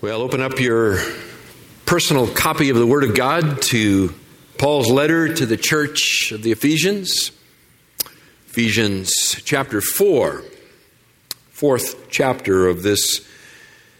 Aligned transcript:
Well, 0.00 0.22
open 0.22 0.40
up 0.40 0.60
your 0.60 1.00
personal 1.84 2.28
copy 2.28 2.70
of 2.70 2.76
the 2.76 2.86
Word 2.86 3.02
of 3.02 3.16
God 3.16 3.60
to 3.62 4.14
Paul's 4.56 4.88
letter 4.88 5.34
to 5.34 5.44
the 5.44 5.56
church 5.56 6.30
of 6.30 6.44
the 6.44 6.52
Ephesians. 6.52 7.32
Ephesians 8.46 9.42
chapter 9.42 9.80
4, 9.80 10.44
fourth 11.50 12.08
chapter 12.08 12.68
of 12.68 12.84
this, 12.84 13.26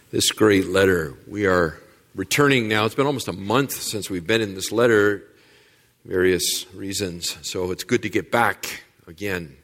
this 0.09 0.31
great 0.31 0.67
letter. 0.67 1.15
We 1.27 1.47
are 1.47 1.77
returning 2.15 2.69
now. 2.69 2.85
It's 2.85 2.95
been 2.95 3.05
almost 3.05 3.27
a 3.27 3.33
month 3.33 3.73
since 3.73 4.09
we've 4.09 4.25
been 4.25 4.39
in 4.39 4.55
this 4.55 4.71
letter, 4.71 5.25
various 6.05 6.65
reasons. 6.73 7.35
So 7.41 7.71
it's 7.71 7.83
good 7.83 8.03
to 8.03 8.09
get 8.09 8.31
back 8.31 8.83
again. 9.05 9.58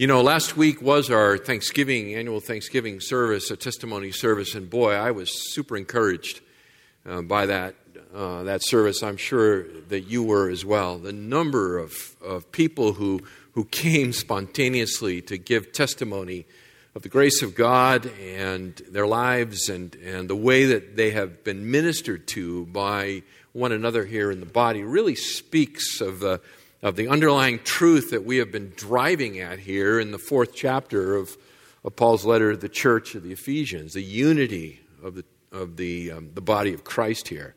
You 0.00 0.06
know, 0.06 0.22
last 0.22 0.56
week 0.56 0.80
was 0.80 1.10
our 1.10 1.36
Thanksgiving, 1.36 2.14
annual 2.14 2.40
Thanksgiving 2.40 3.00
service, 3.00 3.50
a 3.50 3.56
testimony 3.58 4.12
service, 4.12 4.54
and 4.54 4.70
boy, 4.70 4.94
I 4.94 5.10
was 5.10 5.52
super 5.52 5.76
encouraged 5.76 6.40
uh, 7.04 7.20
by 7.20 7.44
that, 7.44 7.74
uh, 8.14 8.44
that 8.44 8.64
service. 8.64 9.02
I'm 9.02 9.18
sure 9.18 9.64
that 9.88 10.04
you 10.08 10.22
were 10.22 10.48
as 10.48 10.64
well. 10.64 10.96
The 10.96 11.12
number 11.12 11.76
of, 11.76 12.16
of 12.24 12.50
people 12.50 12.94
who, 12.94 13.20
who 13.52 13.66
came 13.66 14.14
spontaneously 14.14 15.20
to 15.20 15.36
give 15.36 15.70
testimony 15.70 16.46
of 16.94 17.02
the 17.02 17.10
grace 17.10 17.42
of 17.42 17.54
God 17.54 18.10
and 18.22 18.74
their 18.88 19.06
lives 19.06 19.68
and, 19.68 19.94
and 19.96 20.30
the 20.30 20.34
way 20.34 20.64
that 20.64 20.96
they 20.96 21.10
have 21.10 21.44
been 21.44 21.70
ministered 21.70 22.26
to 22.28 22.64
by 22.64 23.22
one 23.52 23.72
another 23.72 24.06
here 24.06 24.30
in 24.30 24.40
the 24.40 24.46
body 24.46 24.82
really 24.82 25.14
speaks 25.14 26.00
of 26.00 26.20
the 26.20 26.40
of 26.82 26.96
the 26.96 27.08
underlying 27.08 27.58
truth 27.58 28.10
that 28.10 28.24
we 28.24 28.38
have 28.38 28.50
been 28.50 28.72
driving 28.74 29.38
at 29.38 29.58
here 29.58 30.00
in 30.00 30.12
the 30.12 30.18
fourth 30.18 30.54
chapter 30.54 31.14
of, 31.16 31.36
of 31.84 31.94
Paul's 31.94 32.24
letter 32.24 32.52
to 32.52 32.56
the 32.56 32.68
church 32.68 33.14
of 33.14 33.22
the 33.22 33.32
Ephesians, 33.32 33.92
the 33.92 34.02
unity 34.02 34.80
of 35.02 35.14
the, 35.14 35.24
of 35.52 35.76
the, 35.76 36.12
um, 36.12 36.30
the 36.34 36.40
body 36.40 36.72
of 36.72 36.84
Christ 36.84 37.28
here. 37.28 37.54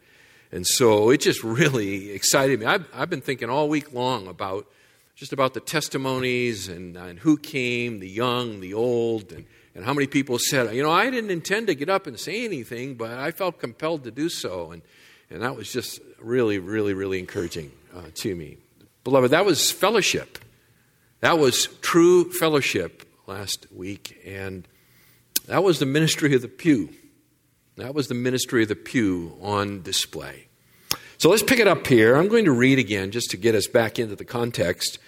And 0.51 0.67
so 0.67 1.09
it 1.09 1.21
just 1.21 1.43
really 1.43 2.11
excited 2.11 2.59
me. 2.59 2.65
I've, 2.65 2.85
I've 2.93 3.09
been 3.09 3.21
thinking 3.21 3.49
all 3.49 3.69
week 3.69 3.93
long 3.93 4.27
about 4.27 4.67
just 5.15 5.31
about 5.31 5.53
the 5.53 5.59
testimonies 5.59 6.67
and, 6.67 6.97
and 6.97 7.19
who 7.19 7.37
came, 7.37 7.99
the 7.99 8.09
young, 8.09 8.59
the 8.59 8.73
old, 8.73 9.31
and, 9.31 9.45
and 9.73 9.85
how 9.85 9.93
many 9.93 10.07
people 10.07 10.37
said, 10.37 10.75
you 10.75 10.83
know, 10.83 10.91
I 10.91 11.09
didn't 11.09 11.31
intend 11.31 11.67
to 11.67 11.75
get 11.75 11.89
up 11.89 12.07
and 12.07 12.19
say 12.19 12.43
anything, 12.43 12.95
but 12.95 13.11
I 13.11 13.31
felt 13.31 13.59
compelled 13.59 14.03
to 14.03 14.11
do 14.11 14.27
so. 14.27 14.71
And, 14.71 14.81
and 15.29 15.41
that 15.41 15.55
was 15.55 15.71
just 15.71 16.01
really, 16.19 16.59
really, 16.59 16.93
really 16.93 17.19
encouraging 17.19 17.71
uh, 17.95 18.03
to 18.15 18.35
me. 18.35 18.57
Beloved, 19.03 19.31
that 19.31 19.45
was 19.45 19.71
fellowship. 19.71 20.39
That 21.19 21.37
was 21.37 21.67
true 21.81 22.31
fellowship 22.31 23.03
last 23.27 23.67
week, 23.71 24.21
and 24.25 24.67
that 25.47 25.63
was 25.63 25.79
the 25.79 25.85
ministry 25.85 26.35
of 26.35 26.41
the 26.41 26.47
pew. 26.47 26.89
That 27.75 27.93
was 27.93 28.07
the 28.07 28.13
ministry 28.13 28.63
of 28.63 28.69
the 28.69 28.75
pew 28.75 29.37
on 29.41 29.81
display. 29.81 30.47
So 31.17 31.29
let's 31.29 31.43
pick 31.43 31.59
it 31.59 31.67
up 31.67 31.87
here. 31.87 32.15
I'm 32.15 32.27
going 32.27 32.45
to 32.45 32.51
read 32.51 32.79
again 32.79 33.11
just 33.11 33.31
to 33.31 33.37
get 33.37 33.55
us 33.55 33.67
back 33.67 33.99
into 33.99 34.15
the 34.15 34.25
context. 34.25 34.99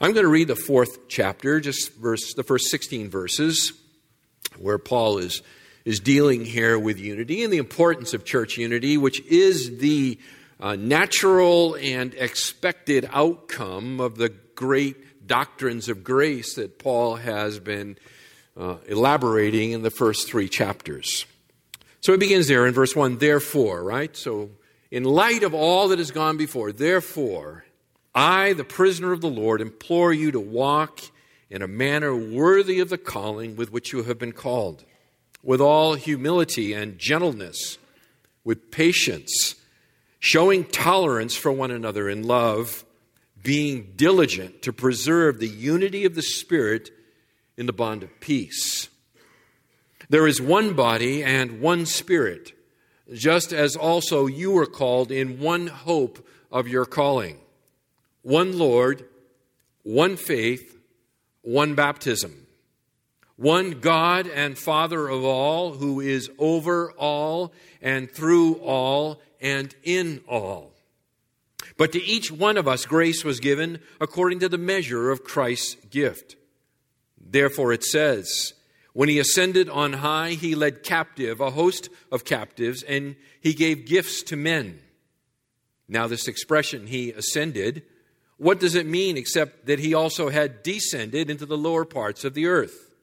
I'm 0.00 0.12
going 0.12 0.24
to 0.24 0.30
read 0.30 0.48
the 0.48 0.56
fourth 0.56 1.08
chapter, 1.08 1.60
just 1.60 1.94
verse, 1.94 2.34
the 2.34 2.42
first 2.42 2.70
16 2.70 3.08
verses, 3.08 3.72
where 4.58 4.78
Paul 4.78 5.18
is, 5.18 5.42
is 5.84 6.00
dealing 6.00 6.44
here 6.44 6.78
with 6.78 6.98
unity 6.98 7.44
and 7.44 7.52
the 7.52 7.58
importance 7.58 8.14
of 8.14 8.24
church 8.24 8.56
unity, 8.56 8.96
which 8.96 9.20
is 9.26 9.78
the 9.78 10.18
uh, 10.64 10.76
natural 10.76 11.76
and 11.78 12.14
expected 12.14 13.06
outcome 13.12 14.00
of 14.00 14.16
the 14.16 14.30
great 14.54 15.26
doctrines 15.26 15.90
of 15.90 16.02
grace 16.02 16.54
that 16.54 16.78
Paul 16.78 17.16
has 17.16 17.58
been 17.58 17.98
uh, 18.56 18.76
elaborating 18.86 19.72
in 19.72 19.82
the 19.82 19.90
first 19.90 20.26
three 20.26 20.48
chapters. 20.48 21.26
So 22.00 22.14
it 22.14 22.20
begins 22.20 22.48
there 22.48 22.66
in 22.66 22.72
verse 22.72 22.96
1, 22.96 23.18
therefore, 23.18 23.82
right? 23.82 24.16
So, 24.16 24.52
in 24.90 25.04
light 25.04 25.42
of 25.42 25.52
all 25.52 25.88
that 25.88 25.98
has 25.98 26.10
gone 26.10 26.38
before, 26.38 26.72
therefore, 26.72 27.66
I, 28.14 28.54
the 28.54 28.64
prisoner 28.64 29.12
of 29.12 29.20
the 29.20 29.28
Lord, 29.28 29.60
implore 29.60 30.14
you 30.14 30.32
to 30.32 30.40
walk 30.40 31.00
in 31.50 31.60
a 31.60 31.68
manner 31.68 32.16
worthy 32.16 32.80
of 32.80 32.88
the 32.88 32.96
calling 32.96 33.54
with 33.54 33.70
which 33.70 33.92
you 33.92 34.04
have 34.04 34.18
been 34.18 34.32
called, 34.32 34.84
with 35.42 35.60
all 35.60 35.92
humility 35.92 36.72
and 36.72 36.98
gentleness, 36.98 37.76
with 38.44 38.70
patience 38.70 39.56
showing 40.24 40.64
tolerance 40.64 41.36
for 41.36 41.52
one 41.52 41.70
another 41.70 42.08
in 42.08 42.22
love, 42.22 42.82
being 43.42 43.92
diligent 43.94 44.62
to 44.62 44.72
preserve 44.72 45.38
the 45.38 45.46
unity 45.46 46.06
of 46.06 46.14
the 46.14 46.22
Spirit 46.22 46.90
in 47.58 47.66
the 47.66 47.74
bond 47.74 48.02
of 48.02 48.20
peace. 48.20 48.88
There 50.08 50.26
is 50.26 50.40
one 50.40 50.72
body 50.72 51.22
and 51.22 51.60
one 51.60 51.84
Spirit, 51.84 52.54
just 53.12 53.52
as 53.52 53.76
also 53.76 54.24
you 54.24 54.52
were 54.52 54.64
called 54.64 55.12
in 55.12 55.40
one 55.40 55.66
hope 55.66 56.26
of 56.50 56.68
your 56.68 56.86
calling 56.86 57.38
one 58.22 58.58
Lord, 58.58 59.04
one 59.82 60.16
faith, 60.16 60.78
one 61.42 61.74
baptism, 61.74 62.46
one 63.36 63.72
God 63.72 64.26
and 64.26 64.56
Father 64.56 65.06
of 65.06 65.22
all, 65.22 65.74
who 65.74 66.00
is 66.00 66.30
over 66.38 66.92
all 66.92 67.52
and 67.82 68.10
through 68.10 68.54
all 68.54 69.20
and 69.44 69.74
in 69.82 70.22
all. 70.26 70.72
But 71.76 71.92
to 71.92 72.02
each 72.02 72.32
one 72.32 72.56
of 72.56 72.66
us, 72.66 72.86
grace 72.86 73.24
was 73.24 73.38
given 73.38 73.80
according 74.00 74.40
to 74.40 74.48
the 74.48 74.58
measure 74.58 75.10
of 75.10 75.22
Christ's 75.22 75.76
gift. 75.90 76.36
Therefore, 77.20 77.72
it 77.72 77.84
says, 77.84 78.54
When 78.94 79.08
he 79.08 79.18
ascended 79.18 79.68
on 79.68 79.94
high, 79.94 80.30
he 80.30 80.54
led 80.54 80.82
captive 80.82 81.40
a 81.40 81.50
host 81.50 81.90
of 82.10 82.24
captives, 82.24 82.82
and 82.82 83.16
he 83.40 83.52
gave 83.52 83.86
gifts 83.86 84.22
to 84.24 84.36
men. 84.36 84.80
Now, 85.88 86.06
this 86.06 86.26
expression, 86.26 86.86
he 86.86 87.10
ascended, 87.10 87.82
what 88.38 88.60
does 88.60 88.74
it 88.74 88.86
mean 88.86 89.16
except 89.16 89.66
that 89.66 89.78
he 89.78 89.94
also 89.94 90.30
had 90.30 90.62
descended 90.62 91.28
into 91.28 91.46
the 91.46 91.58
lower 91.58 91.84
parts 91.84 92.24
of 92.24 92.34
the 92.34 92.46
earth? 92.46 92.94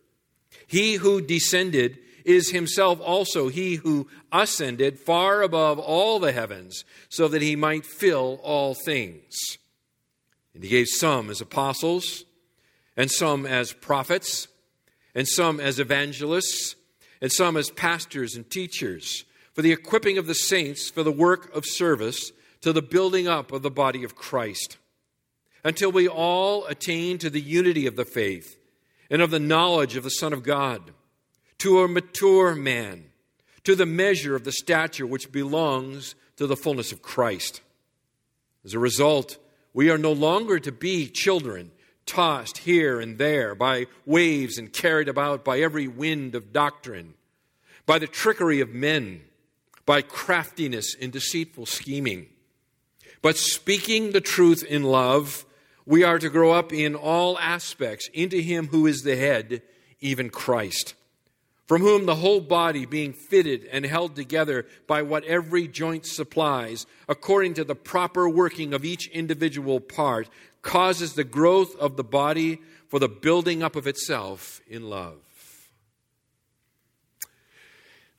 He 0.66 0.96
who 0.96 1.22
descended 1.22 2.00
is 2.25 2.51
himself 2.51 2.99
also 3.01 3.47
he 3.47 3.75
who 3.75 4.07
ascended 4.31 4.99
far 4.99 5.41
above 5.41 5.79
all 5.79 6.19
the 6.19 6.31
heavens, 6.31 6.83
so 7.09 7.27
that 7.27 7.41
he 7.41 7.55
might 7.55 7.85
fill 7.85 8.39
all 8.43 8.73
things. 8.73 9.57
And 10.53 10.63
he 10.63 10.69
gave 10.69 10.87
some 10.87 11.29
as 11.29 11.41
apostles, 11.41 12.25
and 12.97 13.09
some 13.09 13.45
as 13.45 13.73
prophets, 13.73 14.47
and 15.15 15.27
some 15.27 15.59
as 15.59 15.79
evangelists, 15.79 16.75
and 17.21 17.31
some 17.31 17.57
as 17.57 17.69
pastors 17.69 18.35
and 18.35 18.49
teachers, 18.49 19.25
for 19.53 19.61
the 19.61 19.71
equipping 19.71 20.17
of 20.17 20.27
the 20.27 20.35
saints 20.35 20.89
for 20.89 21.03
the 21.03 21.11
work 21.11 21.53
of 21.55 21.65
service, 21.65 22.31
to 22.61 22.71
the 22.71 22.81
building 22.81 23.27
up 23.27 23.51
of 23.51 23.63
the 23.63 23.71
body 23.71 24.03
of 24.03 24.15
Christ, 24.15 24.77
until 25.63 25.91
we 25.91 26.07
all 26.07 26.65
attain 26.65 27.17
to 27.19 27.29
the 27.29 27.41
unity 27.41 27.88
of 27.88 27.95
the 27.95 28.05
faith 28.05 28.57
and 29.09 29.21
of 29.21 29.31
the 29.31 29.39
knowledge 29.39 29.95
of 29.95 30.03
the 30.03 30.09
Son 30.09 30.31
of 30.31 30.43
God 30.43 30.91
to 31.61 31.83
a 31.83 31.88
mature 31.88 32.55
man, 32.55 33.03
to 33.63 33.75
the 33.75 33.85
measure 33.85 34.35
of 34.35 34.44
the 34.44 34.51
stature 34.51 35.05
which 35.05 35.31
belongs 35.31 36.16
to 36.35 36.47
the 36.47 36.55
fullness 36.55 36.91
of 36.91 37.03
Christ. 37.03 37.61
As 38.66 38.73
a 38.73 38.79
result, 38.79 39.38
we 39.71 39.91
are 39.91 39.97
no 40.00 40.11
longer 40.11 40.57
to 40.57 40.71
be 40.71 41.07
children, 41.07 41.69
tossed 42.07 42.57
here 42.57 43.00
and 43.00 43.19
there 43.19 43.53
by 43.53 43.85
waves 44.07 44.57
and 44.57 44.73
carried 44.73 45.07
about 45.07 45.45
by 45.45 45.59
every 45.59 45.88
wind 45.88 46.33
of 46.33 46.51
doctrine, 46.51 47.13
by 47.85 48.00
the 48.00 48.07
trickery 48.07 48.59
of 48.59 48.73
men, 48.73 49.21
by 49.85 50.01
craftiness 50.01 50.95
and 51.00 51.11
deceitful 51.11 51.67
scheming. 51.67 52.25
But 53.21 53.38
speaking 53.38 54.13
the 54.13 54.21
truth 54.21 54.63
in 54.63 54.81
love, 54.81 55.45
we 55.85 56.03
are 56.03 56.17
to 56.17 56.29
grow 56.29 56.53
up 56.53 56.73
in 56.73 56.95
all 56.95 57.38
aspects 57.38 58.09
into 58.16 58.41
Him 58.41 58.69
who 58.69 58.88
is 58.88 59.03
the 59.03 59.16
head, 59.16 59.61
even 60.00 60.31
Christ 60.31 60.95
from 61.71 61.83
whom 61.83 62.05
the 62.05 62.17
whole 62.17 62.41
body, 62.41 62.85
being 62.85 63.13
fitted 63.13 63.63
and 63.71 63.85
held 63.85 64.13
together 64.13 64.65
by 64.88 65.01
what 65.01 65.23
every 65.23 65.69
joint 65.69 66.06
supplies, 66.06 66.85
according 67.07 67.53
to 67.53 67.63
the 67.63 67.73
proper 67.73 68.27
working 68.27 68.73
of 68.73 68.83
each 68.83 69.07
individual 69.07 69.79
part, 69.79 70.27
causes 70.62 71.13
the 71.13 71.23
growth 71.23 71.73
of 71.77 71.95
the 71.95 72.03
body 72.03 72.59
for 72.89 73.00
the 73.00 73.07
building 73.07 73.63
up 73.63 73.77
of 73.77 73.88
itself 73.88 74.59
in 74.68 74.89
love. 74.89 75.21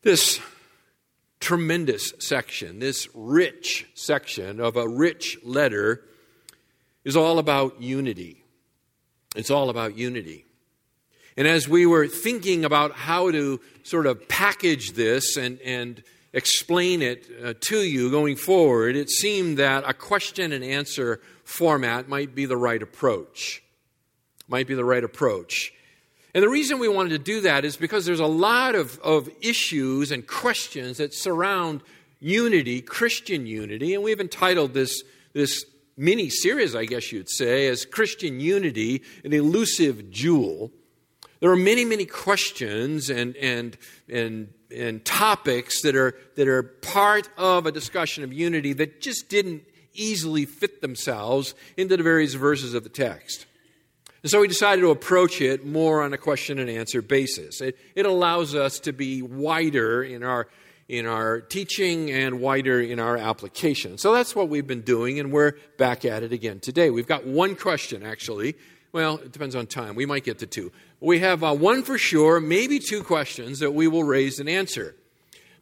This 0.00 0.40
tremendous 1.38 2.14
section, 2.20 2.78
this 2.78 3.06
rich 3.12 3.86
section 3.92 4.60
of 4.60 4.76
a 4.76 4.88
rich 4.88 5.36
letter, 5.44 6.02
is 7.04 7.18
all 7.18 7.38
about 7.38 7.82
unity. 7.82 8.46
It's 9.36 9.50
all 9.50 9.68
about 9.68 9.98
unity. 9.98 10.46
And 11.36 11.48
as 11.48 11.68
we 11.68 11.86
were 11.86 12.06
thinking 12.08 12.64
about 12.64 12.92
how 12.92 13.30
to 13.30 13.60
sort 13.82 14.06
of 14.06 14.28
package 14.28 14.92
this 14.92 15.36
and, 15.36 15.60
and 15.60 16.02
explain 16.32 17.02
it 17.02 17.26
uh, 17.42 17.54
to 17.60 17.78
you 17.78 18.10
going 18.10 18.36
forward, 18.36 18.96
it 18.96 19.10
seemed 19.10 19.58
that 19.58 19.84
a 19.86 19.94
question 19.94 20.52
and 20.52 20.64
answer 20.64 21.20
format 21.44 22.08
might 22.08 22.34
be 22.34 22.44
the 22.44 22.56
right 22.56 22.82
approach. 22.82 23.62
Might 24.48 24.66
be 24.66 24.74
the 24.74 24.84
right 24.84 25.04
approach. 25.04 25.72
And 26.34 26.42
the 26.42 26.48
reason 26.48 26.78
we 26.78 26.88
wanted 26.88 27.10
to 27.10 27.18
do 27.18 27.42
that 27.42 27.64
is 27.64 27.76
because 27.76 28.06
there's 28.06 28.20
a 28.20 28.26
lot 28.26 28.74
of, 28.74 28.98
of 29.00 29.28
issues 29.40 30.10
and 30.10 30.26
questions 30.26 30.96
that 30.98 31.12
surround 31.12 31.82
unity, 32.20 32.80
Christian 32.80 33.46
unity, 33.46 33.94
and 33.94 34.02
we've 34.02 34.20
entitled 34.20 34.72
this, 34.72 35.02
this 35.34 35.64
mini 35.96 36.30
series, 36.30 36.74
I 36.74 36.84
guess 36.84 37.12
you'd 37.12 37.28
say, 37.28 37.68
as 37.68 37.84
Christian 37.84 38.40
Unity, 38.40 39.02
an 39.24 39.32
elusive 39.32 40.10
jewel. 40.10 40.70
There 41.42 41.50
are 41.50 41.56
many, 41.56 41.84
many 41.84 42.04
questions 42.06 43.10
and, 43.10 43.34
and, 43.34 43.76
and, 44.08 44.54
and 44.72 45.04
topics 45.04 45.82
that 45.82 45.96
are, 45.96 46.14
that 46.36 46.46
are 46.46 46.62
part 46.62 47.28
of 47.36 47.66
a 47.66 47.72
discussion 47.72 48.22
of 48.22 48.32
unity 48.32 48.72
that 48.74 49.00
just 49.00 49.28
didn't 49.28 49.64
easily 49.92 50.44
fit 50.44 50.80
themselves 50.80 51.56
into 51.76 51.96
the 51.96 52.04
various 52.04 52.34
verses 52.34 52.74
of 52.74 52.84
the 52.84 52.88
text. 52.88 53.46
And 54.22 54.30
so 54.30 54.38
we 54.38 54.46
decided 54.46 54.82
to 54.82 54.92
approach 54.92 55.40
it 55.40 55.66
more 55.66 56.04
on 56.04 56.12
a 56.12 56.16
question 56.16 56.60
and 56.60 56.70
answer 56.70 57.02
basis. 57.02 57.60
It, 57.60 57.76
it 57.96 58.06
allows 58.06 58.54
us 58.54 58.78
to 58.78 58.92
be 58.92 59.20
wider 59.20 60.04
in 60.04 60.22
our 60.22 60.46
in 60.88 61.06
our 61.06 61.40
teaching 61.40 62.10
and 62.10 62.40
wider 62.40 62.80
in 62.80 63.00
our 63.00 63.16
application. 63.16 63.98
So 63.98 64.12
that's 64.12 64.36
what 64.36 64.48
we've 64.48 64.66
been 64.66 64.82
doing, 64.82 65.18
and 65.18 65.32
we're 65.32 65.54
back 65.78 66.04
at 66.04 66.22
it 66.22 66.32
again 66.32 66.60
today. 66.60 66.90
We've 66.90 67.06
got 67.06 67.24
one 67.24 67.56
question, 67.56 68.04
actually. 68.04 68.56
Well, 68.92 69.16
it 69.16 69.32
depends 69.32 69.56
on 69.56 69.66
time. 69.66 69.94
We 69.94 70.04
might 70.04 70.22
get 70.22 70.38
to 70.40 70.46
two. 70.46 70.70
We 71.00 71.20
have 71.20 71.42
uh, 71.42 71.54
one 71.54 71.82
for 71.82 71.96
sure, 71.96 72.40
maybe 72.40 72.78
two 72.78 73.02
questions 73.02 73.60
that 73.60 73.72
we 73.72 73.88
will 73.88 74.04
raise 74.04 74.38
and 74.38 74.48
answer. 74.48 74.94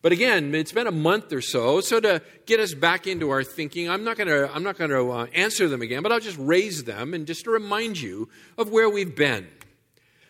But 0.02 0.12
again, 0.12 0.54
it's 0.54 0.72
been 0.72 0.86
a 0.86 0.92
month 0.92 1.32
or 1.32 1.40
so, 1.40 1.80
so 1.80 2.00
to 2.00 2.22
get 2.46 2.58
us 2.58 2.74
back 2.74 3.06
into 3.06 3.30
our 3.30 3.44
thinking, 3.44 3.88
I'm 3.88 4.02
not 4.02 4.16
going 4.16 4.28
to 4.28 5.10
uh, 5.10 5.26
answer 5.34 5.68
them 5.68 5.82
again, 5.82 6.02
but 6.02 6.10
I'll 6.10 6.20
just 6.20 6.38
raise 6.38 6.84
them 6.84 7.14
and 7.14 7.26
just 7.26 7.44
to 7.44 7.50
remind 7.50 8.00
you 8.00 8.28
of 8.56 8.70
where 8.70 8.88
we've 8.88 9.14
been. 9.14 9.46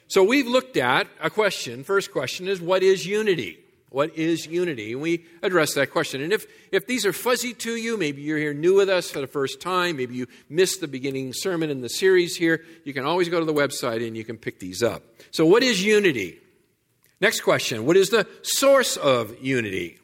So 0.09 0.25
we've 0.25 0.49
looked 0.49 0.77
at 0.77 1.07
a 1.23 1.31
question. 1.31 1.85
First 1.85 2.11
question 2.11 2.49
is 2.49 2.61
what 2.61 2.83
is 2.83 3.07
unity? 3.07 3.61
What 3.91 4.17
is 4.17 4.47
unity? 4.47 4.93
And 4.93 5.03
we 5.03 5.27
address 5.43 5.75
that 5.75 5.91
question. 5.91 6.23
And 6.23 6.33
if, 6.33 6.47
if 6.71 6.87
these 6.87 7.05
are 7.05 7.13
fuzzy 7.13 7.53
to 7.55 7.75
you, 7.75 7.97
maybe 7.97 8.23
you're 8.23 8.39
here 8.39 8.55
new 8.55 8.77
with 8.77 8.89
us 8.89 9.11
for 9.11 9.21
the 9.21 9.27
first 9.27 9.61
time, 9.61 9.97
maybe 9.97 10.15
you 10.15 10.29
missed 10.49 10.81
the 10.81 10.87
beginning 10.87 11.33
sermon 11.33 11.71
in 11.71 11.81
the 11.81 11.89
series 11.89 12.37
here, 12.37 12.65
you 12.85 12.95
can 12.95 13.05
always 13.05 13.29
go 13.29 13.41
to 13.41 13.45
the 13.45 13.53
website 13.53 14.07
and 14.07 14.17
you 14.17 14.25
can 14.25 14.39
pick 14.39 14.61
these 14.61 14.83
up. 14.83 15.03
So, 15.33 15.45
what 15.45 15.65
is 15.65 15.85
unity? 15.85 16.39
Next 17.21 17.41
question 17.41 17.85
What 17.85 17.97
is 17.97 18.11
the 18.11 18.29
source 18.43 18.97
of 18.97 19.37
unity? 19.43 19.99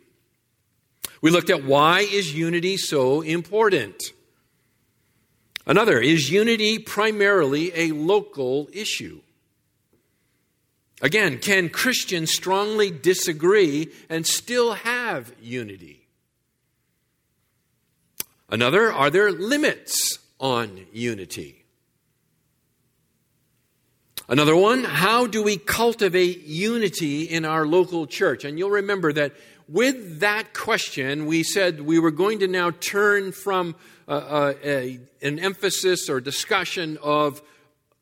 We 1.22 1.30
looked 1.30 1.50
at 1.50 1.64
why 1.64 2.00
is 2.00 2.34
unity 2.34 2.76
so 2.76 3.20
important? 3.20 4.12
Another, 5.64 6.00
is 6.00 6.30
unity 6.30 6.78
primarily 6.78 7.72
a 7.74 7.92
local 7.92 8.68
issue? 8.72 9.20
Again, 11.02 11.38
can 11.38 11.68
Christians 11.68 12.32
strongly 12.32 12.90
disagree 12.90 13.92
and 14.08 14.26
still 14.26 14.72
have 14.72 15.32
unity? 15.40 16.06
Another, 18.48 18.92
are 18.92 19.10
there 19.10 19.30
limits 19.30 20.18
on 20.38 20.86
unity? 20.92 21.64
Another 24.28 24.56
one, 24.56 24.84
how 24.84 25.26
do 25.26 25.42
we 25.42 25.56
cultivate 25.56 26.44
unity 26.44 27.24
in 27.24 27.44
our 27.44 27.66
local 27.66 28.06
church? 28.06 28.44
And 28.44 28.58
you'll 28.58 28.70
remember 28.70 29.12
that 29.12 29.32
with 29.68 30.20
that 30.20 30.54
question, 30.54 31.26
we 31.26 31.42
said 31.42 31.80
we 31.80 31.98
were 31.98 32.10
going 32.10 32.38
to 32.40 32.48
now 32.48 32.70
turn 32.70 33.32
from 33.32 33.74
uh, 34.08 34.12
uh, 34.12 34.54
a, 34.64 35.00
an 35.22 35.38
emphasis 35.38 36.08
or 36.08 36.20
discussion 36.20 36.98
of 37.02 37.42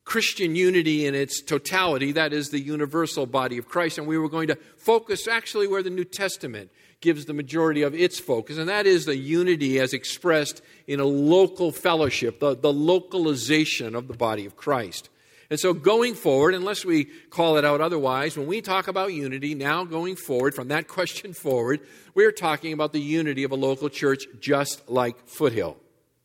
Christian 0.05 0.55
unity 0.55 1.07
in 1.07 1.15
its 1.15 1.41
totality, 1.41 2.13
that 2.13 2.33
is 2.33 2.51
the 2.51 2.61
universal 2.61 3.27
body 3.27 3.57
of 3.57 3.69
Christ. 3.69 3.99
And 3.99 4.07
we 4.07 4.19
were 4.19 4.29
going 4.29 4.49
to 4.49 4.59
focus 4.77 5.27
actually 5.27 5.67
where 5.67 5.83
the 5.83 5.91
New 5.91 6.05
Testament 6.05 6.71
gives 7.01 7.25
the 7.25 7.35
majority 7.35 7.83
of 7.83 7.95
its 7.95 8.19
focus, 8.19 8.57
and 8.57 8.69
that 8.69 8.87
is 8.87 9.05
the 9.05 9.17
unity 9.17 9.79
as 9.79 9.93
expressed 9.93 10.63
in 10.87 11.01
a 11.01 11.05
local 11.05 11.71
fellowship, 11.71 12.41
the, 12.41 12.57
the 12.57 12.73
localization 12.73 13.95
of 13.95 14.09
the 14.09 14.15
body 14.15 14.47
of 14.47 14.57
Christ. 14.57 15.11
And 15.51 15.61
so, 15.61 15.75
going 15.75 16.15
forward, 16.15 16.55
unless 16.55 16.85
we 16.85 17.05
call 17.05 17.59
it 17.59 17.65
out 17.65 17.83
otherwise, 17.83 18.39
when 18.39 18.47
we 18.47 18.63
talk 18.63 18.89
about 18.89 19.13
unity, 19.13 19.55
now 19.55 19.85
going 19.85 20.17
forward, 20.17 20.55
from 20.55 20.69
that 20.69 20.89
question 20.89 21.35
forward, 21.35 21.81
we're 22.15 22.33
talking 22.33 22.73
about 22.73 22.93
the 22.93 23.01
unity 23.01 23.45
of 23.45 23.53
a 23.53 23.57
local 23.57 23.91
church 23.91 24.25
just 24.41 24.89
like 24.89 25.29
Foothill. 25.29 25.77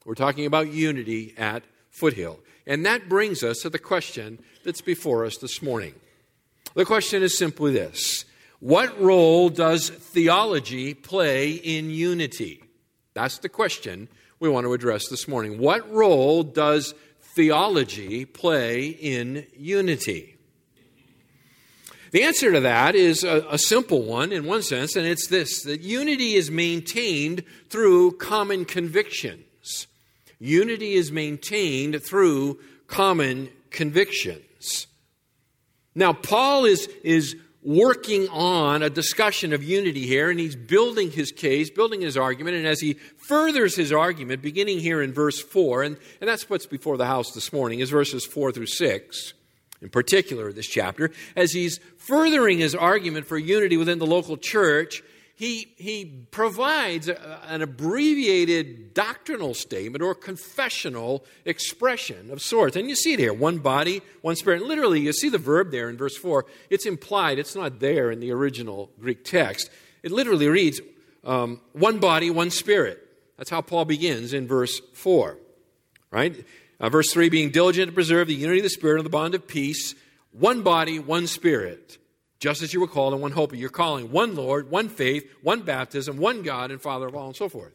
We're 0.06 0.16
talking 0.16 0.46
about 0.46 0.72
unity 0.72 1.34
at 1.38 1.64
Foothill. 1.90 2.40
And 2.70 2.86
that 2.86 3.10
brings 3.10 3.44
us 3.44 3.62
to 3.64 3.70
the 3.72 3.80
question 3.80 4.40
that's 4.64 4.82
before 4.82 5.26
us 5.26 5.38
this 5.38 5.60
morning. 5.64 5.96
The 6.76 6.86
question 6.86 7.24
is 7.24 7.36
simply 7.36 7.74
this 7.74 8.26
What 8.60 9.02
role 9.02 9.50
does 9.50 9.90
theology 9.90 10.94
play 10.94 11.52
in 11.52 11.90
unity? 11.90 12.64
That's 13.16 13.40
the 13.40 13.50
question 13.50 14.08
we 14.40 14.50
want 14.50 14.66
to 14.68 14.74
address 14.74 15.10
this 15.10 15.28
morning. 15.28 15.58
What 15.58 15.92
role 15.92 16.44
does 16.44 16.94
theology 17.20 18.26
play 18.26 18.90
in 18.90 19.48
unity? 19.58 20.38
The 22.12 22.24
answer 22.24 22.52
to 22.52 22.60
that 22.62 22.96
is 22.96 23.24
a, 23.24 23.46
a, 23.50 23.58
simple 23.58 24.04
one 24.04 24.32
in 24.32 24.46
one 24.46 24.62
sense, 24.62 24.96
and 24.96 25.06
it's 25.06 25.28
this 25.28 25.64
that 25.64 25.82
unity 25.82 26.36
is 26.36 26.50
maintained 26.52 27.44
through 27.70 28.18
common 28.18 28.66
conviction. 28.66 29.44
Unity 30.40 30.94
is 30.94 31.12
maintained 31.12 32.02
through 32.02 32.60
common 32.88 33.50
convictions. 33.70 34.88
Now, 35.96 36.14
Paul 36.14 36.66
is, 36.66 36.88
is 37.04 37.36
working 37.62 38.28
on 38.30 38.82
a 38.82 38.90
discussion 38.90 39.52
of 39.52 39.64
unity 39.64 40.08
here, 40.08 40.30
and 40.30 40.40
he's 40.40 40.56
building 40.56 41.12
his 41.12 41.32
case, 41.32 41.70
building 41.70 42.02
his 42.02 42.16
argument, 42.16 42.56
and 42.56 42.66
as 42.66 42.80
he 42.80 42.94
furthers 42.94 43.76
his 43.76 43.92
argument, 43.92 44.42
beginning 44.42 44.80
here 44.80 45.02
in 45.02 45.12
verse 45.12 45.42
4, 45.42 45.84
and, 45.84 45.98
and 46.22 46.30
that's 46.30 46.50
what's 46.50 46.66
before 46.66 46.98
the 46.98 47.06
house 47.06 47.32
this 47.32 47.52
morning, 47.52 47.80
is 47.80 47.90
verses 47.90 48.26
4 48.26 48.54
through 48.54 48.68
6, 48.68 49.34
in 49.82 49.90
particular, 49.90 50.54
this 50.54 50.68
chapter, 50.68 51.12
as 51.36 51.52
he's 51.52 51.80
furthering 51.98 52.60
his 52.60 52.76
argument 52.76 53.26
for 53.26 53.38
unity 53.38 53.76
within 53.76 54.00
the 54.00 54.06
local 54.06 54.38
church, 54.38 55.04
he, 55.40 55.74
he 55.78 56.04
provides 56.32 57.08
a, 57.08 57.40
an 57.48 57.62
abbreviated 57.62 58.94
doctrinal 58.94 59.54
statement 59.54 60.04
or 60.04 60.14
confessional 60.14 61.24
expression 61.46 62.30
of 62.30 62.42
sorts. 62.42 62.76
And 62.76 62.90
you 62.90 62.96
see 62.98 63.14
it 63.14 63.20
here 63.20 63.32
one 63.32 63.60
body, 63.60 64.02
one 64.22 64.36
spirit. 64.36 64.64
literally, 64.64 65.00
you 65.00 65.14
see 65.14 65.30
the 65.30 65.38
verb 65.38 65.72
there 65.72 65.90
in 65.90 65.96
verse 65.96 66.18
4. 66.18 66.46
It's 66.70 66.86
implied, 66.86 67.40
it's 67.40 67.56
not 67.56 67.80
there 67.80 68.12
in 68.12 68.20
the 68.20 68.32
original 68.32 68.92
Greek 69.00 69.24
text. 69.24 69.70
It 70.04 70.12
literally 70.12 70.50
reads 70.50 70.82
um, 71.24 71.62
one 71.72 72.00
body, 72.00 72.30
one 72.30 72.50
spirit. 72.50 73.00
That's 73.38 73.50
how 73.50 73.62
Paul 73.62 73.86
begins 73.86 74.34
in 74.34 74.46
verse 74.46 74.82
4. 74.94 75.38
Right? 76.12 76.46
Uh, 76.82 76.90
verse 76.90 77.14
3 77.14 77.30
being 77.30 77.52
diligent 77.52 77.88
to 77.88 77.94
preserve 77.94 78.28
the 78.28 78.36
unity 78.36 78.60
of 78.60 78.64
the 78.64 78.70
Spirit 78.70 78.98
and 78.98 79.06
the 79.06 79.10
bond 79.10 79.36
of 79.36 79.48
peace, 79.48 79.96
one 80.34 80.64
body, 80.64 81.00
one 81.00 81.28
spirit 81.28 81.98
just 82.40 82.62
as 82.62 82.74
you 82.74 82.80
were 82.80 82.88
called 82.88 83.14
in 83.14 83.22
one 83.22 83.32
hope 83.32 83.52
of 83.52 83.60
your 83.60 83.70
calling, 83.70 84.12
one 84.12 84.36
Lord, 84.36 84.72
one 84.72 84.90
faith, 84.90 85.30
one 85.44 85.62
baptism, 85.62 86.18
one 86.18 86.42
God 86.42 86.72
and 86.72 86.82
Father 86.82 87.08
of 87.08 87.16
all, 87.16 87.28
and 87.28 87.36
so 87.36 87.50
forth. 87.50 87.74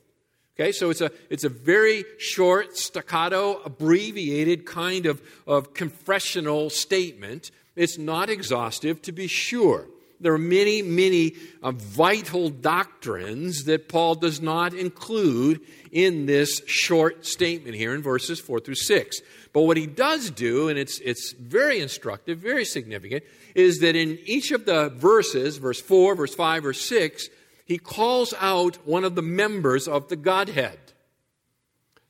Okay, 0.59 0.71
so 0.71 0.91
it's 0.91 1.01
a, 1.01 1.11
it's 1.31 1.45
a 1.45 1.49
very 1.49 2.05
short, 2.19 2.77
staccato, 2.77 3.61
abbreviated 3.65 4.65
kind 4.65 5.07
of, 5.07 5.21
of 5.47 5.75
confessional 5.75 6.71
statement. 6.71 7.51
It's 7.75 7.99
not 7.99 8.31
exhaustive, 8.31 9.03
to 9.03 9.13
be 9.13 9.27
sure. 9.27 9.87
There 10.21 10.33
are 10.33 10.39
many, 10.39 10.81
many 10.81 11.35
uh, 11.61 11.73
vital 11.73 12.49
doctrines 12.49 13.65
that 13.65 13.89
Paul 13.89 14.15
does 14.15 14.41
not 14.41 14.73
include 14.73 15.61
in 15.91 16.27
this 16.27 16.63
short 16.67 17.27
statement 17.27 17.75
here 17.75 17.93
in 17.93 18.01
verses 18.01 18.39
4 18.39 18.61
through 18.61 18.77
6. 18.77 19.21
But 19.53 19.63
what 19.63 19.77
he 19.77 19.87
does 19.87 20.31
do, 20.31 20.69
and 20.69 20.79
it's, 20.79 21.01
it's 21.01 21.33
very 21.33 21.81
instructive, 21.81 22.39
very 22.39 22.65
significant, 22.65 23.25
is 23.55 23.79
that 23.81 23.97
in 23.97 24.19
each 24.25 24.51
of 24.51 24.67
the 24.67 24.91
verses, 24.91 25.59
verse 25.59 25.81
4, 25.81 26.15
verse 26.15 26.35
5, 26.35 26.63
verse 26.63 26.89
6, 26.89 27.29
he 27.65 27.79
calls 27.79 28.35
out 28.41 28.77
one 28.87 29.05
of 29.05 29.15
the 29.15 29.23
members 29.23 29.89
of 29.89 30.09
the 30.09 30.17
Godhead. 30.17 30.79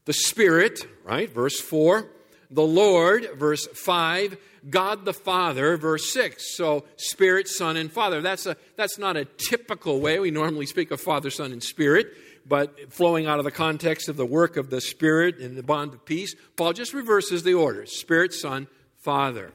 The 0.06 0.12
Spirit, 0.12 0.86
right, 1.04 1.30
verse 1.30 1.60
4, 1.60 2.08
the 2.50 2.62
Lord, 2.62 3.28
verse 3.36 3.66
5, 3.66 4.36
God 4.70 5.04
the 5.04 5.12
Father, 5.12 5.76
verse 5.76 6.10
6. 6.10 6.56
So, 6.56 6.84
Spirit, 6.96 7.48
Son, 7.48 7.76
and 7.76 7.92
Father. 7.92 8.22
That's, 8.22 8.46
a, 8.46 8.56
that's 8.76 8.98
not 8.98 9.16
a 9.16 9.24
typical 9.24 10.00
way 10.00 10.18
we 10.18 10.30
normally 10.30 10.66
speak 10.66 10.90
of 10.90 11.00
Father, 11.00 11.30
Son, 11.30 11.52
and 11.52 11.62
Spirit 11.62 12.08
but 12.46 12.92
flowing 12.92 13.26
out 13.26 13.38
of 13.38 13.44
the 13.44 13.50
context 13.50 14.08
of 14.08 14.16
the 14.16 14.26
work 14.26 14.56
of 14.56 14.70
the 14.70 14.80
Spirit 14.80 15.38
and 15.38 15.56
the 15.56 15.62
bond 15.62 15.94
of 15.94 16.04
peace, 16.04 16.34
Paul 16.56 16.72
just 16.72 16.92
reverses 16.92 17.42
the 17.42 17.54
order 17.54 17.86
Spirit, 17.86 18.32
Son, 18.32 18.66
Father. 18.98 19.52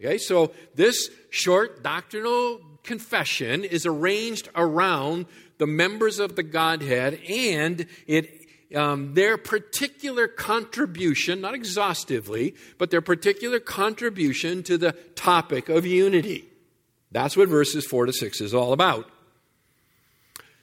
Okay, 0.00 0.18
so 0.18 0.52
this 0.74 1.10
short 1.30 1.82
doctrinal 1.82 2.60
confession 2.82 3.64
is 3.64 3.86
arranged 3.86 4.48
around 4.54 5.26
the 5.58 5.66
members 5.66 6.18
of 6.18 6.36
the 6.36 6.42
Godhead, 6.42 7.20
and 7.28 7.86
it 8.06 8.44
um, 8.74 9.14
their 9.14 9.36
particular 9.36 10.26
contribution, 10.26 11.40
not 11.40 11.54
exhaustively, 11.54 12.56
but 12.76 12.90
their 12.90 13.00
particular 13.00 13.60
contribution 13.60 14.62
to 14.64 14.76
the 14.76 14.92
topic 15.14 15.68
of 15.68 15.86
unity. 15.86 16.48
That's 17.12 17.36
what 17.36 17.48
verses 17.48 17.86
4 17.86 18.06
to 18.06 18.12
6 18.12 18.40
is 18.40 18.52
all 18.52 18.72
about. 18.72 19.08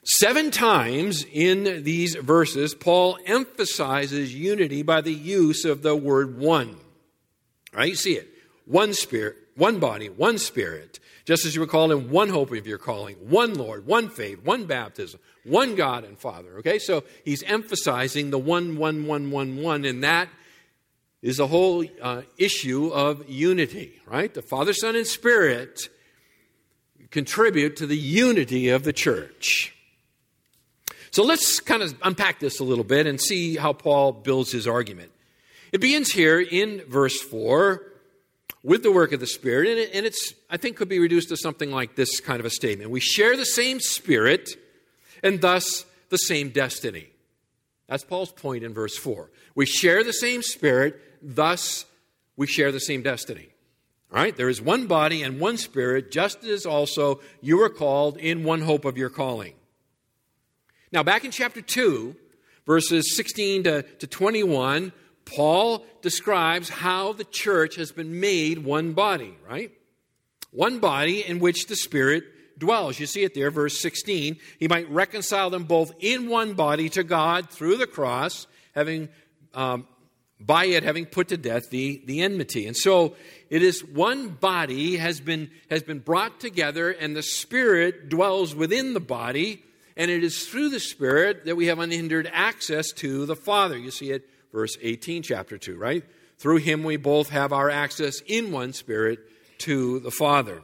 Seven 0.04 0.52
times 0.52 1.26
in 1.32 1.84
these 1.84 2.16
verses, 2.16 2.74
Paul 2.74 3.18
emphasizes 3.26 4.34
unity 4.34 4.82
by 4.82 5.02
the 5.02 5.14
use 5.14 5.64
of 5.64 5.84
the 5.84 5.96
word 5.96 6.38
one. 6.38 6.76
Right? 7.72 7.90
You 7.90 7.96
see 7.96 8.14
it. 8.14 8.28
One 8.66 8.94
spirit, 8.94 9.38
one 9.56 9.80
body, 9.80 10.10
one 10.10 10.38
spirit. 10.38 11.00
Just 11.26 11.46
as 11.46 11.56
you 11.56 11.62
were 11.62 11.68
called 11.68 11.92
in 11.92 12.10
one 12.10 12.30
hope 12.30 12.52
of 12.52 12.66
your 12.66 12.78
calling, 12.78 13.16
one 13.18 13.54
Lord, 13.54 13.86
one 13.86 14.10
faith, 14.10 14.44
one 14.44 14.66
baptism, 14.66 15.20
one 15.44 15.76
God 15.76 16.04
and 16.04 16.18
Father. 16.18 16.58
Okay? 16.58 16.80
So 16.80 17.04
he's 17.24 17.44
emphasizing 17.44 18.32
the 18.32 18.40
one, 18.40 18.78
one, 18.78 19.06
one, 19.06 19.32
one, 19.32 19.62
one, 19.62 19.86
and 19.86 20.04
that 20.04 20.30
is 21.22 21.38
the 21.38 21.48
whole 21.48 21.86
uh, 22.02 22.24
issue 22.38 22.88
of 22.88 23.30
unity, 23.30 24.00
right? 24.08 24.34
The 24.34 24.42
Father, 24.42 24.74
Son, 24.74 24.96
and 24.96 25.06
Spirit 25.06 25.90
contribute 27.12 27.76
to 27.78 27.86
the 27.86 27.98
unity 27.98 28.70
of 28.70 28.84
the 28.84 28.94
church. 28.94 29.76
So 31.12 31.24
let's 31.24 31.60
kind 31.60 31.84
of 31.84 31.96
unpack 32.04 32.40
this 32.40 32.60
a 32.60 32.64
little 32.64 32.86
bit 32.86 33.06
and 33.06 33.22
see 33.22 33.58
how 33.58 33.74
Paul 33.74 34.14
builds 34.14 34.52
his 34.52 34.66
argument. 34.66 35.12
It 35.72 35.82
begins 35.82 36.12
here 36.12 36.40
in 36.40 36.82
verse 36.88 37.22
4 37.22 37.91
with 38.64 38.84
the 38.84 38.92
work 38.92 39.12
of 39.12 39.20
the 39.20 39.28
Spirit, 39.28 39.70
and, 39.70 39.80
it, 39.80 39.92
and 39.94 40.06
it's, 40.06 40.34
I 40.50 40.58
think, 40.58 40.78
could 40.78 40.90
be 40.90 41.00
reduced 41.00 41.30
to 41.30 41.38
something 41.38 41.72
like 41.72 41.96
this 41.96 42.20
kind 42.20 42.40
of 42.40 42.46
a 42.46 42.50
statement. 42.50 42.92
We 42.92 43.00
share 43.00 43.36
the 43.36 43.46
same 43.46 43.80
Spirit 43.80 44.50
and 45.24 45.42
thus 45.42 45.86
the 46.10 46.18
same 46.18 46.50
destiny. 46.50 47.08
That's 47.88 48.04
Paul's 48.04 48.32
point 48.32 48.64
in 48.64 48.74
verse 48.74 48.96
4. 48.98 49.30
We 49.56 49.66
share 49.66 50.04
the 50.04 50.14
same 50.14 50.42
Spirit, 50.44 51.00
thus 51.22 51.86
we 52.38 52.48
share 52.48 52.72
the 52.72 52.80
same 52.80 53.02
destiny. 53.02 53.50
All 54.12 54.18
right? 54.18 54.36
There 54.36 54.50
is 54.50 54.62
one 54.62 54.88
body 54.88 55.24
and 55.24 55.40
one 55.40 55.58
Spirit, 55.58 56.12
just 56.12 56.44
as 56.44 56.66
also 56.66 57.20
you 57.42 57.62
are 57.64 57.70
called 57.70 58.18
in 58.18 58.44
one 58.44 58.62
hope 58.62 58.86
of 58.86 58.98
your 58.98 59.10
calling. 59.10 59.54
Now, 60.92 61.04
back 61.04 61.26
in 61.26 61.32
chapter 61.32 61.62
2, 61.62 62.16
verses 62.66 63.16
16 63.16 63.64
to, 63.64 63.82
to 63.84 64.08
21, 64.08 64.92
Paul 65.26 65.86
describes 66.02 66.70
how 66.70 67.14
the 67.14 67.24
church 67.24 67.76
has 67.76 67.92
been 67.92 68.20
made 68.20 68.64
one 68.64 68.94
body, 68.94 69.38
right? 69.48 69.72
One 70.52 70.80
body 70.80 71.26
in 71.26 71.40
which 71.40 71.68
the 71.68 71.76
Spirit 71.76 72.60
dwells. 72.60 73.00
You 73.00 73.06
see 73.06 73.24
it 73.24 73.34
there, 73.34 73.52
verse 73.52 73.80
16. 73.80 74.38
He 74.60 74.68
might 74.68 74.90
reconcile 74.90 75.50
them 75.50 75.64
both 75.64 75.94
in 76.00 76.28
one 76.28 76.54
body 76.54 76.90
to 76.90 77.04
God 77.04 77.50
through 77.50 77.78
the 77.78 77.88
cross, 77.88 78.48
having 78.76 79.10
um, 79.54 79.88
by 80.40 80.66
it 80.66 80.84
having 80.84 81.06
put 81.06 81.30
to 81.30 81.38
death 81.38 81.70
the, 81.70 82.02
the 82.06 82.22
enmity. 82.22 82.68
And 82.68 82.76
so 82.76 83.16
it 83.50 83.62
is 83.62 83.84
one 83.84 84.30
body 84.30 84.98
has 84.98 85.20
been, 85.20 85.52
has 85.70 85.84
been 85.84 86.00
brought 86.00 86.40
together, 86.40 86.90
and 86.90 87.16
the 87.16 87.24
Spirit 87.24 88.10
dwells 88.10 88.56
within 88.56 88.94
the 88.94 89.00
body 89.00 89.64
and 89.98 90.10
it 90.10 90.24
is 90.24 90.48
through 90.48 90.70
the 90.70 90.80
Spirit 90.80 91.46
that 91.46 91.56
we 91.56 91.68
have 91.68 91.80
unhindered 91.80 92.30
access 92.32 92.92
to 92.94 93.26
the 93.26 93.36
Father. 93.36 93.78
You 93.78 93.92
see 93.92 94.12
it, 94.12 94.28
verse 94.52 94.78
18, 94.82 95.24
chapter 95.24 95.58
2, 95.58 95.78
right? 95.78 96.04
Through 96.38 96.58
him 96.58 96.84
we 96.84 96.98
both 96.98 97.30
have 97.30 97.54
our 97.54 97.70
access 97.70 98.22
in 98.22 98.52
one 98.52 98.74
Spirit 98.74 99.20
to 99.60 100.00
the 100.00 100.12
Father. 100.12 100.62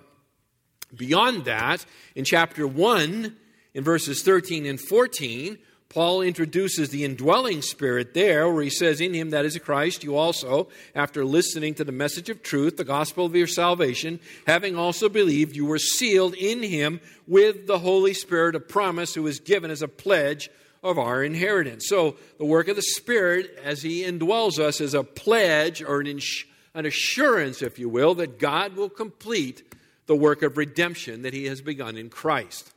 Beyond 0.96 1.46
that, 1.46 1.86
in 2.16 2.26
chapter 2.26 2.68
1, 2.68 3.36
in 3.74 3.84
verses 3.84 4.24
13 4.24 4.66
and 4.66 4.80
14, 4.80 5.58
Paul 5.90 6.22
introduces 6.22 6.90
the 6.90 7.06
indwelling 7.06 7.62
spirit 7.62 8.14
there, 8.14 8.52
where 8.52 8.64
he 8.64 8.70
says, 8.70 9.00
In 9.00 9.14
him, 9.14 9.30
that 9.30 9.46
is 9.46 9.58
Christ, 9.58 10.04
you 10.04 10.18
also, 10.18 10.68
after 10.94 11.24
listening 11.24 11.76
to 11.76 11.84
the 11.84 11.94
message 11.94 12.30
of 12.30 12.44
truth, 12.44 12.76
the 12.76 12.84
gospel 12.84 13.26
of 13.26 13.36
your 13.36 13.48
salvation, 13.48 14.20
having 14.46 14.76
also 14.76 15.08
believed, 15.08 15.56
you 15.56 15.66
were 15.66 15.80
sealed 15.80 16.34
in 16.34 16.62
him 16.62 17.00
with 17.26 17.68
the 17.68 17.80
Holy 17.80 18.14
Spirit 18.14 18.56
of 18.56 18.68
promise, 18.68 19.14
who 19.14 19.28
is 19.28 19.40
given 19.40 19.72
as 19.72 19.82
a 19.82 19.88
pledge 19.88 20.50
of 20.84 20.98
our 20.98 21.24
inheritance. 21.24 21.86
So, 21.88 22.16
the 22.38 22.46
work 22.46 22.68
of 22.68 22.76
the 22.76 22.82
Spirit, 22.82 23.60
as 23.64 23.82
he 23.82 24.04
indwells 24.04 24.60
us, 24.60 24.80
is 24.82 24.94
a 24.94 25.04
pledge 25.04 25.82
or 25.82 26.00
an, 26.00 26.08
ins- 26.08 26.46
an 26.74 26.86
assurance, 26.86 27.62
if 27.62 27.80
you 27.80 27.90
will, 27.90 28.16
that 28.16 28.40
God 28.40 28.76
will 28.76 28.90
complete 28.90 29.64
the 30.06 30.16
work 30.16 30.42
of 30.42 30.58
redemption 30.58 31.22
that 31.24 31.34
he 31.34 31.46
has 31.46 31.62
begun 31.62 31.98
in 31.98 32.10
Christ. 32.10 32.74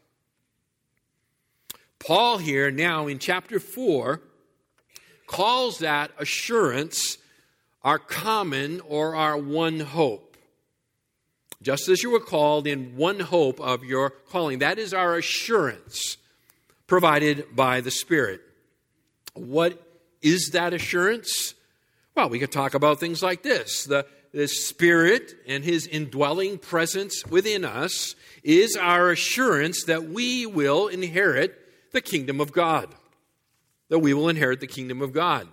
Paul, 1.98 2.38
here 2.38 2.70
now 2.70 3.06
in 3.06 3.18
chapter 3.18 3.60
4, 3.60 4.20
calls 5.26 5.78
that 5.78 6.10
assurance 6.18 7.18
our 7.82 7.98
common 7.98 8.80
or 8.80 9.14
our 9.14 9.36
one 9.36 9.80
hope. 9.80 10.36
Just 11.62 11.88
as 11.88 12.02
you 12.02 12.10
were 12.10 12.20
called 12.20 12.66
in 12.66 12.96
one 12.96 13.20
hope 13.20 13.60
of 13.60 13.84
your 13.84 14.10
calling. 14.10 14.60
That 14.60 14.78
is 14.78 14.94
our 14.94 15.16
assurance 15.16 16.16
provided 16.90 17.46
by 17.54 17.80
the 17.80 17.90
Spirit. 17.90 18.40
What 19.34 19.80
is 20.20 20.50
that 20.54 20.74
assurance? 20.74 21.54
Well, 22.16 22.28
we 22.28 22.40
could 22.40 22.50
talk 22.50 22.74
about 22.74 22.98
things 22.98 23.22
like 23.22 23.44
this. 23.44 23.84
The, 23.84 24.06
the 24.34 24.48
Spirit 24.48 25.36
and 25.46 25.62
His 25.64 25.86
indwelling 25.86 26.58
presence 26.58 27.24
within 27.24 27.64
us 27.64 28.16
is 28.42 28.76
our 28.76 29.12
assurance 29.12 29.84
that 29.84 30.08
we 30.08 30.46
will 30.46 30.88
inherit 30.88 31.56
the 31.92 32.00
kingdom 32.00 32.40
of 32.40 32.50
God, 32.50 32.92
that 33.88 34.00
we 34.00 34.12
will 34.12 34.28
inherit 34.28 34.58
the 34.58 34.66
kingdom 34.66 35.00
of 35.00 35.12
God. 35.12 35.46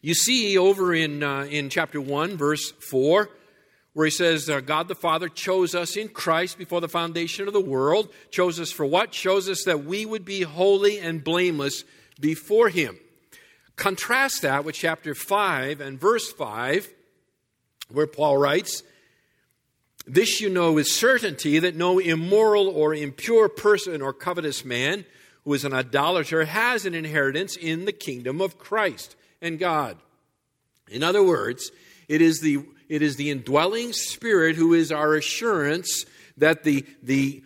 You 0.00 0.14
see 0.14 0.56
over 0.56 0.94
in, 0.94 1.22
uh, 1.22 1.42
in 1.42 1.68
chapter 1.68 2.00
1, 2.00 2.38
verse 2.38 2.72
4, 2.90 3.28
where 3.96 4.04
he 4.04 4.10
says, 4.10 4.50
uh, 4.50 4.60
God 4.60 4.88
the 4.88 4.94
Father 4.94 5.26
chose 5.26 5.74
us 5.74 5.96
in 5.96 6.08
Christ 6.10 6.58
before 6.58 6.82
the 6.82 6.86
foundation 6.86 7.48
of 7.48 7.54
the 7.54 7.60
world. 7.62 8.12
Chose 8.30 8.60
us 8.60 8.70
for 8.70 8.84
what? 8.84 9.10
Chose 9.10 9.48
us 9.48 9.64
that 9.64 9.86
we 9.86 10.04
would 10.04 10.22
be 10.22 10.42
holy 10.42 10.98
and 10.98 11.24
blameless 11.24 11.82
before 12.20 12.68
him. 12.68 12.98
Contrast 13.76 14.42
that 14.42 14.66
with 14.66 14.74
chapter 14.74 15.14
5 15.14 15.80
and 15.80 15.98
verse 15.98 16.30
5, 16.30 16.90
where 17.90 18.06
Paul 18.06 18.36
writes, 18.36 18.82
this 20.06 20.42
you 20.42 20.50
know 20.50 20.74
with 20.74 20.88
certainty 20.88 21.58
that 21.58 21.74
no 21.74 21.98
immoral 21.98 22.68
or 22.68 22.92
impure 22.92 23.48
person 23.48 24.02
or 24.02 24.12
covetous 24.12 24.62
man 24.62 25.06
who 25.44 25.54
is 25.54 25.64
an 25.64 25.72
idolater 25.72 26.44
has 26.44 26.84
an 26.84 26.92
inheritance 26.92 27.56
in 27.56 27.86
the 27.86 27.92
kingdom 27.92 28.42
of 28.42 28.58
Christ 28.58 29.16
and 29.40 29.58
God. 29.58 29.96
In 30.86 31.02
other 31.02 31.22
words, 31.22 31.70
it 32.08 32.20
is 32.20 32.40
the, 32.40 32.58
it 32.88 33.02
is 33.02 33.16
the 33.16 33.30
indwelling 33.30 33.92
spirit 33.92 34.56
who 34.56 34.74
is 34.74 34.92
our 34.92 35.14
assurance 35.14 36.04
that 36.36 36.64
the, 36.64 36.84
the, 37.02 37.42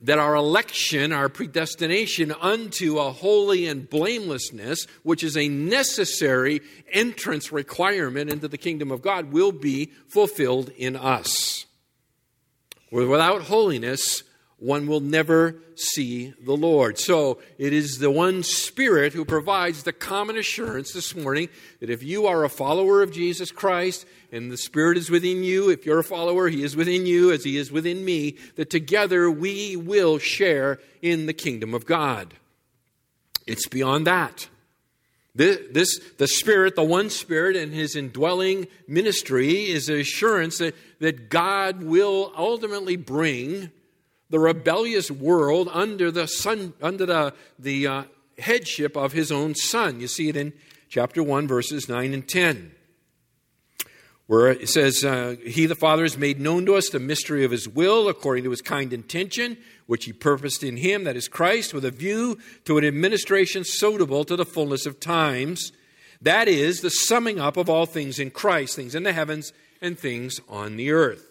that 0.00 0.18
our 0.18 0.34
election, 0.34 1.12
our 1.12 1.28
predestination 1.28 2.32
unto 2.40 2.98
a 2.98 3.12
holy 3.12 3.66
and 3.66 3.88
blamelessness, 3.88 4.86
which 5.02 5.22
is 5.22 5.36
a 5.36 5.48
necessary 5.48 6.60
entrance 6.90 7.52
requirement 7.52 8.30
into 8.30 8.48
the 8.48 8.58
kingdom 8.58 8.90
of 8.90 9.02
God, 9.02 9.32
will 9.32 9.52
be 9.52 9.86
fulfilled 10.08 10.70
in 10.76 10.96
us. 10.96 11.66
Without 12.90 13.42
holiness, 13.42 14.24
one 14.60 14.86
will 14.86 15.00
never 15.00 15.56
see 15.74 16.34
the 16.44 16.56
Lord. 16.56 16.98
So 16.98 17.40
it 17.58 17.72
is 17.72 17.98
the 17.98 18.10
one 18.10 18.42
Spirit 18.42 19.14
who 19.14 19.24
provides 19.24 19.82
the 19.82 19.92
common 19.92 20.36
assurance 20.36 20.92
this 20.92 21.16
morning 21.16 21.48
that 21.80 21.88
if 21.88 22.02
you 22.02 22.26
are 22.26 22.44
a 22.44 22.50
follower 22.50 23.02
of 23.02 23.10
Jesus 23.10 23.50
Christ 23.50 24.04
and 24.30 24.52
the 24.52 24.58
Spirit 24.58 24.98
is 24.98 25.10
within 25.10 25.42
you, 25.42 25.70
if 25.70 25.86
you're 25.86 25.98
a 25.98 26.04
follower, 26.04 26.48
He 26.48 26.62
is 26.62 26.76
within 26.76 27.06
you 27.06 27.32
as 27.32 27.42
He 27.42 27.56
is 27.56 27.72
within 27.72 28.04
me, 28.04 28.36
that 28.56 28.68
together 28.68 29.30
we 29.30 29.76
will 29.76 30.18
share 30.18 30.78
in 31.00 31.24
the 31.24 31.32
kingdom 31.32 31.72
of 31.72 31.86
God. 31.86 32.34
It's 33.46 33.66
beyond 33.66 34.06
that. 34.06 34.48
This, 35.34 35.58
this, 35.70 36.00
the 36.18 36.28
Spirit, 36.28 36.76
the 36.76 36.82
one 36.82 37.08
Spirit, 37.08 37.56
and 37.56 37.72
His 37.72 37.96
indwelling 37.96 38.66
ministry 38.86 39.70
is 39.70 39.88
an 39.88 39.96
assurance 39.96 40.58
that, 40.58 40.74
that 40.98 41.30
God 41.30 41.82
will 41.82 42.30
ultimately 42.36 42.96
bring 42.96 43.70
the 44.30 44.38
rebellious 44.38 45.10
world 45.10 45.68
under 45.72 46.10
the 46.10 46.26
son, 46.26 46.72
under 46.80 47.04
the, 47.04 47.34
the 47.58 47.86
uh, 47.86 48.02
headship 48.38 48.96
of 48.96 49.12
His 49.12 49.30
own 49.30 49.54
Son. 49.54 50.00
You 50.00 50.08
see 50.08 50.28
it 50.28 50.36
in 50.36 50.52
chapter 50.88 51.22
1, 51.22 51.46
verses 51.46 51.88
9 51.88 52.14
and 52.14 52.26
10 52.26 52.72
where 54.30 54.46
it 54.46 54.68
says, 54.68 55.02
uh, 55.02 55.34
He, 55.44 55.66
the 55.66 55.74
Father, 55.74 56.04
has 56.04 56.16
made 56.16 56.40
known 56.40 56.64
to 56.66 56.76
us 56.76 56.88
the 56.88 57.00
mystery 57.00 57.44
of 57.44 57.50
His 57.50 57.68
will 57.68 58.08
according 58.08 58.44
to 58.44 58.50
His 58.50 58.62
kind 58.62 58.92
intention, 58.92 59.58
which 59.86 60.04
He 60.04 60.12
purposed 60.12 60.62
in 60.62 60.76
Him, 60.76 61.02
that 61.02 61.16
is 61.16 61.26
Christ, 61.26 61.74
with 61.74 61.84
a 61.84 61.90
view 61.90 62.38
to 62.64 62.78
an 62.78 62.84
administration 62.84 63.64
suitable 63.64 64.22
to 64.22 64.36
the 64.36 64.44
fullness 64.44 64.86
of 64.86 65.00
times. 65.00 65.72
That 66.22 66.46
is 66.46 66.80
the 66.80 66.90
summing 66.90 67.40
up 67.40 67.56
of 67.56 67.68
all 67.68 67.86
things 67.86 68.20
in 68.20 68.30
Christ, 68.30 68.76
things 68.76 68.94
in 68.94 69.02
the 69.02 69.12
heavens 69.12 69.52
and 69.82 69.98
things 69.98 70.40
on 70.48 70.76
the 70.76 70.92
earth. 70.92 71.28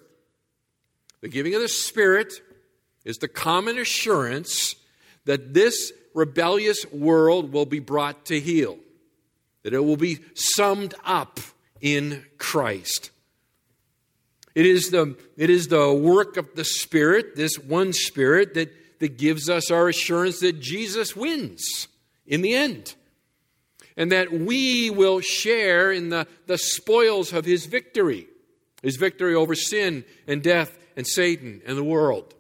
The 1.22 1.30
giving 1.30 1.56
of 1.56 1.62
the 1.62 1.70
Spirit 1.70 2.42
is 3.06 3.18
the 3.18 3.28
common 3.28 3.78
assurance 3.78 4.76
that 5.26 5.54
this 5.54 5.92
rebellious 6.14 6.86
world 6.92 7.54
will 7.54 7.66
be 7.66 7.80
brought 7.80 8.26
to 8.26 8.40
heel, 8.40 8.78
that 9.64 9.74
it 9.74 9.84
will 9.84 9.98
be 9.98 10.20
summed 10.34 10.94
up 11.04 11.40
in 11.82 12.26
Christ. 12.38 13.12
It 14.56 14.66
is 14.66 14.90
the, 14.90 15.16
it 15.38 15.50
is 15.50 15.68
the 15.68 15.94
work 15.94 16.36
of 16.38 16.56
the 16.56 16.66
Spirit, 16.66 17.36
this 17.36 17.58
one 17.58 17.94
Spirit, 17.94 18.56
that, 18.56 18.72
that 19.00 19.18
gives 19.18 19.50
us 19.50 19.72
our 19.72 19.88
assurance 19.88 20.40
that 20.40 20.60
Jesus 20.60 21.16
wins 21.16 21.88
in 22.26 22.42
the 22.42 22.54
end. 22.54 22.96
And 23.96 24.12
that 24.12 24.32
we 24.32 24.90
will 24.90 25.20
share 25.20 25.92
in 25.92 26.10
the, 26.10 26.26
the 26.48 26.58
spoils 26.58 27.34
of 27.34 27.44
his 27.44 27.66
victory, 27.66 28.28
his 28.82 28.96
victory 28.96 29.36
over 29.36 29.56
sin 29.56 30.06
and 30.26 30.42
death 30.42 30.78
and 30.96 31.06
Satan 31.06 31.62
and 31.66 31.78
the 31.78 31.84
world. 31.84 32.34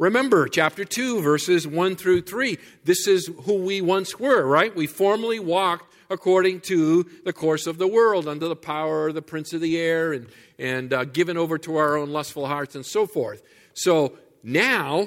Remember 0.00 0.48
chapter 0.48 0.82
2, 0.86 1.20
verses 1.20 1.66
1 1.66 1.94
through 1.94 2.22
3. 2.22 2.56
This 2.84 3.06
is 3.06 3.30
who 3.42 3.56
we 3.56 3.82
once 3.82 4.18
were, 4.18 4.46
right? 4.46 4.74
We 4.74 4.86
formerly 4.86 5.38
walked 5.38 5.92
according 6.08 6.60
to 6.60 7.02
the 7.26 7.34
course 7.34 7.66
of 7.66 7.76
the 7.76 7.86
world, 7.86 8.26
under 8.26 8.48
the 8.48 8.56
power 8.56 9.08
of 9.08 9.14
the 9.14 9.20
prince 9.20 9.52
of 9.52 9.60
the 9.60 9.76
air, 9.76 10.14
and, 10.14 10.26
and 10.58 10.90
uh, 10.94 11.04
given 11.04 11.36
over 11.36 11.58
to 11.58 11.76
our 11.76 11.98
own 11.98 12.08
lustful 12.08 12.46
hearts, 12.46 12.74
and 12.74 12.86
so 12.86 13.06
forth. 13.06 13.42
So 13.74 14.14
now, 14.42 15.06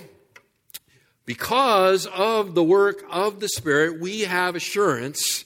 because 1.25 2.05
of 2.05 2.53
the 2.53 2.63
work 2.63 3.03
of 3.09 3.39
the 3.39 3.49
Spirit, 3.49 3.99
we 3.99 4.21
have 4.21 4.55
assurance 4.55 5.43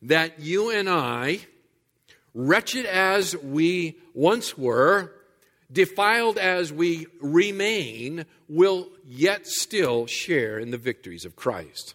that 0.00 0.40
you 0.40 0.70
and 0.70 0.88
I, 0.88 1.40
wretched 2.32 2.86
as 2.86 3.36
we 3.36 3.98
once 4.14 4.56
were, 4.56 5.12
defiled 5.70 6.38
as 6.38 6.72
we 6.72 7.06
remain, 7.20 8.24
will 8.48 8.88
yet 9.04 9.46
still 9.46 10.06
share 10.06 10.58
in 10.58 10.70
the 10.70 10.78
victories 10.78 11.24
of 11.24 11.36
Christ. 11.36 11.94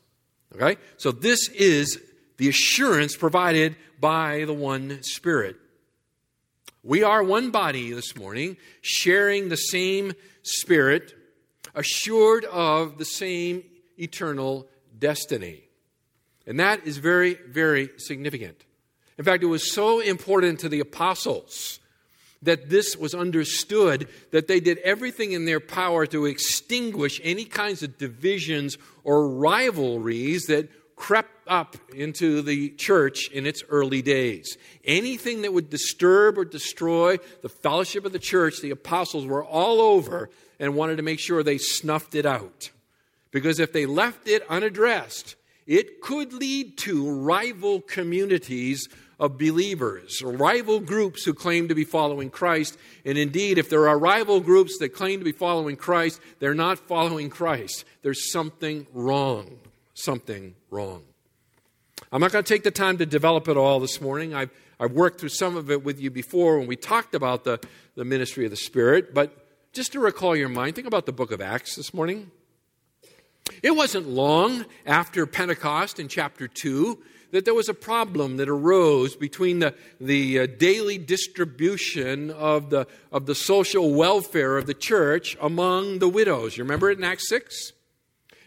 Okay? 0.56 0.78
So 0.98 1.12
this 1.12 1.50
is 1.50 2.02
the 2.38 2.50
assurance 2.50 3.16
provided 3.16 3.76
by 4.00 4.46
the 4.46 4.54
one 4.54 5.02
Spirit. 5.04 5.58
We 6.84 7.04
are 7.04 7.24
one 7.24 7.52
body 7.52 7.94
this 7.94 8.16
morning, 8.16 8.58
sharing 8.82 9.50
the 9.50 9.56
same 9.56 10.14
Spirit, 10.42 11.14
assured 11.76 12.46
of 12.46 12.98
the 12.98 13.06
same 13.06 13.64
eternal 14.00 14.68
destiny. 14.98 15.64
And 16.48 16.60
that 16.60 16.88
is 16.88 16.98
very, 16.98 17.36
very 17.48 17.92
significant. 17.98 18.66
In 19.18 19.24
fact, 19.24 19.44
it 19.44 19.48
was 19.48 19.72
so 19.72 20.00
important 20.00 20.60
to 20.62 20.70
the 20.70 20.80
apostles 20.80 21.80
that 22.42 22.70
this 22.70 22.98
was 22.98 23.14
understood 23.14 24.08
that 24.32 24.48
they 24.48 24.60
did 24.60 24.80
everything 24.80 25.32
in 25.32 25.46
their 25.46 25.60
power 25.60 26.06
to 26.08 26.26
extinguish 26.26 27.22
any 27.24 27.46
kinds 27.46 27.84
of 27.84 27.98
divisions 27.98 28.78
or 29.04 29.30
rivalries 29.30 30.46
that 30.46 30.70
crept 30.96 31.48
up 31.48 31.76
into 31.96 32.42
the 32.42 32.70
church 32.70 33.30
in 33.32 33.48
its 33.48 33.64
early 33.70 34.02
days. 34.02 34.58
Anything 34.86 35.42
that 35.42 35.54
would 35.54 35.70
disturb 35.70 36.38
or 36.38 36.46
destroy 36.46 37.18
the 37.42 37.50
fellowship 37.50 38.06
of 38.06 38.12
the 38.12 38.20
church, 38.20 38.62
the 38.62 38.72
apostles 38.72 39.26
were 39.26 39.44
all 39.44 39.82
over 39.82 40.30
and 40.60 40.76
wanted 40.76 40.98
to 40.98 41.04
make 41.04 41.20
sure 41.20 41.42
they 41.42 41.58
snuffed 41.58 42.14
it 42.14 42.26
out. 42.26 42.70
Because 43.32 43.60
if 43.60 43.74
they 43.74 43.86
left 43.86 44.28
it 44.28 44.44
unaddressed, 44.48 45.36
it 45.66 46.02
could 46.02 46.34
lead 46.34 46.78
to 46.80 47.12
rival 47.12 47.82
communities 47.82 48.88
of 49.22 49.38
believers, 49.38 50.22
rival 50.22 50.82
groups 50.82 51.24
who 51.24 51.34
claim 51.34 51.70
to 51.70 51.76
be 51.76 51.86
following 51.86 52.30
Christ. 52.30 52.78
And 53.06 53.18
indeed, 53.18 53.58
if 53.58 53.70
there 53.70 53.88
are 53.88 53.98
rival 53.98 54.42
groups 54.42 54.80
that 54.80 54.90
claim 54.90 55.20
to 55.20 55.24
be 55.24 55.32
following 55.32 55.78
Christ, 55.78 56.20
they're 56.40 56.54
not 56.54 56.78
following 56.78 57.30
Christ. 57.30 57.86
There's 58.02 58.30
something 58.34 58.86
wrong 58.92 59.60
something 60.02 60.56
wrong. 60.70 61.04
I'm 62.12 62.22
not 62.22 62.32
going 62.32 62.44
to 62.44 62.54
take 62.54 62.64
the 62.64 62.72
time 62.72 62.98
to 62.98 63.06
develop 63.06 63.48
it 63.48 63.58
all 63.58 63.80
this 63.80 64.02
morning. 64.02 64.34
I've, 64.34 64.52
I've 64.80 64.92
worked 64.92 65.20
through 65.20 65.30
some 65.30 65.56
of 65.56 65.72
it 65.72 65.84
with 65.84 66.00
you 66.00 66.10
before 66.10 66.58
when 66.60 66.68
we 66.68 66.76
talked 66.76 67.16
about 67.16 67.44
the, 67.44 67.60
the 67.96 68.04
ministry 68.04 68.46
of 68.46 68.52
the 68.52 68.58
Spirit, 68.58 69.14
but 69.14 69.48
just 69.74 69.94
to 69.94 70.00
recall 70.00 70.36
your 70.36 70.50
mind, 70.50 70.76
think 70.76 70.88
about 70.88 71.06
the 71.06 71.14
book 71.14 71.32
of 71.32 71.40
Acts 71.40 71.76
this 71.76 71.94
morning. 71.94 72.32
It 73.64 73.72
wasn't 73.72 74.10
long 74.10 74.66
after 74.86 75.26
Pentecost 75.26 76.00
in 76.00 76.08
chapter 76.08 76.48
2 76.48 76.98
that 77.32 77.46
there 77.46 77.54
was 77.54 77.70
a 77.70 77.74
problem 77.74 78.38
that 78.38 78.50
arose 78.50 79.16
between 79.16 79.60
the, 79.60 79.74
the 80.00 80.40
uh, 80.40 80.48
daily 80.58 80.98
distribution 80.98 82.30
of 82.32 82.70
the, 82.70 82.88
of 83.12 83.26
the 83.26 83.36
social 83.36 83.94
welfare 83.94 84.58
of 84.58 84.68
the 84.68 84.74
church 84.74 85.38
among 85.42 86.00
the 86.00 86.10
widows. 86.10 86.58
You 86.58 86.64
remember 86.64 86.90
it 86.92 86.98
in 86.98 87.04
Acts 87.04 87.30
6? 87.30 87.74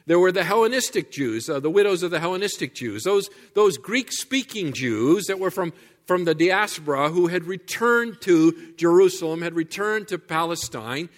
There 0.07 0.19
were 0.19 0.33
the 0.33 0.45
Hellenistic 0.45 1.11
Jews, 1.11 1.49
uh, 1.49 1.61
the 1.61 1.71
widows 1.71 2.03
of 2.03 2.11
the 2.11 2.21
Hellenistic 2.21 2.75
Jews, 2.75 3.05
those, 3.05 3.31
those 3.55 3.79
Greek 3.79 4.13
speaking 4.13 4.75
Jews 4.75 5.25
that 5.27 5.39
were 5.39 5.51
from, 5.51 5.73
from 6.07 6.25
the 6.25 6.35
diaspora 6.35 7.09
who 7.09 7.29
had 7.29 7.45
returned 7.45 8.21
to 8.23 8.75
Jerusalem, 8.77 9.41
had 9.41 9.55
returned 9.55 10.09
to 10.09 10.19
Palestine. 10.19 11.09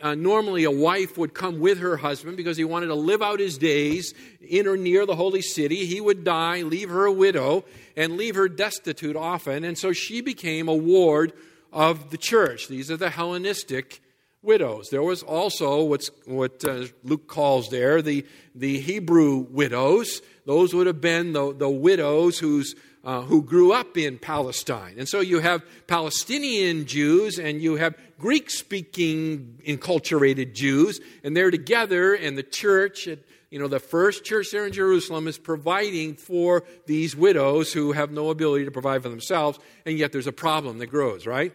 Uh, 0.00 0.14
normally, 0.14 0.64
a 0.64 0.70
wife 0.70 1.18
would 1.18 1.34
come 1.34 1.60
with 1.60 1.78
her 1.78 1.98
husband 1.98 2.38
because 2.38 2.56
he 2.56 2.64
wanted 2.64 2.86
to 2.86 2.94
live 2.94 3.20
out 3.20 3.38
his 3.38 3.58
days 3.58 4.14
in 4.40 4.66
or 4.66 4.78
near 4.78 5.04
the 5.04 5.14
holy 5.14 5.42
city. 5.42 5.84
He 5.84 6.00
would 6.00 6.24
die, 6.24 6.62
leave 6.62 6.88
her 6.88 7.04
a 7.04 7.12
widow, 7.12 7.66
and 7.94 8.16
leave 8.16 8.34
her 8.34 8.48
destitute 8.48 9.14
often. 9.14 9.62
And 9.62 9.76
so 9.76 9.92
she 9.92 10.22
became 10.22 10.68
a 10.68 10.74
ward 10.74 11.34
of 11.70 12.10
the 12.10 12.16
church. 12.16 12.68
These 12.68 12.90
are 12.90 12.96
the 12.96 13.10
Hellenistic 13.10 14.00
widows. 14.40 14.88
There 14.88 15.02
was 15.02 15.22
also 15.22 15.82
what's, 15.84 16.10
what 16.24 16.64
uh, 16.64 16.86
Luke 17.02 17.26
calls 17.26 17.68
there 17.68 18.00
the, 18.00 18.24
the 18.54 18.80
Hebrew 18.80 19.46
widows. 19.50 20.22
Those 20.46 20.72
would 20.72 20.86
have 20.86 21.02
been 21.02 21.32
the, 21.34 21.52
the 21.52 21.68
widows 21.68 22.38
who's, 22.38 22.74
uh, 23.04 23.22
who 23.22 23.42
grew 23.42 23.72
up 23.72 23.96
in 23.96 24.18
Palestine. 24.18 24.94
And 24.98 25.08
so 25.08 25.20
you 25.20 25.40
have 25.40 25.62
Palestinian 25.86 26.86
Jews 26.86 27.38
and 27.38 27.60
you 27.60 27.76
have 27.76 27.94
Greek 28.18 28.50
speaking, 28.50 29.60
enculturated 29.66 30.54
Jews, 30.54 31.00
and 31.22 31.36
they're 31.36 31.50
together, 31.50 32.14
and 32.14 32.38
the 32.38 32.42
church, 32.42 33.06
at 33.06 33.18
you 33.50 33.60
know, 33.60 33.68
the 33.68 33.78
first 33.78 34.24
church 34.24 34.50
there 34.50 34.66
in 34.66 34.72
Jerusalem 34.72 35.28
is 35.28 35.38
providing 35.38 36.14
for 36.14 36.64
these 36.86 37.14
widows 37.14 37.72
who 37.72 37.92
have 37.92 38.10
no 38.10 38.30
ability 38.30 38.64
to 38.64 38.72
provide 38.72 39.02
for 39.02 39.08
themselves, 39.08 39.60
and 39.86 39.96
yet 39.96 40.10
there's 40.10 40.26
a 40.26 40.32
problem 40.32 40.78
that 40.78 40.86
grows, 40.86 41.24
right? 41.24 41.54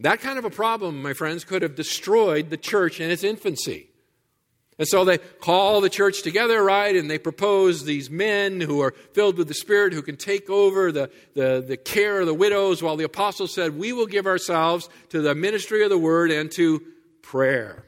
That 0.00 0.20
kind 0.20 0.38
of 0.38 0.44
a 0.44 0.50
problem, 0.50 1.00
my 1.00 1.14
friends, 1.14 1.44
could 1.44 1.62
have 1.62 1.74
destroyed 1.74 2.50
the 2.50 2.56
church 2.58 3.00
in 3.00 3.10
its 3.10 3.24
infancy. 3.24 3.88
And 4.78 4.88
so 4.88 5.04
they 5.04 5.18
call 5.18 5.80
the 5.80 5.88
church 5.88 6.22
together, 6.22 6.62
right? 6.62 6.96
And 6.96 7.08
they 7.08 7.18
propose 7.18 7.84
these 7.84 8.10
men 8.10 8.60
who 8.60 8.80
are 8.80 8.92
filled 9.12 9.38
with 9.38 9.46
the 9.46 9.54
Spirit 9.54 9.92
who 9.92 10.02
can 10.02 10.16
take 10.16 10.50
over 10.50 10.90
the, 10.90 11.10
the, 11.34 11.64
the 11.66 11.76
care 11.76 12.20
of 12.20 12.26
the 12.26 12.34
widows, 12.34 12.82
while 12.82 12.96
the 12.96 13.04
apostles 13.04 13.54
said, 13.54 13.78
We 13.78 13.92
will 13.92 14.06
give 14.06 14.26
ourselves 14.26 14.88
to 15.10 15.20
the 15.20 15.34
ministry 15.34 15.84
of 15.84 15.90
the 15.90 15.98
word 15.98 16.30
and 16.32 16.50
to 16.52 16.82
prayer. 17.22 17.84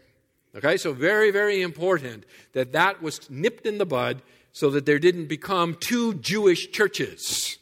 Okay, 0.55 0.77
so 0.77 0.93
very, 0.93 1.31
very 1.31 1.61
important 1.61 2.25
that 2.53 2.73
that 2.73 3.03
was 3.03 3.29
nipped 3.29 3.67
in 3.67 3.79
the 3.79 3.85
bud 3.85 4.23
so 4.53 4.71
that 4.71 4.87
there 4.87 4.99
didn't 4.99 5.27
become 5.27 5.77
two 5.79 6.15
Jewish 6.15 6.71
churches. 6.71 7.59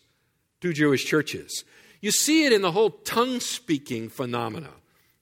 Two 0.60 0.72
Jewish 0.72 1.04
churches. 1.04 1.64
You 2.00 2.12
see 2.12 2.44
it 2.44 2.52
in 2.52 2.62
the 2.62 2.72
whole 2.72 2.90
tongue 2.90 3.40
speaking 3.40 4.10
phenomena 4.10 4.70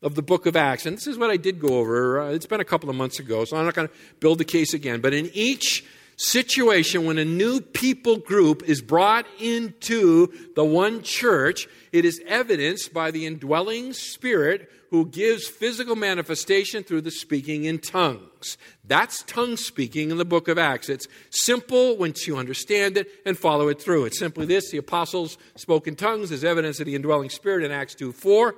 of 0.02 0.14
the 0.14 0.22
book 0.22 0.46
of 0.46 0.56
Acts. 0.56 0.86
And 0.86 0.96
this 0.96 1.06
is 1.06 1.16
what 1.16 1.30
I 1.30 1.36
did 1.36 1.60
go 1.60 1.78
over. 1.78 2.20
Uh, 2.20 2.30
it's 2.30 2.46
been 2.46 2.60
a 2.60 2.64
couple 2.64 2.90
of 2.90 2.96
months 2.96 3.18
ago, 3.18 3.44
so 3.44 3.56
I'm 3.56 3.64
not 3.64 3.74
going 3.74 3.88
to 3.88 3.94
build 4.20 4.38
the 4.38 4.44
case 4.44 4.74
again. 4.74 5.00
But 5.00 5.14
in 5.14 5.30
each 5.32 5.84
situation, 6.16 7.04
when 7.04 7.18
a 7.18 7.24
new 7.24 7.60
people 7.60 8.18
group 8.18 8.62
is 8.68 8.82
brought 8.82 9.26
into 9.40 10.32
the 10.54 10.64
one 10.64 11.02
church, 11.02 11.68
it 11.92 12.04
is 12.04 12.20
evidenced 12.26 12.92
by 12.92 13.10
the 13.10 13.26
indwelling 13.26 13.92
spirit 13.92 14.70
who 14.90 15.06
gives 15.06 15.48
physical 15.48 15.96
manifestation 15.96 16.84
through 16.84 17.00
the 17.00 17.10
speaking 17.10 17.64
in 17.64 17.78
tongues. 17.78 18.58
That's 18.84 19.22
tongue 19.22 19.56
speaking 19.56 20.10
in 20.10 20.18
the 20.18 20.24
book 20.24 20.48
of 20.48 20.58
Acts. 20.58 20.90
It's 20.90 21.08
simple 21.30 21.96
once 21.96 22.26
you 22.26 22.36
understand 22.36 22.98
it 22.98 23.08
and 23.24 23.38
follow 23.38 23.68
it 23.68 23.80
through. 23.80 24.04
It's 24.04 24.18
simply 24.18 24.44
this 24.44 24.70
the 24.70 24.76
apostles 24.76 25.38
spoke 25.56 25.88
in 25.88 25.96
tongues 25.96 26.30
as 26.30 26.44
evidence 26.44 26.78
of 26.78 26.84
the 26.86 26.94
indwelling 26.94 27.30
spirit 27.30 27.64
in 27.64 27.70
Acts 27.70 27.94
2 27.94 28.12
4. 28.12 28.54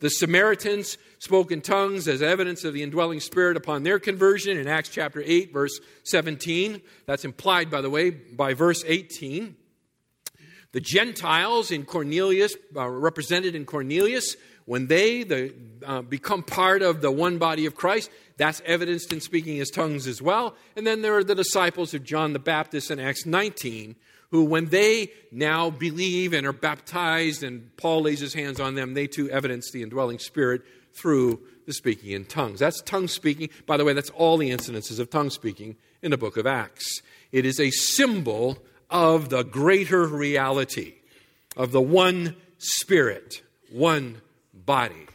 The 0.00 0.10
Samaritans 0.10 0.96
spoke 1.18 1.50
in 1.50 1.60
tongues 1.60 2.06
as 2.06 2.22
evidence 2.22 2.62
of 2.64 2.72
the 2.72 2.82
indwelling 2.82 3.20
spirit 3.20 3.56
upon 3.56 3.82
their 3.82 3.98
conversion 3.98 4.56
in 4.56 4.68
Acts 4.68 4.90
chapter 4.90 5.22
8, 5.24 5.52
verse 5.52 5.80
17. 6.04 6.80
That's 7.06 7.24
implied, 7.24 7.70
by 7.70 7.80
the 7.80 7.90
way, 7.90 8.10
by 8.10 8.54
verse 8.54 8.84
18. 8.86 9.56
The 10.72 10.80
Gentiles 10.80 11.70
in 11.70 11.84
Cornelius, 11.84 12.54
uh, 12.76 12.88
represented 12.88 13.54
in 13.54 13.64
Cornelius, 13.64 14.36
when 14.66 14.86
they 14.86 15.24
the, 15.24 15.54
uh, 15.84 16.02
become 16.02 16.42
part 16.42 16.82
of 16.82 17.00
the 17.00 17.10
one 17.10 17.38
body 17.38 17.64
of 17.64 17.74
Christ, 17.74 18.10
that's 18.36 18.60
evidenced 18.66 19.12
in 19.12 19.20
speaking 19.20 19.56
his 19.56 19.70
tongues 19.70 20.06
as 20.06 20.20
well. 20.20 20.54
And 20.76 20.86
then 20.86 21.00
there 21.00 21.16
are 21.16 21.24
the 21.24 21.34
disciples 21.34 21.94
of 21.94 22.04
John 22.04 22.34
the 22.34 22.38
Baptist 22.38 22.90
in 22.90 23.00
Acts 23.00 23.24
19, 23.24 23.96
who, 24.30 24.44
when 24.44 24.66
they 24.66 25.10
now 25.32 25.70
believe 25.70 26.32
and 26.32 26.46
are 26.46 26.52
baptized, 26.52 27.42
and 27.42 27.74
Paul 27.76 28.02
lays 28.02 28.20
his 28.20 28.34
hands 28.34 28.60
on 28.60 28.74
them, 28.74 28.94
they 28.94 29.06
too 29.06 29.30
evidence 29.30 29.70
the 29.70 29.82
indwelling 29.82 30.18
spirit 30.18 30.62
through 30.94 31.40
the 31.66 31.72
speaking 31.72 32.12
in 32.12 32.24
tongues. 32.24 32.60
That's 32.60 32.82
tongue 32.82 33.08
speaking. 33.08 33.50
By 33.66 33.76
the 33.76 33.84
way, 33.84 33.92
that's 33.92 34.10
all 34.10 34.36
the 34.36 34.50
incidences 34.50 34.98
of 34.98 35.10
tongue 35.10 35.30
speaking 35.30 35.76
in 36.02 36.10
the 36.10 36.18
book 36.18 36.36
of 36.36 36.46
Acts. 36.46 37.02
It 37.32 37.44
is 37.44 37.60
a 37.60 37.70
symbol 37.70 38.58
of 38.90 39.28
the 39.28 39.42
greater 39.42 40.06
reality 40.06 40.94
of 41.56 41.72
the 41.72 41.80
one 41.80 42.36
spirit, 42.58 43.42
one 43.70 44.20
body. 44.52 45.06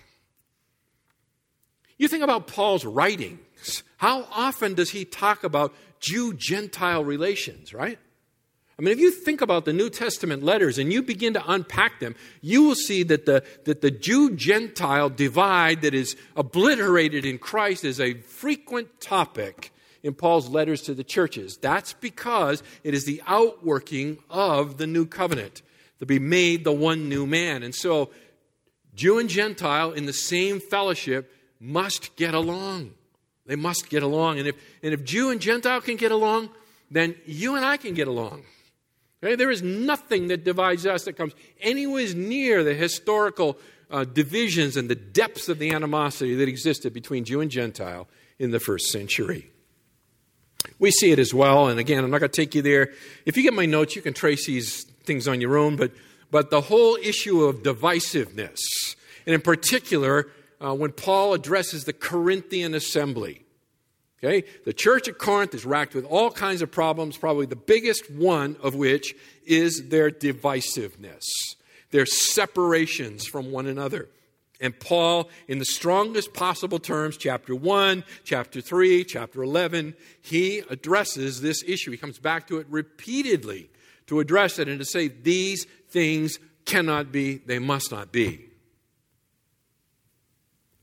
You 1.98 2.08
think 2.08 2.24
about 2.24 2.48
Paul's 2.48 2.86
writings. 2.86 3.84
How 3.98 4.28
often 4.32 4.74
does 4.74 4.90
he 4.90 5.06
talk 5.06 5.44
about 5.44 5.74
Jew 6.00 6.34
Gentile 6.34 7.04
relations, 7.04 7.74
right? 7.74 7.98
I 8.78 8.82
mean, 8.82 8.92
if 8.92 9.00
you 9.00 9.12
think 9.12 9.42
about 9.42 9.66
the 9.66 9.74
New 9.74 9.90
Testament 9.90 10.42
letters 10.42 10.80
and 10.80 10.92
you 10.92 11.04
begin 11.04 11.34
to 11.34 11.52
unpack 11.52 12.00
them, 12.00 12.16
you 12.42 12.64
will 12.64 12.76
see 12.76 13.04
that 13.04 13.26
the, 13.26 13.44
that 13.66 13.82
the 13.82 13.92
Jew 13.92 14.36
Gentile 14.36 15.10
divide 15.10 15.82
that 15.84 15.94
is 15.94 16.16
obliterated 16.36 17.24
in 17.24 17.38
Christ 17.38 17.86
is 17.86 18.00
a 18.00 18.16
frequent 18.16 19.00
topic 19.00 19.72
in 20.02 20.16
Paul's 20.16 20.50
letters 20.50 20.82
to 20.84 20.96
the 20.96 21.04
churches. 21.04 21.58
That's 21.58 21.94
because 21.94 22.64
it 22.84 22.96
is 22.96 23.06
the 23.06 23.22
outworking 23.28 24.18
of 24.30 24.78
the 24.78 24.88
new 24.88 25.06
covenant 25.06 25.62
to 26.00 26.06
be 26.06 26.20
made 26.20 26.64
the 26.64 26.74
one 26.74 27.08
new 27.08 27.28
man. 27.28 27.62
And 27.64 27.76
so, 27.76 28.10
Jew 28.96 29.20
and 29.20 29.30
Gentile 29.30 29.92
in 29.92 30.06
the 30.06 30.14
same 30.14 30.60
fellowship 30.60 31.32
must 31.60 32.16
get 32.16 32.34
along. 32.34 32.94
They 33.46 33.56
must 33.56 33.90
get 33.90 34.04
along. 34.04 34.40
And 34.40 34.48
if, 34.48 34.56
and 34.82 34.94
if 34.94 35.04
Jew 35.04 35.30
and 35.30 35.40
Gentile 35.40 35.82
can 35.82 35.96
get 35.96 36.12
along, 36.12 36.50
then 36.92 37.16
you 37.26 37.56
and 37.56 37.66
I 37.66 37.78
can 37.78 37.94
get 37.94 38.08
along. 38.08 38.44
Okay? 39.24 39.36
There 39.36 39.52
is 39.52 39.64
nothing 39.64 40.28
that 40.28 40.44
divides 40.44 40.86
us 40.86 41.06
that 41.06 41.14
comes 41.14 41.34
anywhere 41.62 42.14
near 42.14 42.64
the 42.64 42.74
historical 42.74 43.58
uh, 43.90 44.04
divisions 44.04 44.76
and 44.76 44.90
the 44.90 44.96
depths 44.96 45.48
of 45.48 45.60
the 45.60 45.72
animosity 45.72 46.36
that 46.36 46.50
existed 46.50 46.94
between 46.94 47.24
Jew 47.24 47.40
and 47.40 47.50
Gentile 47.50 48.08
in 48.38 48.52
the 48.52 48.60
first 48.60 48.88
century. 48.88 49.50
We 50.80 50.92
see 50.92 51.12
it 51.12 51.20
as 51.20 51.34
well, 51.34 51.68
and 51.68 51.80
again, 51.80 52.04
I'm 52.04 52.12
not 52.12 52.20
going 52.20 52.32
to 52.32 52.36
take 52.36 52.56
you 52.56 52.62
there. 52.62 52.92
If 53.26 53.38
you 53.38 53.44
get 53.44 53.54
my 53.54 53.66
notes, 53.66 53.96
you 53.96 54.02
can 54.02 54.14
trace 54.14 54.48
these 54.48 54.84
things 55.04 55.28
on 55.28 55.40
your 55.40 55.58
own, 55.58 55.76
but, 55.76 55.92
but 56.32 56.50
the 56.50 56.62
whole 56.62 56.96
issue 56.96 57.44
of 57.44 57.64
divisiveness, 57.64 58.60
and 59.26 59.36
in 59.36 59.42
particular, 59.42 60.32
uh, 60.60 60.74
when 60.74 60.92
Paul 60.92 61.34
addresses 61.34 61.84
the 61.84 61.94
Corinthian 61.94 62.74
assembly. 62.74 63.43
Okay? 64.24 64.48
The 64.64 64.74
church 64.74 65.08
at 65.08 65.18
Corinth 65.18 65.54
is 65.54 65.66
racked 65.66 65.94
with 65.94 66.06
all 66.06 66.32
kinds 66.32 66.62
of 66.62 66.72
problems, 66.72 67.18
probably 67.18 67.46
the 67.46 67.56
biggest 67.56 68.10
one 68.10 68.56
of 68.62 68.74
which 68.74 69.16
is 69.46 69.90
their 69.90 70.10
divisiveness, 70.10 71.24
their 71.92 72.06
separations 72.06 73.26
from 73.26 73.52
one 73.52 73.68
another. 73.68 74.08
And 74.62 74.80
Paul, 74.80 75.30
in 75.50 75.60
the 75.60 75.66
strongest 75.66 76.34
possible 76.34 76.80
terms, 76.80 77.18
chapter 77.18 77.54
1, 77.54 78.06
chapter 78.24 78.62
3, 78.62 79.04
chapter 79.04 79.44
11, 79.44 79.94
he 80.22 80.60
addresses 80.70 81.42
this 81.42 81.62
issue. 81.64 81.92
He 81.92 81.98
comes 81.98 82.18
back 82.18 82.48
to 82.48 82.60
it 82.60 82.68
repeatedly 82.70 83.70
to 84.08 84.22
address 84.22 84.60
it 84.60 84.70
and 84.70 84.80
to 84.80 84.86
say, 84.86 85.10
these 85.10 85.66
things 85.90 86.40
cannot 86.64 87.12
be, 87.12 87.38
they 87.40 87.60
must 87.60 87.92
not 87.92 88.14
be. 88.14 88.46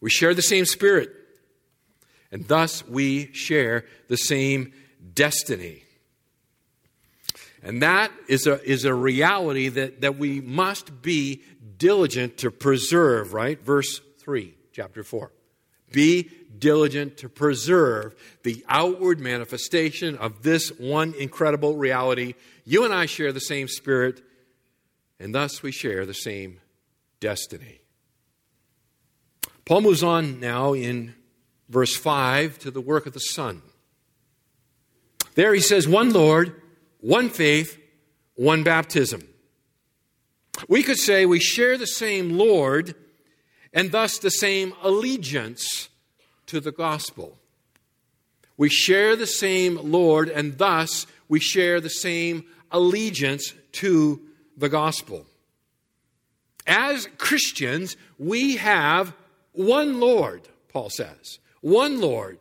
We 0.03 0.11
share 0.11 0.35
the 0.35 0.43
same 0.43 0.67
spirit, 0.67 1.11
and 2.33 2.47
thus 2.47 2.87
we 2.87 3.33
share 3.33 3.85
the 4.09 4.17
same 4.17 4.73
destiny. 5.15 5.83
And 7.63 7.83
that 7.83 8.11
is 8.29 8.47
a, 8.47 8.63
is 8.69 8.85
a 8.85 8.95
reality 8.95 9.69
that, 9.69 10.01
that 10.01 10.19
we 10.19 10.41
must 10.41 11.03
be 11.03 11.43
diligent 11.77 12.39
to 12.39 12.51
preserve, 12.51 13.35
right? 13.35 13.61
Verse 13.63 14.01
3, 14.19 14.55
chapter 14.73 15.03
4. 15.03 15.31
Be 15.93 16.31
diligent 16.59 17.19
to 17.19 17.29
preserve 17.29 18.15
the 18.45 18.65
outward 18.69 19.21
manifestation 19.21 20.17
of 20.17 20.43
this 20.43 20.71
one 20.79 21.15
incredible 21.15 21.77
reality. 21.77 22.35
You 22.65 22.85
and 22.85 22.95
I 22.95 23.07
share 23.07 23.33
the 23.33 23.41
same 23.41 23.69
spirit, 23.69 24.23
and 25.19 25.35
thus 25.35 25.63
we 25.63 25.73
share 25.73 26.07
the 26.07 26.15
same 26.15 26.61
destiny. 27.19 27.81
Paul 29.65 29.83
moves 29.83 30.03
on 30.03 30.41
now 30.41 30.73
in 30.73 31.15
verse 31.71 31.97
5 31.97 32.59
to 32.59 32.71
the 32.71 32.81
work 32.81 33.07
of 33.07 33.15
the 33.15 33.21
Son. 33.21 33.63
There 35.35 35.55
he 35.55 35.61
says, 35.61 35.89
one 35.89 36.13
Lord, 36.13 36.61
one 37.01 37.31
faith, 37.31 37.79
one 38.35 38.63
baptism. 38.63 39.23
We 40.69 40.83
could 40.83 40.99
say 40.99 41.25
we 41.25 41.41
share 41.41 41.79
the 41.79 41.87
same 41.87 42.37
Lord 42.37 42.95
and 43.73 43.93
thus 43.93 44.19
the 44.19 44.31
same 44.31 44.75
allegiance 44.83 45.89
to 46.47 46.61
the 46.61 46.73
gospel. 46.73 47.39
We 48.57 48.69
share 48.69 49.17
the 49.17 49.27
same 49.27 49.79
Lord 49.91 50.29
and 50.29 50.59
thus 50.59 51.07
we 51.29 51.41
share 51.41 51.81
the 51.81 51.89
same 51.89 52.45
allegiance 52.71 53.55
to 53.73 54.21
the 54.57 54.69
gospel. 54.69 55.25
As 56.67 57.09
Christians, 57.17 57.97
we 58.19 58.57
have 58.57 59.15
one 59.53 60.01
Lord, 60.01 60.49
Paul 60.69 60.91
says. 60.91 61.39
One 61.61 62.01
Lord. 62.01 62.39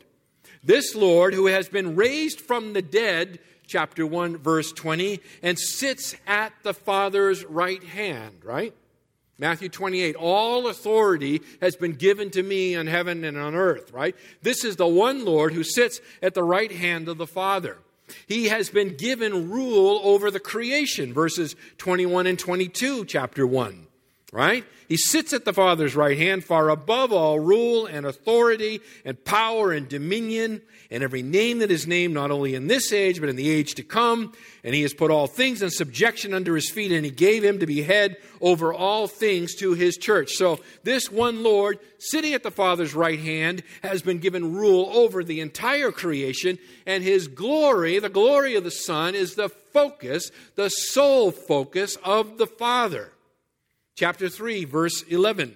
This 0.64 0.96
Lord 0.96 1.34
who 1.34 1.48
has 1.48 1.70
been 1.70 1.96
raised 1.96 2.42
from 2.42 2.74
the 2.74 2.82
dead, 2.82 3.40
chapter 3.66 4.06
1, 4.06 4.38
verse 4.38 4.72
20, 4.72 5.20
and 5.42 5.58
sits 5.58 6.16
at 6.28 6.54
the 6.64 6.74
Father's 6.74 7.46
right 7.46 7.84
hand, 7.84 8.44
right? 8.44 8.74
Matthew 9.38 9.70
28, 9.70 10.16
all 10.16 10.68
authority 10.68 11.42
has 11.62 11.78
been 11.78 11.94
given 11.94 12.30
to 12.32 12.44
me 12.44 12.76
on 12.76 12.88
heaven 12.88 13.24
and 13.24 13.38
on 13.38 13.56
earth, 13.56 13.94
right? 13.94 14.16
This 14.42 14.66
is 14.66 14.76
the 14.76 14.88
one 14.88 15.24
Lord 15.24 15.54
who 15.54 15.64
sits 15.64 16.02
at 16.22 16.34
the 16.34 16.44
right 16.44 16.72
hand 16.72 17.08
of 17.08 17.18
the 17.18 17.28
Father. 17.28 17.78
He 18.28 18.50
has 18.50 18.70
been 18.70 18.98
given 18.98 19.50
rule 19.50 20.02
over 20.04 20.30
the 20.30 20.42
creation, 20.42 21.14
verses 21.14 21.56
21 21.78 22.28
and 22.28 22.38
22, 22.38 23.06
chapter 23.06 23.48
1 23.48 23.88
right? 24.32 24.64
He 24.88 24.98
sits 24.98 25.34
at 25.34 25.46
the 25.46 25.54
Father's 25.54 25.96
right 25.96 26.18
hand, 26.18 26.44
far 26.44 26.70
above 26.70 27.12
all 27.12 27.40
rule 27.40 27.86
and 27.86 28.06
authority 28.06 28.82
and 29.06 29.24
power 29.24 29.72
and 29.72 29.88
dominion 29.88 30.62
and 30.92 31.04
every 31.04 31.22
name 31.22 31.60
that 31.60 31.70
is 31.70 31.86
named, 31.86 32.16
not 32.16 32.32
only 32.32 32.56
in 32.56 32.68
this 32.68 32.92
age, 32.92 33.20
but 33.20 33.30
in 33.30 33.36
the 33.36 33.50
age 33.50 33.76
to 33.76 33.84
come. 33.84 34.34
And 34.64 34.74
he 34.74 34.82
has 34.82 34.94
put 34.94 35.12
all 35.12 35.28
things 35.28 35.62
in 35.62 35.70
subjection 35.70 36.34
under 36.34 36.56
his 36.56 36.70
feet, 36.70 36.92
and 36.92 37.06
he 37.06 37.12
gave 37.12 37.44
him 37.44 37.60
to 37.60 37.68
be 37.68 37.84
head 37.84 38.18
over 38.42 38.74
all 38.74 39.08
things 39.08 39.54
to 39.56 39.74
his 39.74 39.98
church. 39.98 40.32
So, 40.34 40.60
this 40.84 41.12
one 41.12 41.44
Lord, 41.44 41.80
sitting 42.00 42.34
at 42.34 42.42
the 42.42 42.50
Father's 42.50 42.96
right 42.96 43.20
hand, 43.20 43.62
has 43.84 44.02
been 44.02 44.18
given 44.18 44.56
rule 44.56 44.90
over 44.92 45.24
the 45.24 45.42
entire 45.42 45.92
creation, 45.92 46.58
and 46.88 47.04
his 47.04 47.28
glory, 47.28 48.00
the 48.00 48.10
glory 48.10 48.56
of 48.56 48.64
the 48.64 48.72
Son, 48.72 49.14
is 49.14 49.36
the 49.36 49.50
focus, 49.50 50.32
the 50.56 50.70
sole 50.70 51.32
focus 51.32 51.98
of 52.04 52.40
the 52.40 52.48
Father 52.48 53.12
chapter 54.00 54.30
3, 54.30 54.64
verse 54.64 55.02
11. 55.10 55.54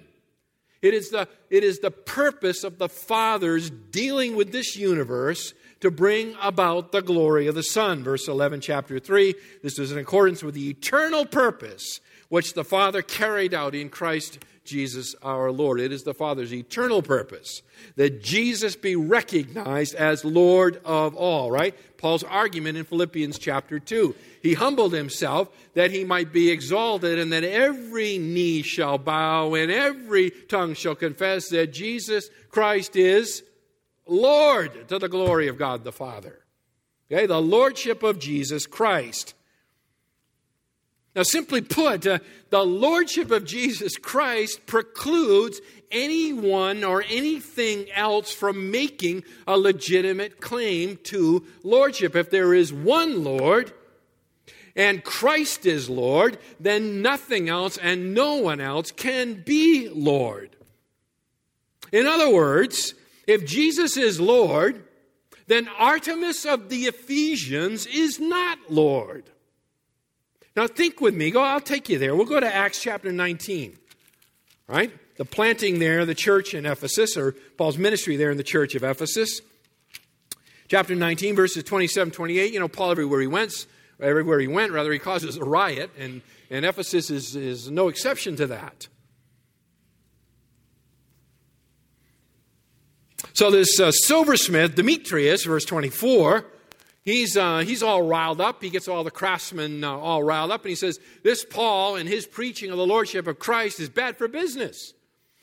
It 0.81 0.93
is, 0.93 1.11
the, 1.11 1.29
it 1.49 1.63
is 1.63 1.79
the 1.79 1.91
purpose 1.91 2.65
of 2.65 2.77
the 2.77 2.89
Father's 2.89 3.69
dealing 3.69 4.35
with 4.35 4.51
this 4.51 4.75
universe 4.75 5.53
to 5.79 5.89
bring 5.89 6.35
about 6.41 6.91
the 6.91 7.01
glory 7.01 7.47
of 7.47 7.55
the 7.55 7.63
Son. 7.63 8.03
Verse 8.03 8.27
11, 8.27 8.59
chapter 8.59 8.99
3. 8.99 9.33
This 9.63 9.79
is 9.79 9.93
in 9.93 9.97
accordance 9.97 10.43
with 10.43 10.55
the 10.55 10.69
eternal 10.69 11.25
purpose 11.25 12.01
which 12.27 12.53
the 12.53 12.65
Father 12.65 13.01
carried 13.01 13.53
out 13.53 13.75
in 13.75 13.87
Christ 13.87 14.39
Jesus 14.63 15.15
our 15.21 15.51
Lord. 15.51 15.79
It 15.79 15.91
is 15.91 16.03
the 16.03 16.13
Father's 16.13 16.53
eternal 16.53 17.01
purpose 17.01 17.61
that 17.95 18.23
Jesus 18.23 18.75
be 18.75 18.95
recognized 18.95 19.95
as 19.95 20.23
Lord 20.23 20.79
of 20.85 21.15
all, 21.15 21.51
right? 21.51 21.75
Paul's 21.97 22.23
argument 22.23 22.77
in 22.77 22.85
Philippians 22.85 23.39
chapter 23.39 23.79
2. 23.79 24.15
He 24.41 24.53
humbled 24.53 24.93
himself 24.93 25.49
that 25.73 25.91
he 25.91 26.03
might 26.03 26.33
be 26.33 26.49
exalted 26.49 27.19
and 27.19 27.31
that 27.31 27.43
every 27.43 28.17
knee 28.17 28.61
shall 28.61 28.97
bow 28.97 29.53
and 29.53 29.71
every 29.71 30.29
tongue 30.29 30.73
shall 30.73 30.95
confess 30.95 31.49
that 31.49 31.73
Jesus 31.73 32.29
Christ 32.49 32.95
is 32.95 33.43
Lord 34.07 34.87
to 34.89 34.99
the 34.99 35.09
glory 35.09 35.47
of 35.47 35.57
God 35.57 35.83
the 35.83 35.91
Father. 35.91 36.39
Okay, 37.11 37.25
the 37.25 37.41
Lordship 37.41 38.03
of 38.03 38.19
Jesus 38.19 38.65
Christ. 38.65 39.33
Now, 41.15 41.23
simply 41.23 41.61
put, 41.61 42.07
uh, 42.07 42.19
the 42.49 42.63
Lordship 42.63 43.29
of 43.29 43.45
Jesus 43.45 43.97
Christ 43.97 44.65
precludes 44.65 45.61
anyone 45.91 46.83
or 46.83 47.03
anything 47.07 47.91
else 47.91 48.33
from 48.33 48.71
making 48.71 49.23
a 49.45 49.57
legitimate 49.57 50.41
claim 50.41 50.97
to 51.03 51.45
Lordship. 51.63 52.15
If 52.15 52.31
there 52.31 52.53
is 52.53 52.73
one 52.73 53.23
Lord 53.23 53.71
and 54.75 55.03
Christ 55.03 55.67
is 55.67 55.87
Lord, 55.87 56.39
then 56.59 57.03
nothing 57.03 57.47
else 57.47 57.77
and 57.77 58.15
no 58.15 58.35
one 58.35 58.59
else 58.59 58.91
can 58.91 59.43
be 59.45 59.89
Lord. 59.89 60.55
In 61.91 62.07
other 62.07 62.33
words, 62.33 62.95
if 63.27 63.45
Jesus 63.45 63.97
is 63.97 64.19
Lord, 64.19 64.83
then 65.45 65.69
Artemis 65.77 66.43
of 66.43 66.69
the 66.69 66.85
Ephesians 66.85 67.85
is 67.85 68.19
not 68.19 68.57
Lord. 68.69 69.29
Now 70.55 70.67
think 70.67 71.01
with 71.01 71.15
me. 71.15 71.31
Go, 71.31 71.41
I'll 71.41 71.59
take 71.59 71.89
you 71.89 71.97
there. 71.97 72.15
We'll 72.15 72.25
go 72.25 72.39
to 72.39 72.55
Acts 72.55 72.81
chapter 72.81 73.11
19. 73.11 73.77
Right? 74.67 74.91
The 75.17 75.25
planting 75.25 75.79
there, 75.79 76.05
the 76.05 76.15
church 76.15 76.53
in 76.53 76.65
Ephesus, 76.65 77.17
or 77.17 77.33
Paul's 77.57 77.77
ministry 77.77 78.15
there 78.15 78.31
in 78.31 78.37
the 78.37 78.43
church 78.43 78.75
of 78.75 78.83
Ephesus. 78.83 79.41
Chapter 80.67 80.95
19, 80.95 81.35
verses 81.35 81.63
27 81.63 82.11
28, 82.11 82.53
you 82.53 82.59
know, 82.59 82.67
Paul, 82.67 82.91
everywhere 82.91 83.21
he 83.21 83.27
went, 83.27 83.67
everywhere 83.99 84.39
he 84.39 84.47
went, 84.47 84.71
rather, 84.71 84.91
he 84.91 84.99
causes 84.99 85.37
a 85.37 85.43
riot, 85.43 85.91
and, 85.99 86.21
and 86.49 86.65
Ephesus 86.65 87.09
is, 87.09 87.35
is 87.35 87.69
no 87.69 87.89
exception 87.89 88.35
to 88.37 88.47
that. 88.47 88.87
So, 93.33 93.51
this 93.51 93.79
uh, 93.79 93.91
silversmith, 93.91 94.75
Demetrius, 94.75 95.45
verse 95.45 95.65
24, 95.65 96.45
he's, 97.03 97.37
uh, 97.37 97.59
he's 97.59 97.83
all 97.83 98.01
riled 98.01 98.41
up. 98.41 98.61
He 98.61 98.69
gets 98.69 98.87
all 98.87 99.03
the 99.03 99.11
craftsmen 99.11 99.83
uh, 99.83 99.91
all 99.91 100.23
riled 100.23 100.51
up, 100.51 100.61
and 100.61 100.69
he 100.69 100.75
says, 100.75 100.99
This 101.23 101.45
Paul 101.45 101.95
and 101.95 102.09
his 102.09 102.25
preaching 102.25 102.71
of 102.71 102.77
the 102.77 102.85
Lordship 102.85 103.27
of 103.27 103.39
Christ 103.39 103.79
is 103.79 103.89
bad 103.89 104.17
for 104.17 104.27
business. 104.27 104.93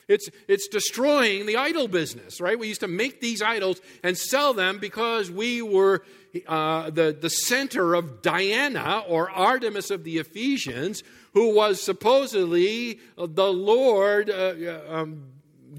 It's, 0.07 0.29
it's 0.49 0.67
destroying 0.67 1.45
the 1.45 1.55
idol 1.55 1.87
business, 1.87 2.41
right? 2.41 2.59
We 2.59 2.67
used 2.67 2.81
to 2.81 2.87
make 2.89 3.21
these 3.21 3.41
idols 3.41 3.79
and 4.03 4.17
sell 4.17 4.53
them 4.53 4.79
because 4.79 5.31
we 5.31 5.61
were 5.61 6.03
uh, 6.47 6.89
the, 6.89 7.15
the 7.19 7.29
center 7.29 7.93
of 7.93 8.21
Diana 8.21 9.03
or 9.07 9.31
Artemis 9.31 9.89
of 9.89 10.03
the 10.03 10.17
Ephesians, 10.17 11.03
who 11.33 11.55
was 11.55 11.81
supposedly 11.81 12.99
the 13.17 13.53
Lord 13.53 14.29
uh, 14.29 14.79
um, 14.89 15.27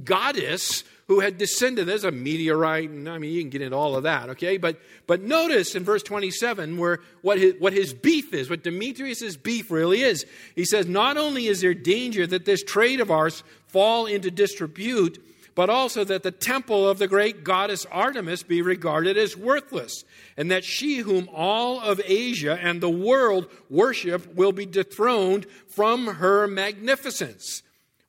goddess 0.03 0.85
who 1.13 1.21
had 1.21 1.37
descended 1.37 1.91
as 1.91 2.05
a 2.05 2.11
meteorite, 2.11 2.89
and 2.89 3.07
I 3.07 3.19
mean, 3.19 3.33
you 3.35 3.43
can 3.43 3.51
get 3.51 3.61
into 3.61 3.77
all 3.77 3.97
of 3.97 4.05
that, 4.05 4.31
okay? 4.31 4.57
But, 4.57 4.81
but 5.07 5.21
notice 5.21 5.75
in 5.75 5.85
verse 5.85 6.03
27 6.03 6.79
where 6.79 7.01
what 7.21 7.37
his, 7.37 7.55
what 7.59 7.75
his 7.75 7.93
beef 7.93 8.33
is, 8.33 8.49
what 8.49 8.63
Demetrius' 8.63 9.37
beef 9.37 9.71
really 9.71 10.01
is. 10.01 10.25
He 10.57 10.65
says, 10.65 10.87
Not 10.87 11.19
only 11.19 11.49
is 11.49 11.61
there 11.61 11.75
danger 11.75 12.27
that 12.27 12.47
this 12.47 12.63
trade 12.63 12.99
of 12.99 13.11
ours 13.11 13.45
fall 13.67 14.07
into 14.07 14.31
disrepute, 14.31 15.23
but 15.55 15.69
also 15.69 16.03
that 16.03 16.23
the 16.23 16.31
temple 16.31 16.89
of 16.89 16.99
the 16.99 17.09
great 17.09 17.45
goddess 17.45 17.85
Artemis 17.93 18.43
be 18.43 18.63
regarded 18.63 19.19
as 19.19 19.37
worthless, 19.37 20.05
and 20.39 20.51
that 20.51 20.65
she 20.65 20.97
whom 20.97 21.29
all 21.31 21.79
of 21.79 22.01
Asia 22.07 22.59
and 22.59 22.81
the 22.81 22.89
world 22.89 23.51
worship 23.69 24.35
will 24.35 24.53
be 24.53 24.65
dethroned 24.65 25.45
from 25.69 26.07
her 26.07 26.47
magnificence. 26.47 27.63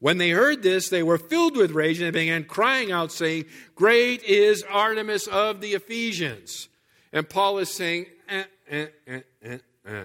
When 0.03 0.17
they 0.17 0.31
heard 0.31 0.63
this, 0.63 0.89
they 0.89 1.01
were 1.01 1.17
filled 1.17 1.55
with 1.55 1.71
rage 1.71 2.01
and 2.01 2.07
they 2.07 2.19
began 2.19 2.43
crying 2.43 2.91
out, 2.91 3.09
saying, 3.09 3.45
Great 3.73 4.21
is 4.23 4.61
Artemis 4.69 5.27
of 5.27 5.61
the 5.61 5.75
Ephesians. 5.75 6.67
And 7.13 7.29
Paul 7.29 7.59
is 7.59 7.69
saying, 7.69 8.07
eh, 8.27 8.43
eh, 8.69 8.87
eh, 9.07 9.19
eh, 9.41 9.57
eh. 9.87 10.03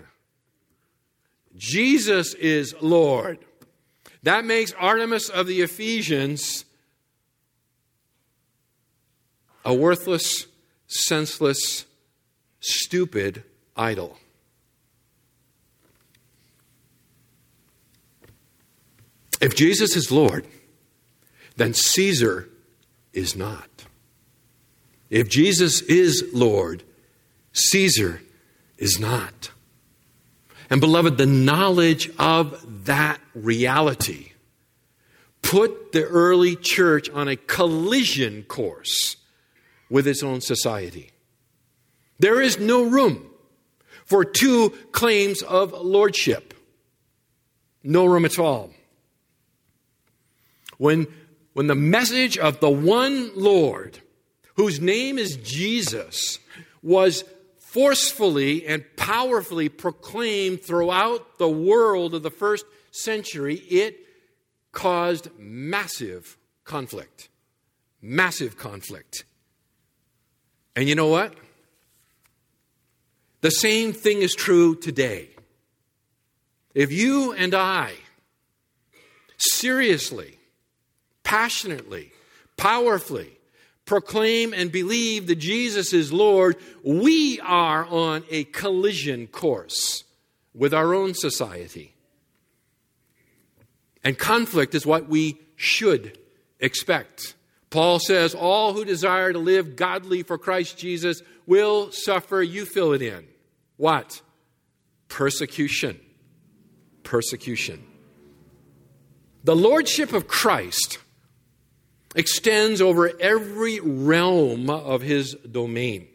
Jesus 1.56 2.34
is 2.34 2.76
Lord. 2.80 3.38
That 4.22 4.44
makes 4.44 4.72
Artemis 4.74 5.28
of 5.30 5.48
the 5.48 5.62
Ephesians 5.62 6.64
a 9.64 9.74
worthless, 9.74 10.46
senseless, 10.87 11.87
stupid 12.61 13.42
idol. 13.76 14.16
If 19.40 19.55
Jesus 19.55 19.96
is 19.96 20.11
Lord, 20.11 20.46
then 21.57 21.74
Caesar 21.74 22.48
is 23.12 23.37
not. 23.37 23.68
If 25.11 25.29
Jesus 25.29 25.81
is 25.83 26.29
Lord, 26.33 26.83
Caesar 27.53 28.20
is 28.77 28.98
not. 28.98 29.51
And 30.70 30.81
beloved, 30.81 31.16
the 31.16 31.27
knowledge 31.27 32.11
of 32.18 32.85
that 32.85 33.20
reality 33.35 34.33
put 35.40 35.92
the 35.92 36.05
early 36.05 36.57
church 36.57 37.09
on 37.11 37.29
a 37.29 37.37
collision 37.37 38.42
course 38.42 39.16
with 39.88 40.07
its 40.07 40.22
own 40.22 40.40
society. 40.40 41.11
There 42.18 42.40
is 42.40 42.59
no 42.59 42.83
room 42.83 43.31
for 44.05 44.24
two 44.24 44.70
claims 44.92 45.42
of 45.42 45.72
lordship. 45.72 46.55
No 47.83 48.05
room 48.05 48.24
at 48.24 48.38
all. 48.38 48.70
When, 50.78 51.06
when 51.52 51.66
the 51.66 51.74
message 51.74 52.38
of 52.38 52.60
the 52.60 52.70
one 52.70 53.30
Lord, 53.36 53.98
whose 54.54 54.80
name 54.80 55.18
is 55.18 55.36
Jesus, 55.36 56.38
was 56.82 57.24
forcefully 57.58 58.66
and 58.66 58.84
powerfully 58.96 59.68
proclaimed 59.68 60.62
throughout 60.62 61.38
the 61.38 61.48
world 61.48 62.14
of 62.14 62.22
the 62.22 62.30
first 62.30 62.64
century, 62.90 63.56
it 63.56 63.98
caused 64.72 65.28
massive 65.38 66.38
conflict. 66.64 67.28
Massive 68.00 68.56
conflict. 68.56 69.24
And 70.74 70.88
you 70.88 70.94
know 70.94 71.08
what? 71.08 71.34
The 73.40 73.50
same 73.50 73.92
thing 73.92 74.22
is 74.22 74.34
true 74.34 74.76
today. 74.76 75.30
If 76.74 76.92
you 76.92 77.32
and 77.32 77.54
I 77.54 77.94
seriously 79.36 80.38
passionately, 81.28 82.10
powerfully 82.56 83.30
proclaim 83.84 84.54
and 84.54 84.72
believe 84.72 85.26
that 85.26 85.36
Jesus 85.36 85.92
is 85.92 86.10
Lord, 86.10 86.56
we 86.82 87.38
are 87.40 87.84
on 87.84 88.24
a 88.30 88.44
collision 88.44 89.26
course 89.26 90.04
with 90.54 90.72
our 90.72 90.94
own 90.94 91.12
society. 91.12 91.92
And 94.02 94.18
conflict 94.18 94.74
is 94.74 94.86
what 94.86 95.10
we 95.10 95.38
should 95.54 96.16
expect. 96.60 97.34
Paul 97.68 97.98
says, 97.98 98.34
All 98.34 98.72
who 98.72 98.86
desire 98.86 99.30
to 99.30 99.38
live 99.38 99.76
godly 99.76 100.22
for 100.22 100.38
Christ 100.38 100.78
Jesus 100.78 101.20
will 101.44 101.92
suffer, 101.92 102.42
you 102.42 102.64
fill 102.64 102.94
it 102.94 103.02
in. 103.02 103.26
What? 103.76 104.22
Persecution. 105.08 106.00
Persecution. 107.02 107.84
The 109.44 109.56
Lordship 109.56 110.14
of 110.14 110.26
Christ 110.26 110.98
extends 112.14 112.80
over 112.80 113.12
every 113.20 113.80
realm 113.80 114.70
of 114.70 115.02
his 115.02 115.34
domain. 115.34 116.08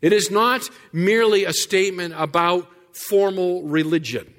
It 0.00 0.12
is 0.12 0.30
not 0.30 0.68
merely 0.92 1.44
a 1.44 1.52
statement 1.52 2.14
about 2.16 2.70
formal 2.92 3.62
religion. 3.64 4.32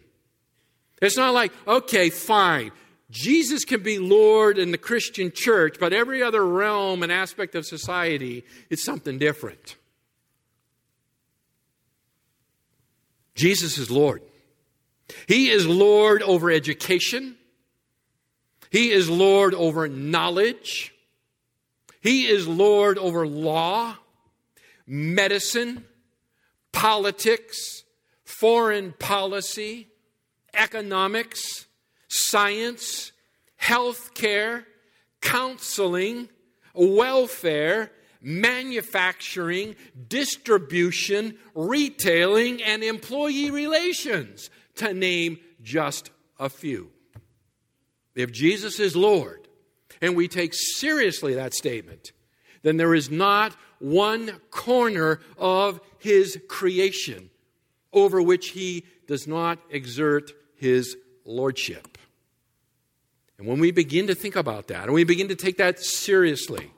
It's 1.01 1.17
not 1.17 1.33
like, 1.33 1.51
okay, 1.67 2.09
fine, 2.09 2.71
Jesus 3.09 3.63
can 3.63 3.83
be 3.83 3.99
Lord 3.99 4.57
in 4.57 4.71
the 4.71 4.77
Christian 4.77 5.31
church, 5.31 5.77
but 5.79 5.93
every 5.93 6.21
other 6.21 6.45
realm 6.45 7.03
and 7.03 7.11
aspect 7.11 7.55
of 7.55 7.65
society 7.65 8.43
is 8.69 8.83
something 8.83 9.17
different. 9.17 9.75
Jesus 13.35 13.77
is 13.77 13.89
Lord. 13.89 14.23
He 15.27 15.49
is 15.49 15.65
Lord 15.65 16.21
over 16.23 16.51
education. 16.51 17.37
He 18.69 18.91
is 18.91 19.09
Lord 19.09 19.53
over 19.53 19.87
knowledge. 19.87 20.93
He 22.01 22.27
is 22.27 22.47
Lord 22.47 22.97
over 22.97 23.27
law, 23.27 23.95
medicine, 24.85 25.85
politics, 26.71 27.83
foreign 28.23 28.93
policy, 28.93 29.87
economics, 30.53 31.65
science, 32.07 33.11
health 33.55 34.13
care, 34.13 34.65
counseling, 35.21 36.29
welfare, 36.73 37.91
manufacturing, 38.21 39.75
distribution, 40.07 41.37
retailing, 41.55 42.61
and 42.63 42.83
employee 42.83 43.51
relations, 43.51 44.49
to 44.75 44.93
name 44.93 45.39
just 45.61 46.11
a 46.39 46.49
few. 46.49 46.91
If 48.17 48.31
Jesus 48.31 48.79
is 48.79 48.95
Lord, 48.95 49.47
and 50.01 50.15
we 50.15 50.27
take 50.27 50.53
seriously 50.53 51.35
that 51.35 51.53
statement, 51.53 52.11
then 52.63 52.77
there 52.77 52.95
is 52.95 53.11
not 53.11 53.55
one 53.79 54.39
corner 54.49 55.19
of 55.37 55.79
his 55.99 56.39
creation 56.49 57.29
over 57.93 58.19
which 58.19 58.49
he 58.49 58.85
does 59.07 59.27
not 59.27 59.59
exert 59.69 60.31
his 60.55 60.97
lordship. 61.25 61.97
And 63.37 63.47
when 63.47 63.59
we 63.59 63.69
begin 63.71 64.07
to 64.07 64.15
think 64.15 64.35
about 64.35 64.67
that, 64.69 64.85
and 64.85 64.93
we 64.93 65.03
begin 65.03 65.27
to 65.27 65.35
take 65.35 65.57
that 65.57 65.79
seriously, 65.79 66.71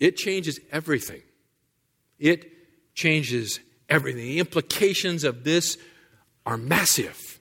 it 0.00 0.16
changes 0.16 0.58
everything. 0.72 1.22
It 2.18 2.94
changes 2.94 3.60
everything. 3.88 4.24
The 4.24 4.40
implications 4.40 5.22
of 5.22 5.44
this 5.44 5.78
are 6.44 6.56
massive, 6.56 7.38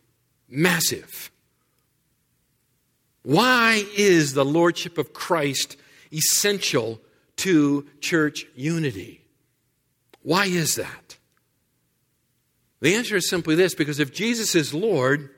massive. 0.47 1.31
Why 3.25 3.83
is 3.97 4.35
the 4.35 4.45
Lordship 4.45 4.99
of 4.99 5.11
Christ 5.11 5.77
essential 6.13 7.01
to 7.37 7.87
church 7.99 8.45
unity? 8.55 9.25
Why 10.21 10.45
is 10.45 10.75
that? 10.75 11.17
The 12.81 12.93
answer 12.93 13.15
is 13.15 13.27
simply 13.27 13.55
this 13.55 13.73
because 13.73 13.99
if 13.99 14.13
Jesus 14.13 14.53
is 14.53 14.75
Lord, 14.75 15.31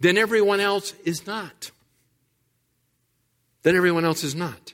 then 0.00 0.18
everyone 0.18 0.58
else 0.58 0.92
is 1.04 1.24
not. 1.24 1.70
Then 3.62 3.76
everyone 3.76 4.04
else 4.04 4.24
is 4.24 4.34
not. 4.34 4.72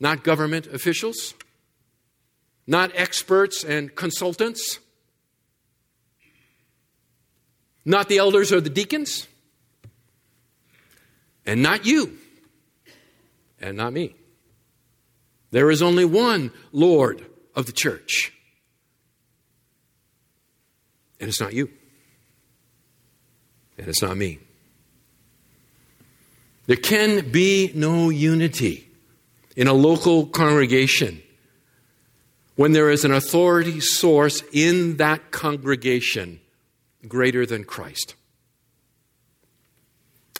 not 0.00 0.24
government 0.24 0.66
officials, 0.66 1.34
not 2.66 2.90
experts 2.94 3.62
and 3.62 3.94
consultants, 3.94 4.80
not 7.84 8.08
the 8.08 8.18
elders 8.18 8.52
or 8.52 8.60
the 8.60 8.70
deacons, 8.70 9.28
and 11.48 11.62
not 11.62 11.86
you, 11.86 12.12
and 13.58 13.78
not 13.78 13.90
me. 13.90 14.14
There 15.50 15.70
is 15.70 15.80
only 15.80 16.04
one 16.04 16.52
Lord 16.72 17.24
of 17.54 17.64
the 17.64 17.72
church, 17.72 18.34
and 21.18 21.30
it's 21.30 21.40
not 21.40 21.54
you, 21.54 21.70
and 23.78 23.88
it's 23.88 24.02
not 24.02 24.14
me. 24.14 24.40
There 26.66 26.76
can 26.76 27.30
be 27.30 27.72
no 27.74 28.10
unity 28.10 28.86
in 29.56 29.68
a 29.68 29.72
local 29.72 30.26
congregation 30.26 31.22
when 32.56 32.72
there 32.72 32.90
is 32.90 33.06
an 33.06 33.12
authority 33.14 33.80
source 33.80 34.42
in 34.52 34.98
that 34.98 35.30
congregation 35.30 36.40
greater 37.06 37.46
than 37.46 37.64
Christ, 37.64 38.16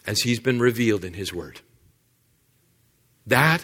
as 0.09 0.21
he's 0.21 0.39
been 0.39 0.59
revealed 0.59 1.05
in 1.05 1.13
his 1.13 1.31
word. 1.31 1.61
That 3.27 3.63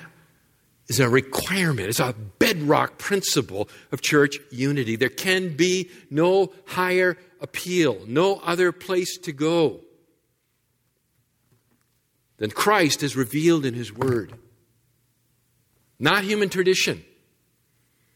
is 0.88 1.00
a 1.00 1.10
requirement, 1.10 1.90
it's 1.90 2.00
a 2.00 2.14
bedrock 2.38 3.00
principle 3.00 3.68
of 3.92 4.02
church 4.02 4.38
unity. 4.52 4.96
There 4.96 5.10
can 5.10 5.58
be 5.58 5.90
no 6.12 6.54
higher 6.68 7.18
appeal, 7.42 7.98
no 8.06 8.36
other 8.36 8.72
place 8.72 9.18
to 9.24 9.32
go 9.32 9.82
than 12.38 12.52
Christ 12.52 13.02
is 13.02 13.16
revealed 13.16 13.66
in 13.66 13.74
his 13.74 13.92
word. 13.92 14.38
Not 15.98 16.26
human 16.26 16.50
tradition. 16.50 17.04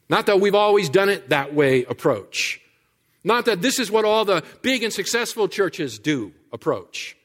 Not 0.08 0.28
that 0.28 0.40
we've 0.40 0.54
always 0.54 0.90
done 0.90 1.10
it 1.10 1.30
that 1.30 1.56
way 1.56 1.84
approach. 1.86 2.62
Not 3.24 3.46
that 3.46 3.64
this 3.64 3.80
is 3.80 3.90
what 3.90 4.06
all 4.06 4.24
the 4.24 4.44
big 4.62 4.84
and 4.84 4.94
successful 4.94 5.48
churches 5.48 5.98
do 5.98 6.32
approach. 6.54 7.16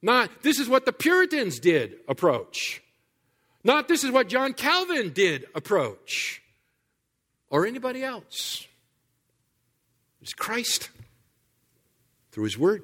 Not 0.00 0.42
this 0.42 0.58
is 0.58 0.68
what 0.68 0.84
the 0.84 0.92
Puritans 0.92 1.58
did 1.58 1.96
approach. 2.08 2.82
Not 3.64 3.88
this 3.88 4.04
is 4.04 4.10
what 4.10 4.28
John 4.28 4.54
Calvin 4.54 5.12
did 5.12 5.46
approach. 5.54 6.42
Or 7.50 7.66
anybody 7.66 8.04
else. 8.04 8.66
It's 10.20 10.34
Christ 10.34 10.90
through 12.30 12.44
his 12.44 12.58
word. 12.58 12.82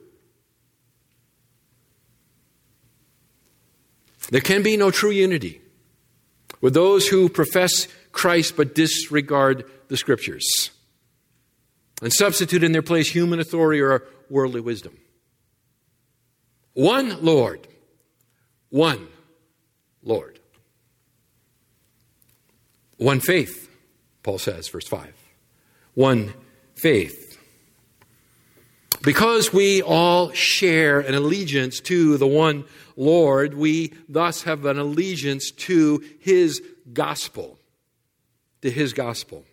There 4.30 4.40
can 4.40 4.62
be 4.62 4.76
no 4.76 4.90
true 4.90 5.10
unity 5.10 5.60
with 6.60 6.72
those 6.72 7.06
who 7.08 7.28
profess 7.28 7.86
Christ 8.10 8.56
but 8.56 8.74
disregard 8.74 9.64
the 9.88 9.96
scriptures 9.98 10.70
and 12.00 12.12
substitute 12.12 12.64
in 12.64 12.72
their 12.72 12.82
place 12.82 13.10
human 13.10 13.38
authority 13.38 13.80
or 13.80 14.02
worldly 14.30 14.60
wisdom. 14.60 14.96
One 16.74 17.24
Lord. 17.24 17.66
One 18.68 19.08
Lord. 20.02 20.38
One 22.96 23.20
faith, 23.20 23.70
Paul 24.22 24.38
says, 24.38 24.68
verse 24.68 24.86
5. 24.86 25.12
One 25.94 26.34
faith. 26.74 27.38
Because 29.02 29.52
we 29.52 29.82
all 29.82 30.32
share 30.32 31.00
an 31.00 31.14
allegiance 31.14 31.80
to 31.80 32.16
the 32.16 32.26
one 32.26 32.64
Lord, 32.96 33.54
we 33.54 33.92
thus 34.08 34.44
have 34.44 34.64
an 34.64 34.78
allegiance 34.78 35.50
to 35.50 36.02
his 36.20 36.62
gospel. 36.92 37.58
To 38.62 38.70
his 38.70 38.92
gospel. 38.92 39.44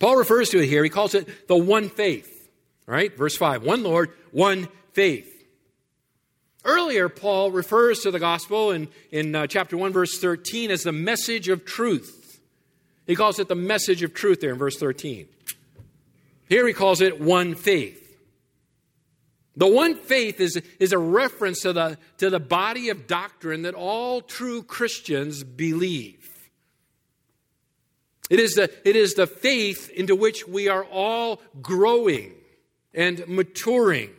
Paul 0.00 0.16
refers 0.16 0.48
to 0.50 0.58
it 0.58 0.66
here. 0.66 0.82
He 0.82 0.90
calls 0.90 1.14
it 1.14 1.46
the 1.46 1.56
one 1.56 1.88
faith. 1.88 2.50
All 2.88 2.94
right, 2.94 3.16
verse 3.16 3.36
5. 3.36 3.62
One 3.62 3.84
Lord, 3.84 4.10
one 4.32 4.68
faith. 4.92 5.31
Earlier, 6.64 7.08
Paul 7.08 7.50
refers 7.50 8.00
to 8.00 8.10
the 8.10 8.20
gospel 8.20 8.70
in, 8.70 8.88
in 9.10 9.34
uh, 9.34 9.46
chapter 9.46 9.76
1, 9.76 9.92
verse 9.92 10.18
13, 10.18 10.70
as 10.70 10.84
the 10.84 10.92
message 10.92 11.48
of 11.48 11.64
truth. 11.64 12.40
He 13.06 13.16
calls 13.16 13.38
it 13.38 13.48
the 13.48 13.56
message 13.56 14.02
of 14.02 14.14
truth 14.14 14.40
there 14.40 14.52
in 14.52 14.58
verse 14.58 14.76
13. 14.76 15.26
Here 16.48 16.66
he 16.66 16.72
calls 16.72 17.00
it 17.00 17.20
one 17.20 17.54
faith. 17.54 17.98
The 19.56 19.66
one 19.66 19.96
faith 19.96 20.40
is, 20.40 20.60
is 20.78 20.92
a 20.92 20.98
reference 20.98 21.60
to 21.60 21.72
the, 21.72 21.98
to 22.18 22.30
the 22.30 22.40
body 22.40 22.88
of 22.88 23.06
doctrine 23.06 23.62
that 23.62 23.74
all 23.74 24.20
true 24.20 24.62
Christians 24.62 25.44
believe. 25.44 26.18
It 28.30 28.40
is, 28.40 28.54
the, 28.54 28.70
it 28.88 28.96
is 28.96 29.14
the 29.14 29.26
faith 29.26 29.90
into 29.90 30.14
which 30.16 30.46
we 30.48 30.68
are 30.68 30.84
all 30.84 31.42
growing 31.60 32.32
and 32.94 33.26
maturing 33.28 34.10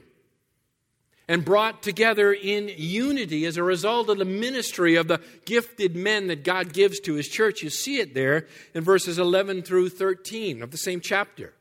and 1.27 1.45
brought 1.45 1.81
together 1.81 2.33
in 2.33 2.69
unity 2.75 3.45
as 3.45 3.57
a 3.57 3.63
result 3.63 4.09
of 4.09 4.17
the 4.17 4.25
ministry 4.25 4.95
of 4.95 5.07
the 5.07 5.21
gifted 5.45 5.95
men 5.95 6.27
that 6.27 6.43
God 6.43 6.73
gives 6.73 6.99
to 7.01 7.13
his 7.13 7.27
church. 7.27 7.62
You 7.62 7.69
see 7.69 7.99
it 7.99 8.13
there 8.13 8.47
in 8.73 8.83
verses 8.83 9.17
11 9.17 9.63
through 9.63 9.89
13 9.89 10.62
of 10.62 10.71
the 10.71 10.77
same 10.77 10.99
chapter. 10.99 11.53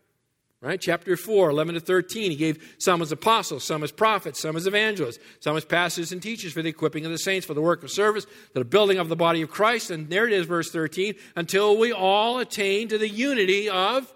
Right? 0.61 0.81
Chapter 0.81 1.17
4, 1.17 1.51
11 1.51 1.75
to 1.75 1.81
13. 1.81 2.31
He 2.31 2.37
gave 2.37 2.75
some 2.79 3.03
as 3.03 3.11
apostles, 3.11 3.65
some 3.65 3.83
as 3.83 3.91
prophets, 3.91 4.41
some 4.41 4.55
as 4.57 4.69
evangelists, 4.69 5.19
some 5.41 5.57
as 5.57 5.65
pastors 5.65 6.13
and 6.13 6.23
teachers 6.23 6.53
for 6.53 6.63
the 6.63 6.69
equipping 6.69 7.05
of 7.05 7.11
the 7.11 7.19
saints, 7.19 7.45
for 7.45 7.55
the 7.55 7.61
work 7.61 7.83
of 7.83 7.91
service, 7.91 8.27
for 8.53 8.61
the 8.61 8.65
building 8.65 8.99
of 8.99 9.09
the 9.09 9.17
body 9.17 9.43
of 9.43 9.51
Christ. 9.51 9.91
And 9.91 10.09
there 10.09 10.25
it 10.25 10.33
is, 10.33 10.47
verse 10.47 10.71
13, 10.71 11.15
until 11.35 11.77
we 11.77 11.93
all 11.93 12.39
attain 12.39 12.87
to 12.89 12.99
the 12.99 13.09
unity 13.09 13.69
of 13.69 14.13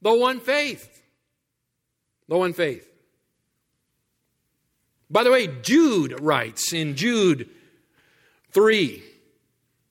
the 0.00 0.14
one 0.14 0.38
faith. 0.38 1.02
The 2.28 2.38
one 2.38 2.52
faith. 2.52 2.89
By 5.10 5.24
the 5.24 5.30
way, 5.30 5.48
Jude 5.48 6.20
writes 6.20 6.72
in 6.72 6.96
Jude 6.96 7.48
3 8.52 9.02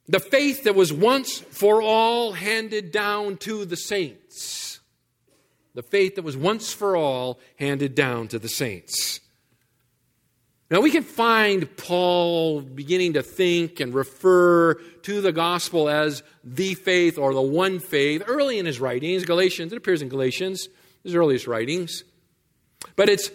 the 0.07 0.19
faith 0.19 0.63
that 0.63 0.75
was 0.75 0.91
once 0.91 1.39
for 1.39 1.81
all 1.81 2.31
handed 2.31 2.91
down 2.91 3.37
to 3.37 3.65
the 3.65 3.77
saints 3.77 4.69
the 5.79 5.83
faith 5.83 6.15
that 6.15 6.23
was 6.23 6.35
once 6.35 6.73
for 6.73 6.97
all 6.97 7.39
handed 7.57 7.95
down 7.95 8.27
to 8.29 8.37
the 8.37 8.49
saints. 8.49 9.21
Now, 10.71 10.81
we 10.81 10.91
can 10.91 11.03
find 11.03 11.75
Paul 11.77 12.61
beginning 12.61 13.13
to 13.13 13.23
think 13.23 13.79
and 13.79 13.93
refer 13.93 14.73
to 14.73 15.21
the 15.21 15.31
gospel 15.31 15.87
as 15.89 16.21
the 16.43 16.75
faith 16.75 17.17
or 17.17 17.33
the 17.33 17.41
one 17.41 17.79
faith 17.79 18.23
early 18.27 18.59
in 18.59 18.65
his 18.65 18.81
writings. 18.81 19.23
Galatians, 19.23 19.71
it 19.71 19.77
appears 19.77 20.01
in 20.01 20.09
Galatians, 20.09 20.67
his 21.03 21.15
earliest 21.15 21.47
writings. 21.47 22.03
But 22.95 23.09
it's, 23.09 23.31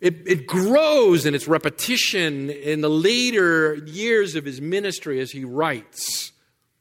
it, 0.00 0.26
it 0.26 0.46
grows 0.46 1.26
in 1.26 1.34
its 1.34 1.48
repetition 1.48 2.50
in 2.50 2.80
the 2.80 2.90
later 2.90 3.74
years 3.74 4.34
of 4.34 4.44
his 4.44 4.60
ministry 4.60 5.20
as 5.20 5.30
he 5.30 5.44
writes 5.44 6.32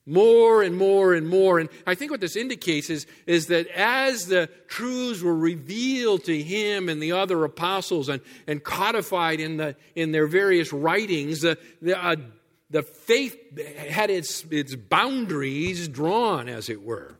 more 0.08 0.64
and 0.64 0.78
more 0.78 1.14
and 1.14 1.28
more. 1.28 1.60
And 1.60 1.70
I 1.86 1.94
think 1.94 2.12
what 2.12 2.22
this 2.22 2.38
indicates 2.38 2.90
is, 2.90 3.06
is 3.26 3.48
that 3.48 3.68
as 3.68 4.28
the 4.28 4.50
truths 4.68 5.22
were 5.22 5.36
revealed 5.36 6.24
to 6.26 6.42
him 6.42 6.90
and 6.90 7.04
the 7.04 7.12
other 7.12 7.44
apostles 7.44 8.08
and, 8.08 8.22
and 8.48 8.64
codified 8.64 9.40
in, 9.40 9.58
the, 9.58 9.76
in 9.96 10.14
their 10.14 10.26
various 10.26 10.72
writings, 10.72 11.42
the, 11.42 11.58
the, 11.82 12.02
uh, 12.02 12.16
the 12.70 12.84
faith 12.84 13.38
had 13.78 14.10
its, 14.10 14.46
its 14.50 14.76
boundaries 14.76 15.88
drawn, 15.90 16.48
as 16.48 16.70
it 16.70 16.82
were. 16.82 17.16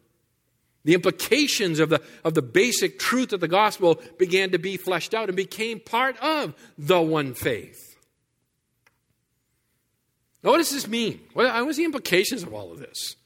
The 0.88 0.94
implications 0.94 1.82
of 1.82 1.90
the, 1.90 2.02
of 2.24 2.34
the 2.34 2.42
basic 2.42 2.98
truth 2.98 3.34
of 3.34 3.42
the 3.42 3.50
gospel 3.50 4.02
began 4.18 4.52
to 4.52 4.58
be 4.58 4.78
fleshed 4.78 5.14
out 5.14 5.28
and 5.28 5.36
became 5.36 5.82
part 5.82 6.18
of 6.20 6.56
the 6.78 7.02
one 7.02 7.34
faith. 7.34 7.98
Now, 10.42 10.52
what 10.52 10.60
does 10.60 10.70
this 10.70 10.88
mean? 10.88 11.20
What, 11.34 11.48
are 11.48 11.74
the 11.74 11.84
implications 11.84 12.42
of 12.42 12.54
all 12.54 12.72
of 12.72 12.80
this? 12.80 13.18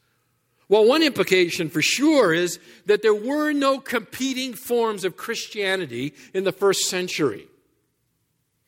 Well, 0.70 0.86
one 0.86 1.04
implication 1.04 1.70
for 1.70 1.84
sure 1.84 2.34
is 2.34 2.58
that 2.88 3.04
there 3.04 3.14
were 3.14 3.52
no 3.54 3.78
competing 3.78 4.56
forms 4.56 5.06
of 5.06 5.16
Christianity 5.16 6.16
in 6.34 6.46
the 6.46 6.52
first 6.52 6.90
century. 6.90 7.46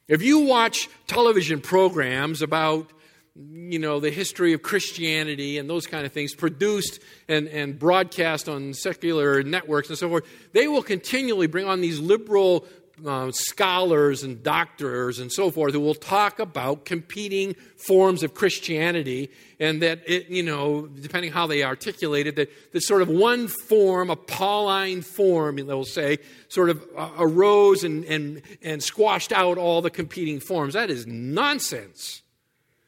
If 0.07 0.21
you 0.21 0.37
watch 0.41 0.87
television 1.07 1.61
programs 1.61 2.43
about 2.43 2.93
you 3.35 3.79
know, 3.79 3.99
the 3.99 4.11
history 4.11 4.53
of 4.53 4.61
Christianity 4.61 5.57
and 5.57 5.67
those 5.69 5.87
kind 5.87 6.05
of 6.05 6.11
things 6.11 6.35
produced 6.35 6.99
and, 7.27 7.47
and 7.47 7.79
broadcast 7.79 8.47
on 8.47 8.73
secular 8.73 9.41
networks 9.41 9.89
and 9.89 9.97
so 9.97 10.07
forth, 10.07 10.25
they 10.53 10.67
will 10.67 10.83
continually 10.83 11.47
bring 11.47 11.65
on 11.65 11.81
these 11.81 11.99
liberal 11.99 12.67
uh, 13.05 13.31
scholars 13.31 14.21
and 14.21 14.43
doctors 14.43 15.17
and 15.17 15.31
so 15.31 15.49
forth 15.49 15.73
who 15.73 15.79
will 15.79 15.95
talk 15.95 16.37
about 16.37 16.85
competing 16.85 17.55
forms 17.75 18.21
of 18.21 18.35
Christianity, 18.35 19.31
and 19.59 19.81
that 19.81 20.01
it, 20.05 20.29
you 20.29 20.43
know, 20.43 20.85
depending 20.85 21.31
how 21.31 21.47
they 21.47 21.63
articulate 21.63 22.27
it, 22.27 22.35
that, 22.35 22.49
that 22.71 22.81
sort 22.81 23.01
of 23.01 23.09
one 23.09 23.47
form, 23.47 24.11
a 24.11 24.15
Pauline 24.15 25.01
form, 25.01 25.55
they'll 25.55 25.83
say, 25.83 26.19
sort 26.49 26.69
of 26.69 26.83
uh, 26.95 27.09
arose 27.17 27.83
and, 27.83 28.05
and, 28.05 28.41
and 28.61 28.83
squashed 28.83 29.31
out 29.31 29.57
all 29.57 29.81
the 29.81 29.89
competing 29.89 30.39
forms. 30.39 30.75
That 30.75 30.91
is 30.91 31.07
nonsense. 31.07 32.22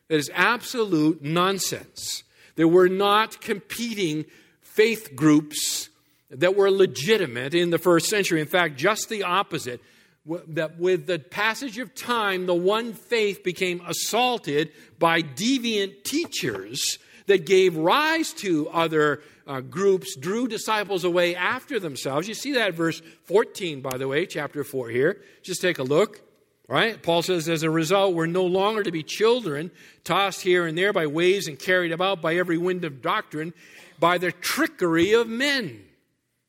That 0.08 0.18
is 0.18 0.30
absolute 0.34 1.24
nonsense. 1.24 2.24
There 2.56 2.68
were 2.68 2.90
not 2.90 3.42
competing 3.42 4.26
faith 4.62 5.16
groups 5.16 5.90
that 6.30 6.56
were 6.56 6.70
legitimate 6.72 7.54
in 7.54 7.70
the 7.70 7.78
first 7.78 8.08
century. 8.08 8.42
In 8.42 8.48
fact, 8.48 8.78
just 8.78 9.10
the 9.10 9.24
opposite. 9.24 9.82
That 10.26 10.80
with 10.80 11.06
the 11.06 11.20
passage 11.20 11.78
of 11.78 11.94
time, 11.94 12.48
the 12.48 12.56
one 12.56 12.94
faith 12.94 13.44
became 13.44 13.82
assaulted 13.88 14.72
by 14.98 15.22
deviant 15.22 16.04
teachers 16.04 16.98
that 17.28 17.46
gave 17.46 17.76
rise 17.76 18.34
to 18.34 18.68
other 18.70 19.22
uh, 19.48 19.62
groups, 19.62 20.16
drew 20.16 20.48
disciples 20.48 21.04
away 21.04 21.36
after 21.36 21.80
themselves. 21.80 22.28
You 22.28 22.34
see 22.34 22.54
that 22.54 22.74
verse 22.74 23.02
14, 23.26 23.82
by 23.82 23.98
the 23.98 24.08
way, 24.08 24.26
chapter 24.26 24.64
4 24.64 24.90
here. 24.90 25.22
Just 25.44 25.62
take 25.62 25.78
a 25.78 25.84
look. 25.84 26.22
Right? 26.68 27.02
Paul 27.02 27.22
says, 27.22 27.48
as 27.48 27.62
a 27.62 27.70
result, 27.70 28.16
we're 28.16 28.26
no 28.26 28.46
longer 28.46 28.82
to 28.82 28.92
be 28.92 29.04
children, 29.04 29.70
tossed 30.04 30.42
here 30.42 30.66
and 30.66 30.76
there 30.76 30.94
by 30.94 31.06
waves 31.06 31.48
and 31.48 31.60
carried 31.60 31.92
about 31.92 32.24
by 32.24 32.36
every 32.36 32.58
wind 32.58 32.84
of 32.86 33.04
doctrine, 33.04 33.54
by 34.00 34.18
the 34.18 34.32
trickery 34.32 35.14
of 35.14 35.28
men, 35.28 35.84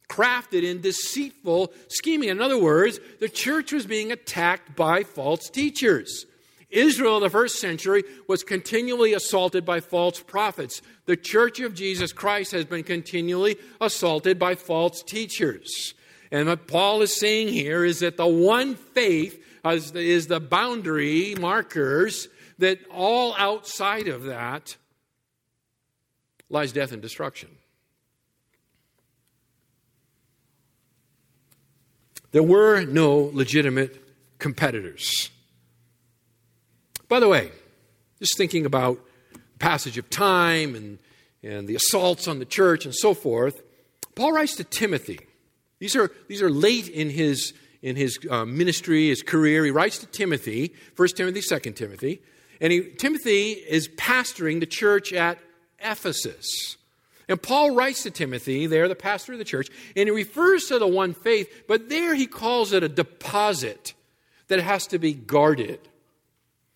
crafted 0.08 0.62
in 0.62 0.80
deceitful 0.80 1.70
scheming. 1.88 2.30
In 2.30 2.40
other 2.40 2.58
words, 2.58 2.98
the 3.20 3.28
church 3.28 3.72
was 3.72 3.86
being 3.86 4.10
attacked 4.10 4.74
by 4.74 5.02
false 5.02 5.50
teachers. 5.50 6.24
Israel, 6.70 7.20
the 7.20 7.30
first 7.30 7.60
century, 7.60 8.02
was 8.26 8.42
continually 8.42 9.12
assaulted 9.12 9.64
by 9.64 9.80
false 9.80 10.20
prophets. 10.20 10.80
The 11.04 11.16
church 11.16 11.60
of 11.60 11.74
Jesus 11.74 12.12
Christ 12.12 12.52
has 12.52 12.64
been 12.64 12.84
continually 12.84 13.56
assaulted 13.80 14.38
by 14.38 14.54
false 14.54 15.02
teachers. 15.02 15.94
And 16.30 16.48
what 16.48 16.66
Paul 16.66 17.02
is 17.02 17.14
saying 17.14 17.48
here 17.48 17.84
is 17.84 18.00
that 18.00 18.16
the 18.16 18.26
one 18.26 18.74
faith 18.74 19.42
is 19.74 20.26
the 20.26 20.40
boundary 20.40 21.34
markers 21.38 22.28
that 22.58 22.78
all 22.90 23.34
outside 23.36 24.08
of 24.08 24.24
that 24.24 24.76
lies 26.48 26.72
death 26.72 26.92
and 26.92 27.02
destruction. 27.02 27.50
There 32.32 32.42
were 32.42 32.84
no 32.84 33.30
legitimate 33.32 34.02
competitors. 34.38 35.30
By 37.08 37.20
the 37.20 37.28
way, 37.28 37.52
just 38.18 38.36
thinking 38.36 38.66
about 38.66 39.00
the 39.32 39.40
passage 39.58 39.96
of 39.96 40.10
time 40.10 40.74
and, 40.74 40.98
and 41.42 41.68
the 41.68 41.76
assaults 41.76 42.28
on 42.28 42.38
the 42.38 42.44
church 42.44 42.84
and 42.84 42.94
so 42.94 43.14
forth, 43.14 43.62
Paul 44.14 44.32
writes 44.32 44.56
to 44.56 44.64
Timothy. 44.64 45.20
These 45.78 45.94
are, 45.94 46.10
these 46.28 46.42
are 46.42 46.50
late 46.50 46.88
in 46.88 47.10
his, 47.10 47.52
in 47.82 47.96
his 47.96 48.18
uh, 48.30 48.44
ministry, 48.44 49.08
his 49.08 49.22
career. 49.22 49.64
He 49.64 49.70
writes 49.70 49.98
to 49.98 50.06
Timothy, 50.06 50.74
1 50.96 51.08
Timothy, 51.08 51.40
2 51.40 51.72
Timothy. 51.72 52.20
And 52.60 52.72
he, 52.72 52.90
Timothy 52.90 53.52
is 53.52 53.88
pastoring 53.88 54.60
the 54.60 54.66
church 54.66 55.12
at 55.12 55.38
Ephesus. 55.78 56.76
And 57.28 57.42
Paul 57.42 57.74
writes 57.74 58.04
to 58.04 58.10
Timothy, 58.10 58.66
there, 58.66 58.88
the 58.88 58.94
pastor 58.94 59.32
of 59.32 59.38
the 59.38 59.44
church, 59.44 59.68
and 59.96 60.08
he 60.08 60.14
refers 60.14 60.66
to 60.66 60.78
the 60.78 60.86
one 60.86 61.12
faith, 61.12 61.64
but 61.66 61.88
there 61.88 62.14
he 62.14 62.26
calls 62.26 62.72
it 62.72 62.82
a 62.82 62.88
deposit 62.88 63.94
that 64.48 64.60
has 64.60 64.86
to 64.88 64.98
be 64.98 65.12
guarded. 65.12 65.80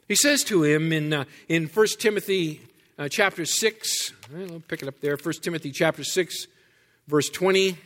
He 0.09 0.16
says 0.16 0.42
to 0.44 0.64
him 0.64 0.92
in, 0.92 1.12
uh, 1.12 1.24
in 1.48 1.66
1 1.66 1.86
Timothy 2.01 2.61
uh, 2.98 3.09
chapter 3.09 3.44
6, 3.44 4.12
right, 4.32 4.51
I'll 4.51 4.61
pick 4.61 4.82
it 4.82 4.88
up 4.88 5.01
there, 5.01 5.16
1 5.16 5.34
Timothy 5.34 5.70
chapter 5.70 6.03
6, 6.03 6.46
verse 7.07 7.30
20. 7.30 7.78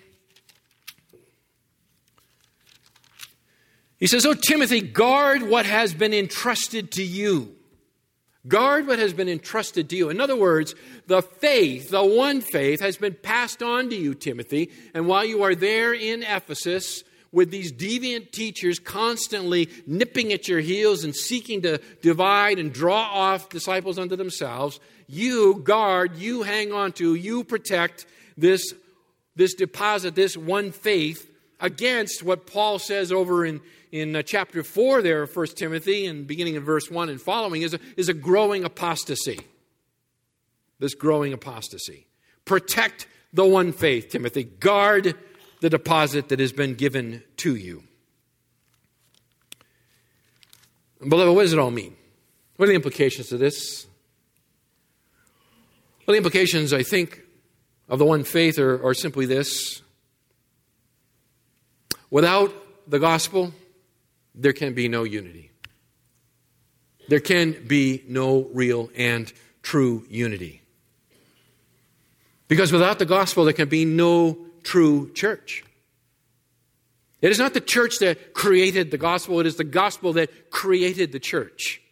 He 4.04 4.08
says, 4.08 4.26
Oh, 4.26 4.34
Timothy, 4.34 4.82
guard 4.82 5.40
what 5.40 5.64
has 5.64 5.94
been 5.94 6.12
entrusted 6.12 6.90
to 6.90 7.02
you. 7.02 7.56
Guard 8.46 8.86
what 8.86 8.98
has 8.98 9.14
been 9.14 9.30
entrusted 9.30 9.88
to 9.88 9.96
you. 9.96 10.10
In 10.10 10.20
other 10.20 10.36
words, 10.36 10.74
the 11.06 11.22
faith, 11.22 11.88
the 11.88 12.04
one 12.04 12.42
faith, 12.42 12.80
has 12.80 12.98
been 12.98 13.14
passed 13.14 13.62
on 13.62 13.88
to 13.88 13.96
you, 13.96 14.14
Timothy. 14.14 14.70
And 14.92 15.06
while 15.06 15.24
you 15.24 15.42
are 15.44 15.54
there 15.54 15.94
in 15.94 16.22
Ephesus, 16.22 17.02
with 17.32 17.50
these 17.50 17.72
deviant 17.72 18.30
teachers 18.30 18.78
constantly 18.78 19.70
nipping 19.86 20.34
at 20.34 20.48
your 20.48 20.60
heels 20.60 21.02
and 21.02 21.16
seeking 21.16 21.62
to 21.62 21.78
divide 22.02 22.58
and 22.58 22.74
draw 22.74 23.08
off 23.10 23.48
disciples 23.48 23.98
unto 23.98 24.16
themselves, 24.16 24.80
you 25.06 25.62
guard, 25.64 26.14
you 26.18 26.42
hang 26.42 26.74
on 26.74 26.92
to, 26.92 27.14
you 27.14 27.42
protect 27.42 28.04
this, 28.36 28.74
this 29.34 29.54
deposit, 29.54 30.14
this 30.14 30.36
one 30.36 30.72
faith 30.72 31.30
against 31.60 32.22
what 32.22 32.46
Paul 32.46 32.78
says 32.78 33.12
over 33.12 33.44
in, 33.44 33.60
in 33.92 34.16
uh, 34.16 34.22
chapter 34.22 34.62
4 34.62 35.02
there 35.02 35.22
of 35.22 35.34
1 35.34 35.46
Timothy 35.56 36.06
and 36.06 36.26
beginning 36.26 36.54
in 36.54 36.64
verse 36.64 36.90
1 36.90 37.08
and 37.08 37.20
following 37.20 37.62
is 37.62 37.74
a, 37.74 37.80
is 37.96 38.08
a 38.08 38.14
growing 38.14 38.64
apostasy. 38.64 39.40
This 40.78 40.94
growing 40.94 41.32
apostasy. 41.32 42.06
Protect 42.44 43.06
the 43.32 43.44
one 43.44 43.72
faith, 43.72 44.10
Timothy. 44.10 44.44
Guard 44.44 45.14
the 45.60 45.70
deposit 45.70 46.28
that 46.28 46.40
has 46.40 46.52
been 46.52 46.74
given 46.74 47.22
to 47.38 47.54
you. 47.54 47.84
Beloved, 51.06 51.34
what 51.34 51.42
does 51.42 51.52
it 51.52 51.58
all 51.58 51.70
mean? 51.70 51.96
What 52.56 52.64
are 52.64 52.68
the 52.68 52.74
implications 52.74 53.32
of 53.32 53.40
this? 53.40 53.86
Well, 56.06 56.12
the 56.12 56.18
implications, 56.18 56.72
I 56.72 56.82
think, 56.82 57.22
of 57.88 57.98
the 57.98 58.04
one 58.04 58.24
faith 58.24 58.58
are, 58.58 58.84
are 58.84 58.94
simply 58.94 59.26
this 59.26 59.82
without 62.14 62.54
the 62.88 63.00
gospel, 63.00 63.52
there 64.36 64.52
can 64.52 64.72
be 64.72 64.86
no 64.86 65.02
unity. 65.02 65.50
There 67.08 67.18
can 67.18 67.66
be 67.66 68.04
no 68.06 68.48
real 68.52 68.88
and 68.94 69.32
true 69.62 70.04
unity. 70.08 70.62
Because 72.46 72.70
without 72.70 73.00
the 73.00 73.04
gospel, 73.04 73.42
there 73.42 73.52
can 73.52 73.68
be 73.68 73.84
no 73.84 74.38
true 74.62 75.12
church. 75.12 75.64
It 77.20 77.32
is 77.32 77.38
not 77.40 77.52
the 77.52 77.60
church 77.60 77.98
that 77.98 78.32
created 78.32 78.92
the 78.92 78.98
gospel, 78.98 79.40
it 79.40 79.46
is 79.46 79.56
the 79.56 79.64
gospel 79.64 80.12
that 80.12 80.52
created 80.52 81.10
the 81.10 81.18
church. 81.18 81.82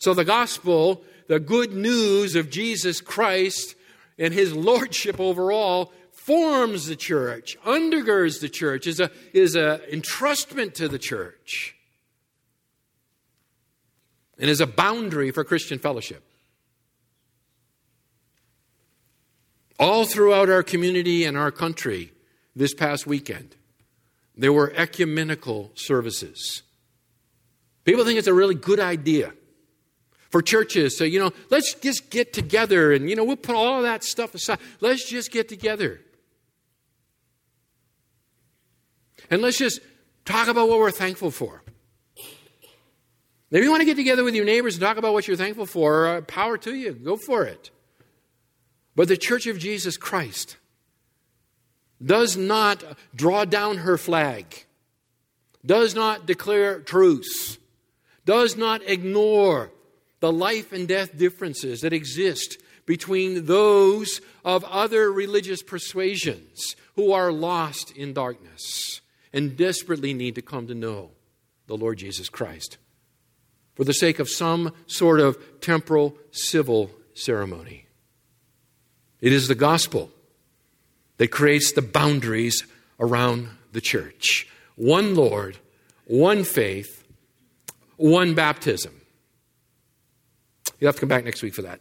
So 0.00 0.14
the 0.14 0.24
gospel, 0.24 1.04
the 1.28 1.38
good 1.38 1.72
news 1.72 2.34
of 2.34 2.50
Jesus 2.50 3.00
Christ 3.00 3.76
and 4.18 4.34
his 4.34 4.52
lordship 4.52 5.20
over 5.20 5.52
all, 5.52 5.92
forms 6.28 6.84
the 6.84 6.94
church, 6.94 7.56
undergirds 7.64 8.42
the 8.42 8.50
church, 8.50 8.86
is 8.86 9.00
a 9.00 9.10
is 9.32 9.56
a 9.56 9.80
entrustment 9.90 10.74
to 10.74 10.86
the 10.86 10.98
church, 10.98 11.74
and 14.38 14.50
is 14.50 14.60
a 14.60 14.66
boundary 14.66 15.30
for 15.30 15.42
Christian 15.42 15.78
fellowship. 15.78 16.22
All 19.78 20.04
throughout 20.04 20.50
our 20.50 20.62
community 20.62 21.24
and 21.24 21.34
our 21.38 21.50
country 21.50 22.12
this 22.54 22.74
past 22.74 23.06
weekend, 23.06 23.56
there 24.36 24.52
were 24.52 24.70
ecumenical 24.76 25.70
services. 25.76 26.62
People 27.84 28.04
think 28.04 28.18
it's 28.18 28.28
a 28.28 28.34
really 28.34 28.54
good 28.54 28.80
idea 28.80 29.32
for 30.28 30.42
churches 30.42 30.98
So, 30.98 31.04
you 31.04 31.18
know, 31.18 31.32
let's 31.48 31.72
just 31.72 32.10
get 32.10 32.34
together 32.34 32.92
and, 32.92 33.08
you 33.08 33.16
know, 33.16 33.24
we'll 33.24 33.36
put 33.36 33.54
all 33.54 33.80
that 33.80 34.04
stuff 34.04 34.34
aside. 34.34 34.58
Let's 34.82 35.08
just 35.08 35.32
get 35.32 35.48
together. 35.48 36.02
And 39.30 39.42
let's 39.42 39.58
just 39.58 39.80
talk 40.24 40.48
about 40.48 40.68
what 40.68 40.78
we're 40.78 40.90
thankful 40.90 41.30
for. 41.30 41.62
If 43.50 43.64
you 43.64 43.70
want 43.70 43.80
to 43.80 43.86
get 43.86 43.96
together 43.96 44.24
with 44.24 44.34
your 44.34 44.44
neighbors 44.44 44.74
and 44.74 44.82
talk 44.82 44.98
about 44.98 45.14
what 45.14 45.26
you're 45.26 45.36
thankful 45.36 45.66
for, 45.66 46.06
uh, 46.06 46.20
power 46.22 46.58
to 46.58 46.74
you. 46.74 46.92
Go 46.92 47.16
for 47.16 47.44
it. 47.44 47.70
But 48.94 49.08
the 49.08 49.16
Church 49.16 49.46
of 49.46 49.58
Jesus 49.58 49.96
Christ 49.96 50.56
does 52.04 52.36
not 52.36 52.84
draw 53.14 53.44
down 53.44 53.78
her 53.78 53.96
flag, 53.96 54.66
does 55.64 55.94
not 55.94 56.26
declare 56.26 56.80
truce, 56.80 57.58
does 58.24 58.56
not 58.56 58.82
ignore 58.86 59.70
the 60.20 60.32
life 60.32 60.72
and 60.72 60.86
death 60.86 61.16
differences 61.16 61.80
that 61.80 61.92
exist 61.92 62.58
between 62.84 63.46
those 63.46 64.20
of 64.44 64.64
other 64.64 65.10
religious 65.10 65.62
persuasions 65.62 66.76
who 66.96 67.12
are 67.12 67.32
lost 67.32 67.90
in 67.92 68.12
darkness 68.12 69.00
and 69.38 69.56
desperately 69.56 70.12
need 70.12 70.34
to 70.34 70.42
come 70.42 70.66
to 70.66 70.74
know 70.74 71.12
the 71.68 71.76
Lord 71.76 71.96
Jesus 71.96 72.28
Christ 72.28 72.76
for 73.76 73.84
the 73.84 73.92
sake 73.92 74.18
of 74.18 74.28
some 74.28 74.72
sort 74.88 75.20
of 75.20 75.38
temporal 75.60 76.16
civil 76.32 76.90
ceremony. 77.14 77.86
It 79.20 79.32
is 79.32 79.46
the 79.46 79.54
gospel 79.54 80.10
that 81.18 81.28
creates 81.28 81.70
the 81.70 81.82
boundaries 81.82 82.66
around 82.98 83.48
the 83.70 83.80
church. 83.80 84.48
One 84.74 85.14
Lord, 85.14 85.56
one 86.06 86.42
faith, 86.42 87.04
one 87.96 88.34
baptism. 88.34 89.00
You'll 90.80 90.88
have 90.88 90.96
to 90.96 91.00
come 91.00 91.08
back 91.08 91.24
next 91.24 91.42
week 91.42 91.54
for 91.54 91.62
that. 91.62 91.78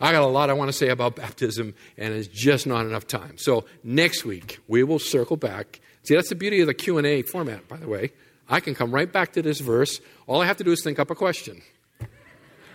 I 0.00 0.10
got 0.10 0.22
a 0.22 0.26
lot 0.26 0.50
I 0.50 0.54
want 0.54 0.68
to 0.68 0.76
say 0.76 0.88
about 0.88 1.14
baptism, 1.14 1.74
and 1.96 2.12
it's 2.12 2.26
just 2.26 2.66
not 2.66 2.86
enough 2.86 3.06
time. 3.06 3.38
So 3.38 3.66
next 3.84 4.24
week 4.24 4.58
we 4.66 4.82
will 4.82 4.98
circle 4.98 5.36
back. 5.36 5.78
See, 6.04 6.14
that's 6.14 6.28
the 6.28 6.34
beauty 6.34 6.60
of 6.60 6.66
the 6.66 6.74
Q 6.74 6.98
and 6.98 7.06
A 7.06 7.22
format, 7.22 7.66
by 7.66 7.78
the 7.78 7.88
way. 7.88 8.12
I 8.48 8.60
can 8.60 8.74
come 8.74 8.92
right 8.92 9.10
back 9.10 9.32
to 9.32 9.42
this 9.42 9.60
verse. 9.60 10.00
All 10.26 10.42
I 10.42 10.46
have 10.46 10.58
to 10.58 10.64
do 10.64 10.72
is 10.72 10.82
think 10.82 10.98
up 10.98 11.10
a 11.10 11.14
question. 11.14 11.62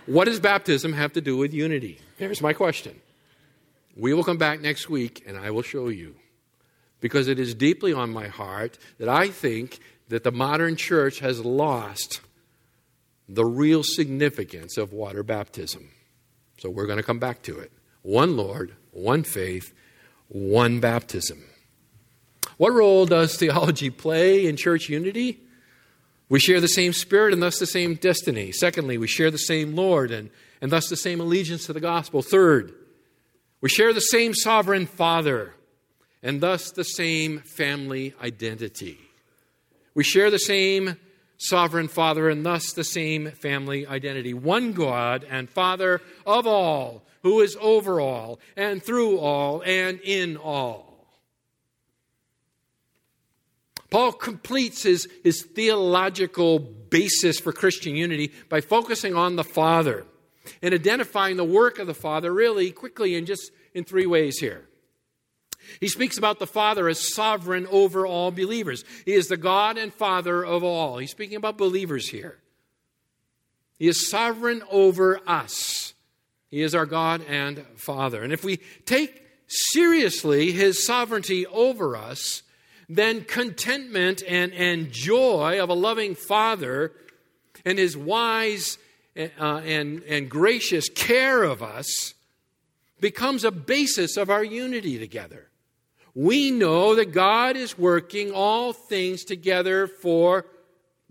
what 0.06 0.24
does 0.24 0.40
baptism 0.40 0.92
have 0.92 1.12
to 1.12 1.20
do 1.20 1.36
with 1.36 1.54
unity? 1.54 2.00
Here's 2.16 2.42
my 2.42 2.52
question. 2.52 3.00
We 3.96 4.12
will 4.14 4.24
come 4.24 4.38
back 4.38 4.60
next 4.60 4.90
week 4.90 5.22
and 5.26 5.36
I 5.36 5.50
will 5.50 5.62
show 5.62 5.88
you. 5.88 6.16
Because 7.00 7.28
it 7.28 7.38
is 7.38 7.54
deeply 7.54 7.92
on 7.92 8.10
my 8.10 8.26
heart 8.26 8.78
that 8.98 9.08
I 9.08 9.28
think 9.28 9.78
that 10.08 10.24
the 10.24 10.32
modern 10.32 10.76
church 10.76 11.20
has 11.20 11.44
lost 11.44 12.20
the 13.28 13.44
real 13.44 13.82
significance 13.84 14.76
of 14.76 14.92
water 14.92 15.22
baptism. 15.22 15.88
So 16.58 16.68
we're 16.68 16.86
going 16.86 16.98
to 16.98 17.04
come 17.04 17.20
back 17.20 17.42
to 17.42 17.58
it. 17.58 17.72
One 18.02 18.36
Lord, 18.36 18.74
one 18.90 19.22
faith, 19.22 19.72
one 20.28 20.80
baptism. 20.80 21.44
What 22.60 22.74
role 22.74 23.06
does 23.06 23.36
theology 23.36 23.88
play 23.88 24.44
in 24.44 24.58
church 24.58 24.90
unity? 24.90 25.40
We 26.28 26.38
share 26.38 26.60
the 26.60 26.68
same 26.68 26.92
spirit 26.92 27.32
and 27.32 27.42
thus 27.42 27.58
the 27.58 27.64
same 27.64 27.94
destiny. 27.94 28.52
Secondly, 28.52 28.98
we 28.98 29.06
share 29.06 29.30
the 29.30 29.38
same 29.38 29.74
Lord 29.74 30.10
and, 30.10 30.28
and 30.60 30.70
thus 30.70 30.90
the 30.90 30.96
same 30.98 31.22
allegiance 31.22 31.64
to 31.64 31.72
the 31.72 31.80
gospel. 31.80 32.20
Third, 32.20 32.74
we 33.62 33.70
share 33.70 33.94
the 33.94 34.00
same 34.02 34.34
sovereign 34.34 34.84
Father 34.84 35.54
and 36.22 36.42
thus 36.42 36.70
the 36.70 36.84
same 36.84 37.38
family 37.38 38.12
identity. 38.22 38.98
We 39.94 40.04
share 40.04 40.30
the 40.30 40.38
same 40.38 40.98
sovereign 41.38 41.88
Father 41.88 42.28
and 42.28 42.44
thus 42.44 42.74
the 42.74 42.84
same 42.84 43.30
family 43.30 43.86
identity. 43.86 44.34
One 44.34 44.74
God 44.74 45.24
and 45.30 45.48
Father 45.48 46.02
of 46.26 46.46
all, 46.46 47.04
who 47.22 47.40
is 47.40 47.56
over 47.58 48.02
all 48.02 48.38
and 48.54 48.82
through 48.82 49.16
all 49.16 49.62
and 49.64 49.98
in 50.02 50.36
all. 50.36 50.89
Paul 53.90 54.12
completes 54.12 54.84
his, 54.84 55.08
his 55.24 55.42
theological 55.42 56.58
basis 56.58 57.40
for 57.40 57.52
Christian 57.52 57.96
unity 57.96 58.32
by 58.48 58.60
focusing 58.60 59.14
on 59.14 59.36
the 59.36 59.44
Father 59.44 60.06
and 60.62 60.72
identifying 60.72 61.36
the 61.36 61.44
work 61.44 61.78
of 61.78 61.86
the 61.86 61.94
Father 61.94 62.32
really 62.32 62.70
quickly 62.70 63.16
in 63.16 63.26
just 63.26 63.50
in 63.74 63.84
three 63.84 64.06
ways 64.06 64.38
here. 64.38 64.66
He 65.80 65.88
speaks 65.88 66.18
about 66.18 66.38
the 66.38 66.46
Father 66.46 66.88
as 66.88 67.14
sovereign 67.14 67.66
over 67.66 68.06
all 68.06 68.30
believers. 68.30 68.84
He 69.04 69.12
is 69.12 69.28
the 69.28 69.36
God 69.36 69.76
and 69.76 69.92
Father 69.92 70.44
of 70.44 70.64
all. 70.64 70.98
He's 70.98 71.10
speaking 71.10 71.36
about 71.36 71.58
believers 71.58 72.08
here. 72.08 72.38
He 73.78 73.88
is 73.88 74.10
sovereign 74.10 74.62
over 74.70 75.20
us. 75.26 75.94
He 76.48 76.62
is 76.62 76.74
our 76.74 76.86
God 76.86 77.22
and 77.28 77.64
Father. 77.76 78.22
And 78.22 78.32
if 78.32 78.42
we 78.44 78.58
take 78.84 79.22
seriously 79.46 80.52
his 80.52 80.84
sovereignty 80.84 81.46
over 81.46 81.96
us, 81.96 82.42
then 82.90 83.22
contentment 83.22 84.20
and, 84.26 84.52
and 84.52 84.90
joy 84.90 85.62
of 85.62 85.68
a 85.68 85.74
loving 85.74 86.16
Father 86.16 86.92
and 87.64 87.78
his 87.78 87.96
wise 87.96 88.78
uh, 89.16 89.60
and, 89.64 90.02
and 90.02 90.28
gracious 90.28 90.88
care 90.88 91.44
of 91.44 91.62
us 91.62 92.14
becomes 92.98 93.44
a 93.44 93.52
basis 93.52 94.16
of 94.16 94.28
our 94.28 94.42
unity 94.42 94.98
together. 94.98 95.48
We 96.16 96.50
know 96.50 96.96
that 96.96 97.12
God 97.12 97.56
is 97.56 97.78
working 97.78 98.32
all 98.32 98.72
things 98.72 99.22
together 99.22 99.86
for 99.86 100.46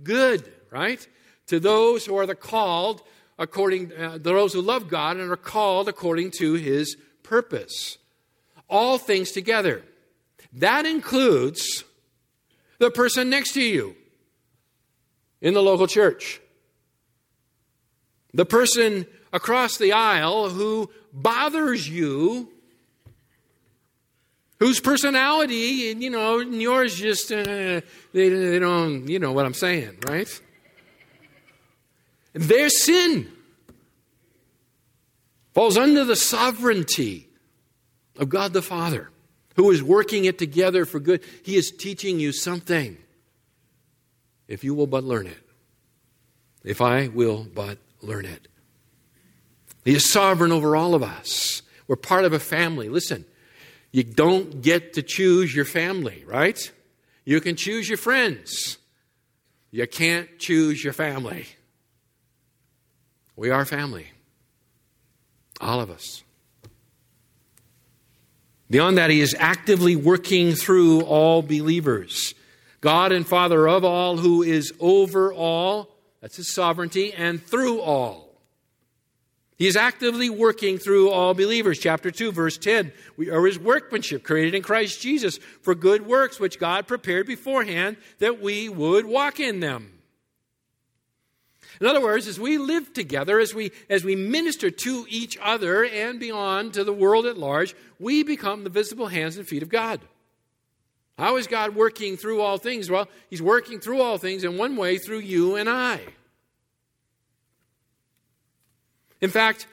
good, 0.04 0.52
right? 0.70 1.08
To 1.48 1.62
those 1.62 2.06
who 2.06 2.18
are 2.18 2.26
the 2.26 2.36
called 2.36 3.02
according 3.38 3.94
uh, 3.94 4.18
those 4.20 4.52
who 4.52 4.62
love 4.62 4.90
God 4.90 5.16
and 5.16 5.32
are 5.32 5.38
called 5.38 5.88
according 5.88 6.32
to 6.40 6.56
his 6.56 6.98
purpose. 7.24 7.98
All 8.68 8.98
things 8.98 9.32
together. 9.32 9.84
That 10.54 10.86
includes 10.86 11.84
the 12.80 12.90
person 12.90 13.30
next 13.30 13.54
to 13.54 13.62
you 13.62 13.96
in 15.42 15.54
the 15.54 15.62
local 15.62 15.88
church, 15.88 16.42
the 18.34 18.46
person 18.46 19.06
across 19.32 19.78
the 19.78 19.94
aisle 19.94 20.50
who 20.50 20.90
bothers 21.14 21.88
you, 21.88 22.50
whose 24.60 24.80
personality, 24.80 25.96
you 25.98 26.10
know, 26.10 26.40
and 26.40 26.62
yours 26.62 26.96
just, 26.96 27.32
uh, 27.32 27.82
they, 28.12 28.30
they 28.30 28.60
don't, 28.60 29.08
you 29.08 29.20
know 29.20 29.32
what 29.32 29.46
I'm 29.46 29.54
saying, 29.54 29.98
right? 30.08 30.42
Their 32.34 32.70
sin 32.70 33.32
falls 35.54 35.78
under 35.78 36.04
the 36.06 36.16
sovereignty 36.16 37.30
of 38.18 38.30
God 38.30 38.54
the 38.54 38.62
Father 38.62 39.10
who 39.60 39.72
is 39.72 39.84
working 39.84 40.24
it 40.24 40.38
together 40.38 40.86
for 40.86 41.02
good. 41.02 41.22
He 41.44 41.58
is 41.58 41.70
teaching 41.70 42.18
you 42.18 42.32
something. 42.32 42.98
If 44.48 44.64
you 44.64 44.74
will 44.74 44.88
but 44.88 45.04
learn 45.04 45.28
it. 45.28 45.44
If 46.64 46.80
I 46.80 47.10
will 47.10 47.46
but 47.54 47.78
learn 48.02 48.24
it. 48.24 48.48
He 49.84 49.96
is 49.96 50.10
sovereign 50.10 50.54
over 50.54 50.78
all 50.78 50.96
of 50.96 51.04
us. 51.04 51.62
We're 51.90 51.98
part 51.98 52.24
of 52.24 52.32
a 52.32 52.40
family. 52.40 52.88
Listen, 52.88 53.26
you 53.92 54.04
don't 54.06 54.62
get 54.62 54.94
to 54.94 55.02
choose 55.02 55.54
your 55.54 55.66
family, 55.66 56.24
right? 56.26 56.72
You 57.26 57.42
can 57.42 57.58
choose 57.58 57.90
your 57.90 57.98
friends. 57.98 58.78
You 59.72 59.86
can't 59.88 60.40
choose 60.40 60.82
your 60.82 60.94
family. 60.94 61.48
We 63.36 63.50
are 63.50 63.66
family. 63.66 64.08
All 65.60 65.82
of 65.82 65.90
us. 65.90 66.24
Beyond 68.70 68.98
that, 68.98 69.10
he 69.10 69.22
is 69.22 69.36
actively 69.40 69.96
working 69.96 70.54
through 70.54 71.02
all 71.02 71.42
believers. 71.42 72.36
God 72.82 73.12
and 73.12 73.28
Father 73.28 73.68
of 73.68 73.84
all, 73.84 74.18
who 74.18 74.44
is 74.44 74.72
over 74.80 75.34
all, 75.34 75.90
that's 76.22 76.38
his 76.38 76.54
sovereignty, 76.54 77.14
and 77.14 77.42
through 77.42 77.82
all. 77.82 78.30
He 79.58 79.68
is 79.68 79.76
actively 79.76 80.30
working 80.30 80.78
through 80.78 81.10
all 81.10 81.34
believers. 81.34 81.80
Chapter 81.80 82.12
2, 82.12 82.32
verse 82.32 82.58
10. 82.58 82.94
We 83.18 83.30
are 83.30 83.46
his 83.46 83.60
workmanship, 83.60 84.24
created 84.24 84.56
in 84.56 84.62
Christ 84.62 85.02
Jesus 85.02 85.38
for 85.62 85.76
good 85.76 86.08
works, 86.08 86.40
which 86.40 86.60
God 86.60 86.88
prepared 86.88 87.28
beforehand 87.28 87.98
that 88.20 88.42
we 88.42 88.70
would 88.70 89.06
walk 89.06 89.42
in 89.42 89.60
them. 89.60 89.99
In 91.80 91.88
other 91.88 92.02
words, 92.02 92.28
as 92.28 92.40
we 92.40 92.58
live 92.58 92.94
together, 92.94 93.40
as 93.40 93.54
we, 93.54 93.72
as 93.90 94.04
we 94.04 94.16
minister 94.16 94.70
to 94.70 95.06
each 95.08 95.38
other 95.42 95.86
and 95.86 96.20
beyond 96.20 96.74
to 96.74 96.84
the 96.84 96.94
world 96.94 97.26
at 97.26 97.38
large, 97.38 97.74
we 98.00 98.24
become 98.24 98.64
the 98.64 98.70
visible 98.70 99.08
hands 99.08 99.38
and 99.38 99.48
feet 99.48 99.64
of 99.64 99.70
God. 99.70 100.02
How 101.18 101.38
is 101.38 101.48
God 101.48 101.76
working 101.76 102.18
through 102.18 102.42
all 102.42 102.58
things? 102.58 102.90
Well, 102.90 103.08
He's 103.30 103.42
working 103.42 103.80
through 103.80 104.02
all 104.02 104.18
things 104.18 104.44
in 104.44 104.58
one 104.58 104.76
way 104.76 104.98
through 104.98 105.20
you 105.20 105.56
and 105.56 105.70
I. 105.70 106.02
In 109.22 109.30
fact, 109.30 109.68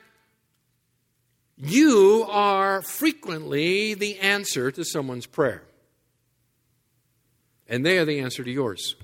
you 1.56 2.26
are 2.28 2.82
frequently 2.82 3.94
the 3.94 4.18
answer 4.18 4.70
to 4.70 4.84
someone's 4.84 5.26
prayer. 5.26 5.62
And 7.68 7.84
they 7.84 7.98
are 7.98 8.04
the 8.04 8.20
answer 8.20 8.44
to 8.44 8.50
yours. 8.50 8.94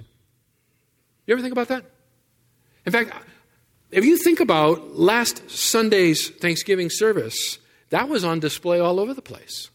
You 1.27 1.35
ever 1.35 1.43
think 1.43 1.53
about 1.53 1.69
that? 1.69 1.85
In 2.85 2.93
fact, 2.93 3.13
if 3.91 4.05
you 4.05 4.17
think 4.17 4.41
about 4.41 4.99
last 4.99 5.51
Sunday's 5.51 6.31
Thanksgiving 6.31 6.91
service, 6.91 7.59
that 7.91 8.09
was 8.09 8.25
on 8.25 8.41
display 8.41 8.81
all 8.81 8.99
over 8.99 9.15
the 9.15 9.23
place. 9.23 9.69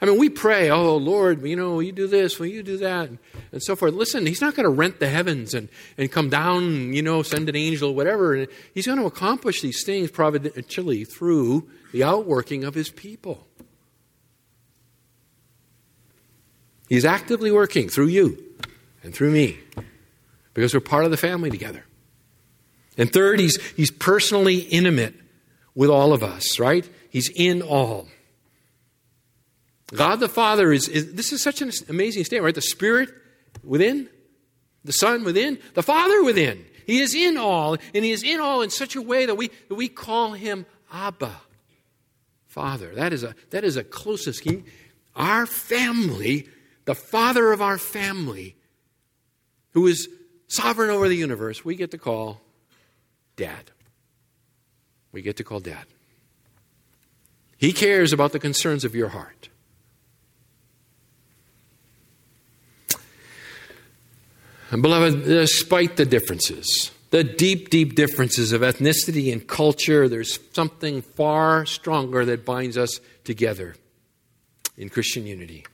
I 0.00 0.04
mean, 0.04 0.18
we 0.18 0.28
pray, 0.28 0.70
oh, 0.70 0.96
Lord, 0.96 1.42
you 1.42 1.56
know, 1.56 1.80
you 1.80 1.90
do 1.92 2.06
this, 2.06 2.38
will 2.38 2.46
you 2.46 2.62
do 2.62 2.76
that, 2.78 3.08
and 3.52 3.62
so 3.62 3.74
forth. 3.74 3.94
Listen, 3.94 4.26
He's 4.26 4.42
not 4.42 4.54
going 4.54 4.64
to 4.64 4.70
rent 4.70 5.00
the 5.00 5.08
heavens 5.08 5.54
and, 5.54 5.68
and 5.96 6.12
come 6.12 6.28
down, 6.28 6.92
you 6.92 7.02
know, 7.02 7.22
send 7.22 7.48
an 7.48 7.56
angel, 7.56 7.94
whatever. 7.94 8.46
He's 8.74 8.86
going 8.86 8.98
to 8.98 9.06
accomplish 9.06 9.62
these 9.62 9.84
things 9.84 10.10
providentially 10.10 11.04
through 11.04 11.68
the 11.92 12.02
outworking 12.02 12.64
of 12.64 12.74
His 12.74 12.90
people. 12.90 13.46
He's 16.88 17.04
actively 17.04 17.50
working 17.50 17.88
through 17.88 18.08
you 18.08 18.42
and 19.02 19.14
through 19.14 19.32
me 19.32 19.58
because 20.56 20.72
we're 20.72 20.80
part 20.80 21.04
of 21.04 21.10
the 21.10 21.18
family 21.18 21.50
together. 21.50 21.84
And 22.96 23.12
third, 23.12 23.38
he's, 23.38 23.62
he's 23.72 23.90
personally 23.90 24.60
intimate 24.60 25.14
with 25.74 25.90
all 25.90 26.14
of 26.14 26.22
us, 26.22 26.58
right? 26.58 26.88
He's 27.10 27.30
in 27.36 27.60
all. 27.60 28.08
God 29.94 30.18
the 30.18 30.30
Father 30.30 30.72
is, 30.72 30.88
is, 30.88 31.12
this 31.12 31.30
is 31.30 31.42
such 31.42 31.60
an 31.60 31.70
amazing 31.90 32.24
statement, 32.24 32.46
right? 32.46 32.54
The 32.54 32.62
Spirit 32.62 33.10
within, 33.62 34.08
the 34.82 34.94
Son 34.94 35.24
within, 35.24 35.58
the 35.74 35.82
Father 35.82 36.24
within. 36.24 36.64
He 36.86 37.00
is 37.00 37.14
in 37.14 37.36
all, 37.36 37.76
and 37.94 38.02
He 38.02 38.12
is 38.12 38.22
in 38.22 38.40
all 38.40 38.62
in 38.62 38.70
such 38.70 38.96
a 38.96 39.02
way 39.02 39.26
that 39.26 39.34
we, 39.34 39.50
that 39.68 39.74
we 39.74 39.88
call 39.88 40.32
Him 40.32 40.64
Abba, 40.90 41.36
Father. 42.46 42.94
That 42.94 43.12
is 43.12 43.24
a, 43.24 43.34
that 43.50 43.62
is 43.62 43.76
a 43.76 43.84
closest. 43.84 44.48
Our 45.14 45.44
family, 45.44 46.48
the 46.86 46.94
Father 46.94 47.52
of 47.52 47.60
our 47.60 47.76
family, 47.76 48.56
who 49.72 49.86
is 49.86 50.08
sovereign 50.48 50.90
over 50.90 51.08
the 51.08 51.16
universe, 51.16 51.64
we 51.64 51.76
get 51.76 51.90
to 51.92 51.98
call 51.98 52.40
Dad. 53.36 53.70
We 55.12 55.22
get 55.22 55.36
to 55.36 55.44
call 55.44 55.60
Dad. 55.60 55.86
He 57.56 57.72
cares 57.72 58.12
about 58.12 58.32
the 58.32 58.38
concerns 58.38 58.84
of 58.84 58.94
your 58.94 59.08
heart. 59.08 59.48
And 64.70 64.82
beloved, 64.82 65.24
despite 65.24 65.96
the 65.96 66.04
differences, 66.04 66.90
the 67.10 67.22
deep, 67.22 67.70
deep 67.70 67.94
differences 67.94 68.52
of 68.52 68.62
ethnicity 68.62 69.32
and 69.32 69.46
culture, 69.46 70.08
there's 70.08 70.38
something 70.52 71.02
far 71.02 71.64
stronger 71.66 72.24
that 72.24 72.44
binds 72.44 72.76
us 72.76 73.00
together 73.24 73.76
in 74.76 74.88
Christian 74.88 75.26
unity. 75.26 75.64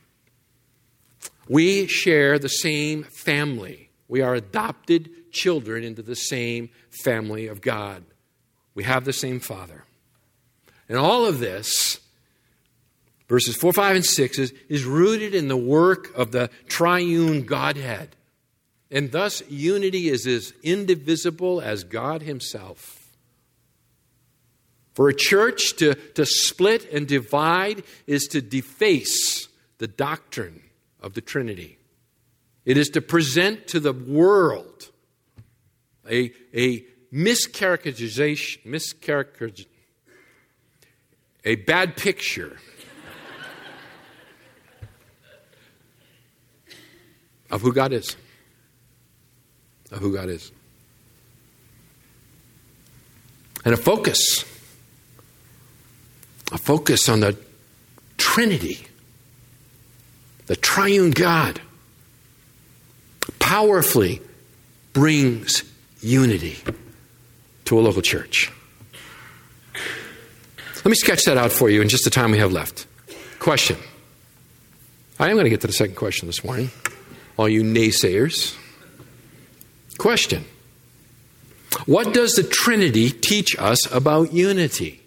We 1.49 1.87
share 1.87 2.39
the 2.39 2.49
same 2.49 3.03
family. 3.03 3.89
We 4.13 4.21
are 4.21 4.35
adopted 4.35 5.09
children 5.31 5.83
into 5.83 6.03
the 6.03 6.15
same 6.15 6.69
family 6.91 7.47
of 7.47 7.61
God. 7.61 8.03
We 8.75 8.83
have 8.83 9.05
the 9.05 9.11
same 9.11 9.39
Father. 9.39 9.85
And 10.87 10.99
all 10.99 11.25
of 11.25 11.39
this, 11.39 11.99
verses 13.27 13.55
4, 13.55 13.73
5, 13.73 13.95
and 13.95 14.05
6, 14.05 14.37
is, 14.37 14.53
is 14.69 14.85
rooted 14.85 15.33
in 15.33 15.47
the 15.47 15.57
work 15.57 16.15
of 16.15 16.31
the 16.31 16.51
triune 16.67 17.41
Godhead. 17.45 18.15
And 18.91 19.11
thus, 19.11 19.41
unity 19.49 20.09
is 20.09 20.27
as 20.27 20.53
indivisible 20.61 21.59
as 21.59 21.83
God 21.83 22.21
Himself. 22.21 23.15
For 24.93 25.09
a 25.09 25.15
church 25.15 25.75
to, 25.77 25.95
to 25.95 26.27
split 26.27 26.87
and 26.93 27.07
divide 27.07 27.81
is 28.05 28.27
to 28.27 28.43
deface 28.43 29.47
the 29.79 29.87
doctrine 29.87 30.61
of 31.01 31.15
the 31.15 31.21
Trinity. 31.21 31.79
It 32.65 32.77
is 32.77 32.89
to 32.89 33.01
present 33.01 33.67
to 33.67 33.79
the 33.79 33.93
world 33.93 34.89
a, 36.09 36.31
a 36.53 36.85
mischaracterization, 37.13 38.65
mischaracterization, 38.65 39.67
a 41.43 41.55
bad 41.55 41.97
picture 41.97 42.57
of 47.51 47.61
who 47.61 47.73
God 47.73 47.93
is. 47.93 48.15
Of 49.91 49.99
who 49.99 50.13
God 50.13 50.29
is. 50.29 50.51
And 53.65 53.73
a 53.73 53.77
focus, 53.77 54.43
a 56.51 56.57
focus 56.57 57.07
on 57.07 57.19
the 57.19 57.37
Trinity, 58.17 58.87
the 60.47 60.55
triune 60.55 61.11
God, 61.11 61.61
powerfully 63.43 64.21
brings 64.93 65.63
unity 65.99 66.57
to 67.65 67.77
a 67.77 67.81
local 67.81 68.01
church. 68.01 68.49
Let 70.77 70.85
me 70.85 70.95
sketch 70.95 71.25
that 71.25 71.37
out 71.37 71.51
for 71.51 71.69
you 71.69 71.81
in 71.81 71.89
just 71.89 72.05
the 72.05 72.09
time 72.09 72.31
we 72.31 72.37
have 72.37 72.53
left. 72.53 72.87
Question. 73.39 73.75
I 75.19 75.27
am 75.27 75.33
going 75.33 75.43
to 75.43 75.49
get 75.49 75.59
to 75.61 75.67
the 75.67 75.73
second 75.73 75.95
question 75.95 76.25
this 76.27 76.41
morning, 76.45 76.71
all 77.35 77.49
you 77.49 77.63
naysayers. 77.63 78.55
Question. 79.97 80.45
What 81.85 82.13
does 82.13 82.35
the 82.35 82.43
Trinity 82.43 83.09
teach 83.09 83.59
us 83.59 83.91
about 83.93 84.31
unity? 84.31 85.01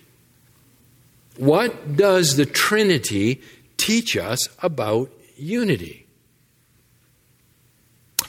What 1.39 1.97
does 1.97 2.37
the 2.37 2.45
Trinity 2.45 3.41
teach 3.78 4.14
us 4.14 4.47
about 4.62 5.11
unity? 5.39 6.05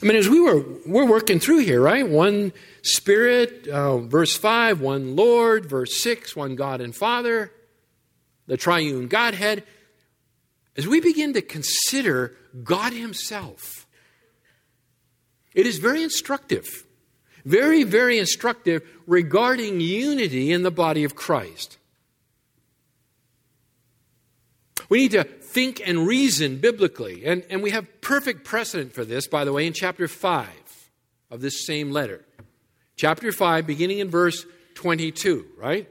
I 0.01 0.05
mean, 0.05 0.15
as 0.15 0.29
we 0.29 0.39
were 0.39 0.63
we're 0.85 1.07
working 1.07 1.39
through 1.39 1.59
here, 1.59 1.81
right? 1.81 2.07
One 2.07 2.53
Spirit, 2.83 3.67
uh, 3.67 3.97
verse 3.97 4.35
five. 4.37 4.79
One 4.79 5.15
Lord, 5.15 5.65
verse 5.65 6.01
six. 6.01 6.35
One 6.35 6.55
God 6.55 6.81
and 6.81 6.95
Father, 6.95 7.51
the 8.45 8.57
Triune 8.57 9.07
Godhead. 9.07 9.63
As 10.75 10.87
we 10.87 11.01
begin 11.01 11.33
to 11.33 11.41
consider 11.41 12.35
God 12.63 12.93
Himself, 12.93 13.87
it 15.55 15.65
is 15.65 15.79
very 15.79 16.03
instructive, 16.03 16.67
very 17.43 17.81
very 17.83 18.19
instructive 18.19 18.87
regarding 19.07 19.81
unity 19.81 20.51
in 20.51 20.61
the 20.61 20.71
body 20.71 21.03
of 21.03 21.15
Christ. 21.15 21.79
We 24.89 24.99
need 24.99 25.11
to 25.11 25.27
think 25.57 25.81
and 25.83 26.05
reason 26.05 26.57
biblically. 26.59 27.25
And, 27.25 27.43
and 27.49 27.63
we 27.63 27.71
have 27.71 27.99
perfect 27.99 28.43
precedent 28.43 28.93
for 28.93 29.03
this, 29.03 29.25
by 29.25 29.43
the 29.43 29.51
way, 29.51 29.65
in 29.65 29.73
chapter 29.73 30.07
5 30.07 30.47
of 31.31 31.41
this 31.41 31.65
same 31.65 31.89
letter. 31.89 32.23
Chapter 32.95 33.31
5, 33.31 33.65
beginning 33.65 33.97
in 33.97 34.07
verse 34.07 34.45
22, 34.75 35.47
right? 35.57 35.89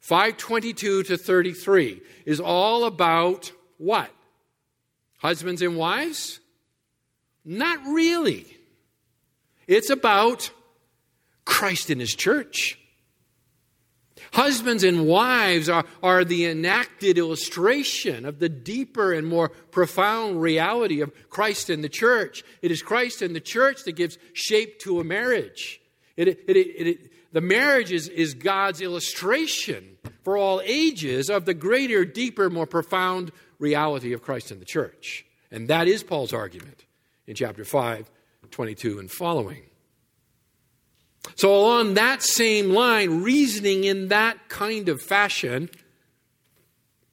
522 0.00 1.04
to 1.04 1.16
33 1.16 2.02
is 2.26 2.40
all 2.40 2.84
about 2.84 3.50
what? 3.78 4.10
Husbands 5.16 5.62
and 5.62 5.78
wives? 5.78 6.38
Not 7.42 7.78
really. 7.86 8.44
It's 9.66 9.88
about 9.88 10.50
Christ 11.46 11.88
and 11.88 12.02
his 12.02 12.14
church. 12.14 12.78
Husbands 14.36 14.84
and 14.84 15.06
wives 15.06 15.70
are, 15.70 15.86
are 16.02 16.22
the 16.22 16.44
enacted 16.44 17.16
illustration 17.16 18.26
of 18.26 18.38
the 18.38 18.50
deeper 18.50 19.14
and 19.14 19.26
more 19.26 19.48
profound 19.48 20.42
reality 20.42 21.00
of 21.00 21.10
Christ 21.30 21.70
and 21.70 21.82
the 21.82 21.88
church. 21.88 22.44
It 22.60 22.70
is 22.70 22.82
Christ 22.82 23.22
and 23.22 23.34
the 23.34 23.40
church 23.40 23.84
that 23.84 23.92
gives 23.92 24.18
shape 24.34 24.78
to 24.80 25.00
a 25.00 25.04
marriage. 25.04 25.80
It, 26.18 26.28
it, 26.28 26.42
it, 26.48 27.12
the 27.32 27.40
marriage 27.40 27.90
is, 27.90 28.08
is 28.08 28.34
God's 28.34 28.82
illustration 28.82 29.96
for 30.22 30.36
all 30.36 30.60
ages 30.66 31.30
of 31.30 31.46
the 31.46 31.54
greater, 31.54 32.04
deeper, 32.04 32.50
more 32.50 32.66
profound 32.66 33.32
reality 33.58 34.12
of 34.12 34.20
Christ 34.20 34.50
and 34.50 34.60
the 34.60 34.66
church. 34.66 35.24
And 35.50 35.68
that 35.68 35.88
is 35.88 36.02
Paul's 36.02 36.34
argument 36.34 36.84
in 37.26 37.36
chapter 37.36 37.64
5, 37.64 38.10
22 38.50 38.98
and 38.98 39.10
following. 39.10 39.62
So, 41.36 41.54
along 41.54 41.94
that 41.94 42.22
same 42.22 42.70
line, 42.70 43.22
reasoning 43.22 43.84
in 43.84 44.08
that 44.08 44.48
kind 44.48 44.88
of 44.88 45.02
fashion, 45.02 45.68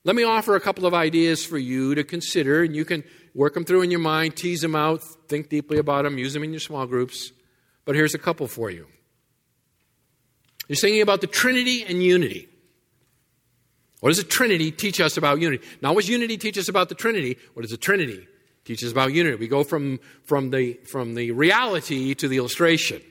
let 0.05 0.15
me 0.15 0.23
offer 0.23 0.55
a 0.55 0.61
couple 0.61 0.85
of 0.85 0.93
ideas 0.93 1.45
for 1.45 1.57
you 1.57 1.93
to 1.95 2.05
consider, 2.05 2.63
and 2.63 2.73
you 2.73 2.85
can 2.85 3.03
work 3.33 3.53
them 3.53 3.65
through 3.65 3.81
in 3.81 3.91
your 3.91 3.99
mind, 3.99 4.37
tease 4.37 4.61
them 4.61 4.75
out, 4.75 5.03
think 5.27 5.49
deeply 5.49 5.77
about 5.77 6.03
them, 6.03 6.17
use 6.17 6.33
them 6.33 6.43
in 6.43 6.51
your 6.51 6.61
small 6.61 6.85
groups. 6.85 7.33
But 7.83 7.95
here's 7.95 8.15
a 8.15 8.17
couple 8.17 8.47
for 8.47 8.69
you. 8.69 8.87
You're 10.69 10.77
thinking 10.77 11.01
about 11.01 11.19
the 11.19 11.27
Trinity 11.27 11.83
and 11.83 12.01
unity. 12.01 12.47
What 13.99 14.09
does 14.09 14.17
the 14.17 14.23
Trinity 14.23 14.71
teach 14.71 15.01
us 15.01 15.17
about 15.17 15.41
unity? 15.41 15.65
Not 15.81 15.95
what 15.95 16.01
does 16.01 16.09
unity 16.09 16.37
teach 16.37 16.57
us 16.57 16.69
about 16.69 16.87
the 16.87 16.95
Trinity? 16.95 17.37
What 17.55 17.63
does 17.63 17.71
the 17.71 17.77
Trinity 17.77 18.25
teach 18.63 18.83
us 18.85 18.91
about 18.91 19.11
unity? 19.11 19.35
We 19.35 19.49
go 19.49 19.65
from, 19.65 19.99
from, 20.23 20.49
the, 20.49 20.79
from 20.85 21.15
the 21.15 21.31
reality 21.31 22.13
to 22.15 22.29
the 22.29 22.37
illustration. 22.37 23.01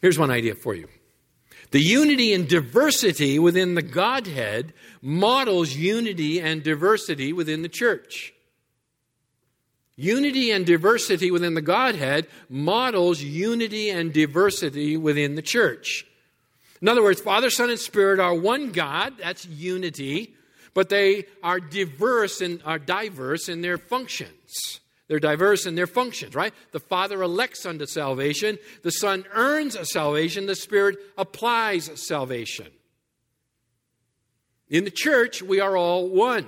Here's 0.00 0.18
one 0.18 0.30
idea 0.30 0.54
for 0.54 0.74
you. 0.74 0.88
The 1.70 1.80
unity 1.80 2.32
and 2.32 2.48
diversity 2.48 3.38
within 3.38 3.74
the 3.74 3.82
Godhead 3.82 4.72
models 5.00 5.76
unity 5.76 6.40
and 6.40 6.62
diversity 6.62 7.32
within 7.32 7.62
the 7.62 7.68
church. 7.68 8.32
Unity 9.96 10.50
and 10.50 10.64
diversity 10.64 11.30
within 11.30 11.54
the 11.54 11.60
Godhead 11.60 12.26
models 12.48 13.22
unity 13.22 13.90
and 13.90 14.12
diversity 14.12 14.96
within 14.96 15.34
the 15.34 15.42
church. 15.42 16.06
In 16.80 16.88
other 16.88 17.02
words, 17.02 17.20
Father, 17.20 17.50
Son, 17.50 17.68
and 17.68 17.78
Spirit 17.78 18.18
are 18.18 18.34
one 18.34 18.72
God, 18.72 19.18
that's 19.18 19.46
unity, 19.46 20.34
but 20.72 20.88
they 20.88 21.26
are 21.42 21.60
diverse 21.60 22.40
and 22.40 22.62
are 22.64 22.78
diverse 22.78 23.48
in 23.48 23.60
their 23.60 23.76
functions. 23.76 24.80
They're 25.10 25.18
diverse 25.18 25.66
in 25.66 25.74
their 25.74 25.88
functions, 25.88 26.36
right? 26.36 26.54
The 26.70 26.78
Father 26.78 27.20
elects 27.20 27.66
unto 27.66 27.84
salvation, 27.84 28.60
the 28.84 28.92
Son 28.92 29.24
earns 29.32 29.74
a 29.74 29.84
salvation, 29.84 30.46
the 30.46 30.54
Spirit 30.54 30.98
applies 31.18 31.90
salvation. 32.06 32.68
In 34.68 34.84
the 34.84 34.92
church, 34.92 35.42
we 35.42 35.58
are 35.58 35.76
all 35.76 36.08
one, 36.08 36.46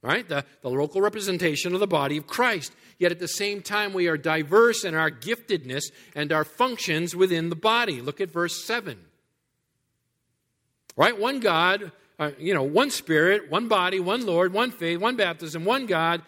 right? 0.00 0.26
The, 0.26 0.46
the 0.62 0.70
local 0.70 1.02
representation 1.02 1.74
of 1.74 1.80
the 1.80 1.86
body 1.86 2.16
of 2.16 2.26
Christ. 2.26 2.72
Yet 2.98 3.12
at 3.12 3.18
the 3.18 3.28
same 3.28 3.60
time, 3.60 3.92
we 3.92 4.08
are 4.08 4.16
diverse 4.16 4.82
in 4.82 4.94
our 4.94 5.10
giftedness 5.10 5.92
and 6.14 6.32
our 6.32 6.44
functions 6.44 7.14
within 7.14 7.50
the 7.50 7.56
body. 7.56 8.00
Look 8.00 8.22
at 8.22 8.30
verse 8.30 8.64
7. 8.64 8.98
Right? 10.96 11.18
One 11.20 11.40
God, 11.40 11.92
uh, 12.18 12.30
you 12.38 12.54
know, 12.54 12.62
one 12.62 12.90
Spirit, 12.90 13.50
one 13.50 13.68
body, 13.68 14.00
one 14.00 14.24
Lord, 14.24 14.54
one 14.54 14.70
faith, 14.70 14.98
one 14.98 15.16
baptism, 15.16 15.66
one 15.66 15.84
God 15.84 16.22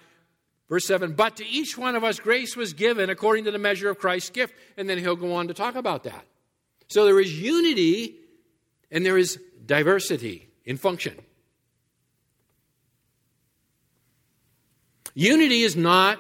Verse 0.68 0.86
7 0.86 1.12
But 1.12 1.36
to 1.36 1.46
each 1.46 1.76
one 1.78 1.96
of 1.96 2.04
us 2.04 2.20
grace 2.20 2.56
was 2.56 2.72
given 2.72 3.10
according 3.10 3.44
to 3.44 3.50
the 3.50 3.58
measure 3.58 3.90
of 3.90 3.98
Christ's 3.98 4.30
gift. 4.30 4.54
And 4.76 4.88
then 4.88 4.98
he'll 4.98 5.16
go 5.16 5.34
on 5.34 5.48
to 5.48 5.54
talk 5.54 5.74
about 5.74 6.04
that. 6.04 6.24
So 6.88 7.04
there 7.04 7.20
is 7.20 7.40
unity 7.40 8.16
and 8.90 9.04
there 9.04 9.18
is 9.18 9.38
diversity 9.66 10.48
in 10.64 10.76
function. 10.76 11.14
Unity 15.14 15.62
is 15.62 15.76
not 15.76 16.18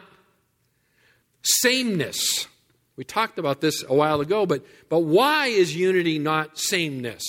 sameness. 1.42 2.48
We 2.96 3.04
talked 3.04 3.38
about 3.38 3.60
this 3.60 3.84
a 3.88 3.94
while 3.94 4.20
ago, 4.20 4.44
but, 4.44 4.64
but 4.88 5.00
why 5.00 5.46
is 5.46 5.74
unity 5.76 6.18
not 6.18 6.58
sameness? 6.58 7.22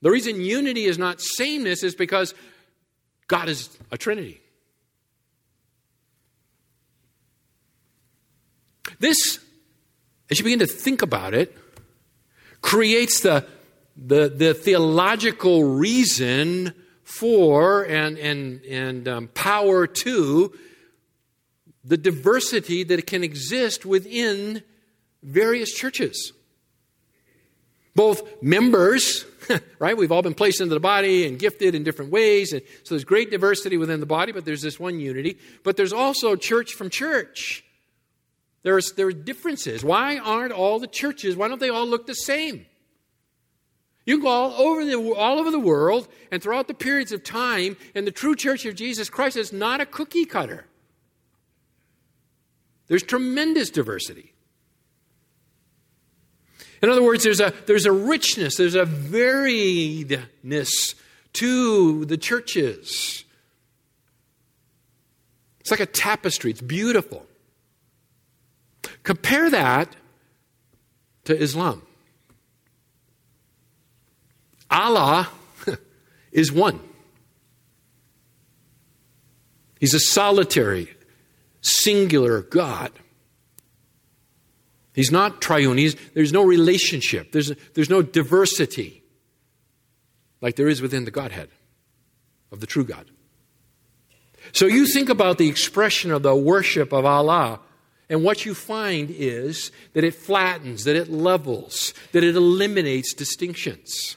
The 0.00 0.10
reason 0.10 0.40
unity 0.40 0.84
is 0.84 0.98
not 0.98 1.20
sameness 1.20 1.82
is 1.82 1.94
because 1.94 2.34
God 3.26 3.48
is 3.48 3.76
a 3.90 3.98
Trinity. 3.98 4.40
This 8.98 9.38
as 10.30 10.38
you 10.38 10.44
begin 10.44 10.58
to 10.60 10.66
think 10.66 11.02
about 11.02 11.34
it, 11.34 11.56
creates 12.60 13.20
the, 13.20 13.46
the, 13.96 14.28
the 14.28 14.54
theological 14.54 15.64
reason 15.64 16.72
for 17.04 17.84
and, 17.84 18.18
and, 18.18 18.64
and 18.64 19.08
um, 19.08 19.28
power 19.28 19.86
to 19.86 20.52
the 21.84 21.96
diversity 21.96 22.82
that 22.82 23.06
can 23.06 23.22
exist 23.22 23.86
within 23.86 24.62
various 25.22 25.72
churches. 25.72 26.32
Both 27.94 28.42
members, 28.42 29.24
right? 29.78 29.96
We've 29.96 30.10
all 30.10 30.22
been 30.22 30.34
placed 30.34 30.60
into 30.60 30.74
the 30.74 30.80
body 30.80 31.24
and 31.26 31.38
gifted 31.38 31.76
in 31.76 31.84
different 31.84 32.10
ways. 32.10 32.52
And 32.52 32.62
so 32.82 32.96
there's 32.96 33.04
great 33.04 33.30
diversity 33.30 33.76
within 33.76 34.00
the 34.00 34.06
body, 34.06 34.32
but 34.32 34.44
there's 34.44 34.62
this 34.62 34.80
one 34.80 34.98
unity. 34.98 35.38
But 35.62 35.76
there's 35.76 35.92
also 35.92 36.34
church 36.34 36.74
from 36.74 36.90
church. 36.90 37.64
There's, 38.66 38.94
there 38.94 39.06
are 39.06 39.12
differences. 39.12 39.84
Why 39.84 40.18
aren't 40.18 40.50
all 40.50 40.80
the 40.80 40.88
churches, 40.88 41.36
why 41.36 41.46
don't 41.46 41.60
they 41.60 41.68
all 41.68 41.86
look 41.86 42.08
the 42.08 42.14
same? 42.14 42.66
You 44.04 44.16
can 44.16 44.24
go 44.24 44.28
all 44.28 44.60
over, 44.60 44.84
the, 44.84 45.12
all 45.12 45.38
over 45.38 45.52
the 45.52 45.60
world 45.60 46.08
and 46.32 46.42
throughout 46.42 46.66
the 46.66 46.74
periods 46.74 47.12
of 47.12 47.22
time, 47.22 47.76
and 47.94 48.04
the 48.04 48.10
true 48.10 48.34
church 48.34 48.66
of 48.66 48.74
Jesus 48.74 49.08
Christ 49.08 49.36
is 49.36 49.52
not 49.52 49.80
a 49.80 49.86
cookie 49.86 50.24
cutter. 50.24 50.66
There's 52.88 53.04
tremendous 53.04 53.70
diversity. 53.70 54.32
In 56.82 56.90
other 56.90 57.04
words, 57.04 57.22
there's 57.22 57.38
a, 57.38 57.54
there's 57.66 57.86
a 57.86 57.92
richness, 57.92 58.56
there's 58.56 58.74
a 58.74 58.84
variedness 58.84 60.96
to 61.34 62.04
the 62.04 62.16
churches. 62.16 63.22
It's 65.60 65.70
like 65.70 65.78
a 65.78 65.86
tapestry, 65.86 66.50
it's 66.50 66.60
beautiful. 66.60 67.28
Compare 69.06 69.50
that 69.50 69.94
to 71.26 71.40
Islam. 71.40 71.80
Allah 74.68 75.28
is 76.32 76.50
one. 76.50 76.80
He's 79.78 79.94
a 79.94 80.00
solitary, 80.00 80.92
singular 81.60 82.42
God. 82.42 82.90
He's 84.92 85.12
not 85.12 85.40
triune. 85.40 85.78
He's, 85.78 85.94
there's 86.14 86.32
no 86.32 86.42
relationship. 86.42 87.30
There's, 87.30 87.52
there's 87.74 87.88
no 87.88 88.02
diversity 88.02 89.04
like 90.40 90.56
there 90.56 90.66
is 90.66 90.82
within 90.82 91.04
the 91.04 91.12
Godhead 91.12 91.50
of 92.50 92.58
the 92.58 92.66
true 92.66 92.84
God. 92.84 93.08
So 94.50 94.66
you 94.66 94.84
think 94.84 95.10
about 95.10 95.38
the 95.38 95.46
expression 95.46 96.10
of 96.10 96.24
the 96.24 96.34
worship 96.34 96.92
of 96.92 97.04
Allah, 97.04 97.60
and 98.08 98.22
what 98.22 98.46
you 98.46 98.54
find 98.54 99.10
is 99.10 99.72
that 99.94 100.04
it 100.04 100.14
flattens, 100.14 100.84
that 100.84 100.96
it 100.96 101.10
levels, 101.10 101.92
that 102.12 102.22
it 102.22 102.36
eliminates 102.36 103.12
distinctions. 103.14 104.16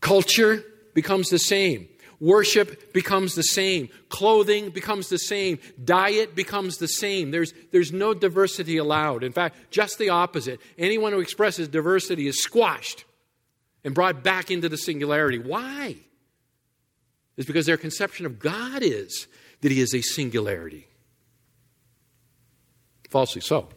Culture 0.00 0.64
becomes 0.94 1.28
the 1.28 1.38
same. 1.38 1.88
Worship 2.20 2.92
becomes 2.92 3.34
the 3.34 3.42
same. 3.42 3.90
Clothing 4.08 4.70
becomes 4.70 5.08
the 5.08 5.18
same. 5.18 5.58
Diet 5.84 6.34
becomes 6.34 6.78
the 6.78 6.88
same. 6.88 7.30
There's, 7.30 7.52
there's 7.70 7.92
no 7.92 8.12
diversity 8.12 8.76
allowed. 8.76 9.22
In 9.22 9.32
fact, 9.32 9.56
just 9.70 9.98
the 9.98 10.08
opposite. 10.08 10.60
Anyone 10.76 11.12
who 11.12 11.20
expresses 11.20 11.68
diversity 11.68 12.26
is 12.26 12.42
squashed 12.42 13.04
and 13.84 13.94
brought 13.94 14.24
back 14.24 14.50
into 14.50 14.68
the 14.68 14.78
singularity. 14.78 15.38
Why? 15.38 15.96
It's 17.36 17.46
because 17.46 17.66
their 17.66 17.76
conception 17.76 18.26
of 18.26 18.40
God 18.40 18.82
is 18.82 19.28
that 19.60 19.70
He 19.70 19.80
is 19.80 19.94
a 19.94 20.00
singularity. 20.00 20.87
Falsely 23.08 23.40
so. 23.40 23.68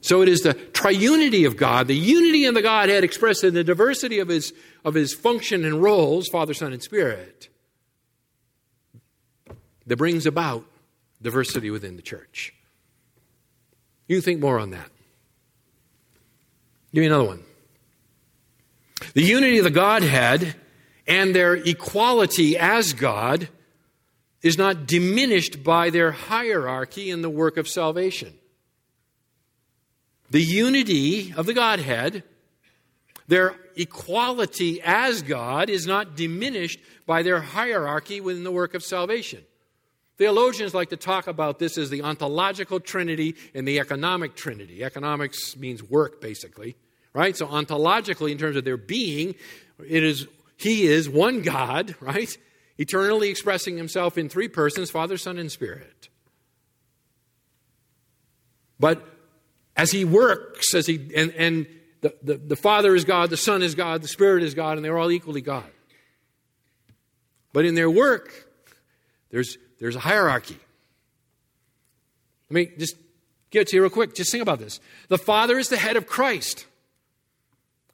So 0.00 0.20
it 0.20 0.28
is 0.28 0.40
the 0.40 0.54
triunity 0.54 1.46
of 1.46 1.56
God, 1.56 1.86
the 1.86 1.94
unity 1.94 2.44
in 2.44 2.54
the 2.54 2.62
Godhead 2.62 3.04
expressed 3.04 3.44
in 3.44 3.54
the 3.54 3.62
diversity 3.62 4.18
of 4.18 4.26
his, 4.28 4.52
of 4.84 4.94
his 4.94 5.14
function 5.14 5.64
and 5.64 5.80
roles, 5.80 6.26
Father, 6.28 6.54
Son, 6.54 6.72
and 6.72 6.82
Spirit, 6.82 7.48
that 9.86 9.96
brings 9.96 10.26
about 10.26 10.64
diversity 11.22 11.70
within 11.70 11.94
the 11.94 12.02
church. 12.02 12.52
You 14.08 14.20
think 14.20 14.40
more 14.40 14.58
on 14.58 14.70
that. 14.70 14.90
Give 16.92 17.02
me 17.02 17.06
another 17.06 17.24
one. 17.24 17.44
The 19.14 19.22
unity 19.22 19.58
of 19.58 19.64
the 19.64 19.70
Godhead 19.70 20.56
and 21.06 21.34
their 21.34 21.54
equality 21.54 22.56
as 22.58 22.92
God 22.92 23.48
is 24.42 24.58
not 24.58 24.86
diminished 24.86 25.62
by 25.62 25.90
their 25.90 26.10
hierarchy 26.10 27.10
in 27.10 27.22
the 27.22 27.30
work 27.30 27.56
of 27.56 27.68
salvation. 27.68 28.34
The 30.30 30.42
unity 30.42 31.32
of 31.36 31.46
the 31.46 31.54
Godhead, 31.54 32.24
their 33.28 33.54
equality 33.76 34.80
as 34.82 35.22
God, 35.22 35.70
is 35.70 35.86
not 35.86 36.16
diminished 36.16 36.80
by 37.06 37.22
their 37.22 37.40
hierarchy 37.40 38.20
within 38.20 38.42
the 38.42 38.50
work 38.50 38.74
of 38.74 38.82
salvation. 38.82 39.44
Theologians 40.18 40.74
like 40.74 40.90
to 40.90 40.96
talk 40.96 41.26
about 41.26 41.58
this 41.58 41.78
as 41.78 41.90
the 41.90 42.02
ontological 42.02 42.80
trinity 42.80 43.34
and 43.54 43.66
the 43.66 43.80
economic 43.80 44.34
trinity. 44.34 44.84
Economics 44.84 45.56
means 45.56 45.82
work, 45.82 46.20
basically, 46.20 46.76
right? 47.12 47.36
So, 47.36 47.46
ontologically, 47.46 48.30
in 48.30 48.38
terms 48.38 48.56
of 48.56 48.64
their 48.64 48.76
being, 48.76 49.34
it 49.86 50.02
is 50.02 50.26
He 50.56 50.86
is 50.86 51.08
one 51.08 51.42
God, 51.42 51.94
right? 52.00 52.36
Eternally 52.82 53.28
expressing 53.28 53.76
Himself 53.76 54.18
in 54.18 54.28
three 54.28 54.48
persons 54.48 54.90
Father, 54.90 55.16
Son, 55.16 55.38
and 55.38 55.50
Spirit. 55.52 56.08
But 58.80 59.06
as 59.76 59.92
he 59.92 60.04
works, 60.04 60.74
as 60.74 60.88
he 60.88 60.96
and, 61.14 61.30
and 61.32 61.66
the, 62.00 62.12
the, 62.24 62.34
the 62.34 62.56
Father 62.56 62.96
is 62.96 63.04
God, 63.04 63.30
the 63.30 63.36
Son 63.36 63.62
is 63.62 63.76
God, 63.76 64.02
the 64.02 64.08
Spirit 64.08 64.42
is 64.42 64.54
God, 64.54 64.76
and 64.76 64.84
they're 64.84 64.98
all 64.98 65.12
equally 65.12 65.40
God. 65.40 65.70
But 67.52 67.64
in 67.66 67.76
their 67.76 67.88
work, 67.88 68.48
there's 69.30 69.56
there's 69.78 69.94
a 69.94 70.00
hierarchy. 70.00 70.58
Let 72.50 72.54
me 72.54 72.72
just 72.76 72.96
get 73.50 73.68
to 73.68 73.76
you 73.76 73.82
real 73.82 73.90
quick. 73.90 74.16
Just 74.16 74.32
think 74.32 74.42
about 74.42 74.58
this. 74.58 74.80
The 75.06 75.18
Father 75.18 75.56
is 75.56 75.68
the 75.68 75.76
head 75.76 75.96
of 75.96 76.08
Christ. 76.08 76.66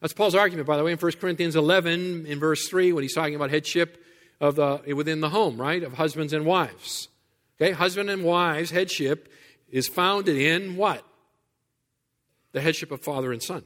That's 0.01 0.15
Paul's 0.15 0.35
argument, 0.35 0.67
by 0.67 0.79
the 0.79 0.85
way, 0.85 0.93
in 0.93 0.99
1 0.99 1.13
Corinthians 1.21 1.55
11, 1.55 2.25
in 2.25 2.39
verse 2.39 2.67
3, 2.69 2.93
when 2.93 3.03
he's 3.03 3.15
talking 3.15 3.35
about 3.35 3.51
headship 3.51 4.03
of 4.41 4.57
the, 4.57 4.95
within 4.95 5.21
the 5.21 5.31
home, 5.31 5.61
right? 5.61 5.83
Of 5.83 5.95
husbands 5.95 6.33
and 6.33 6.45
wives. 6.45 7.09
Okay, 7.61 7.73
husband 7.73 8.09
and 8.11 8.23
wives, 8.23 8.71
headship 8.71 9.33
is 9.71 9.89
founded 9.89 10.37
in 10.37 10.77
what? 10.77 11.05
the 12.53 12.61
headship 12.61 12.91
of 12.91 13.01
Father 13.01 13.33
and 13.33 13.43
Son. 13.43 13.65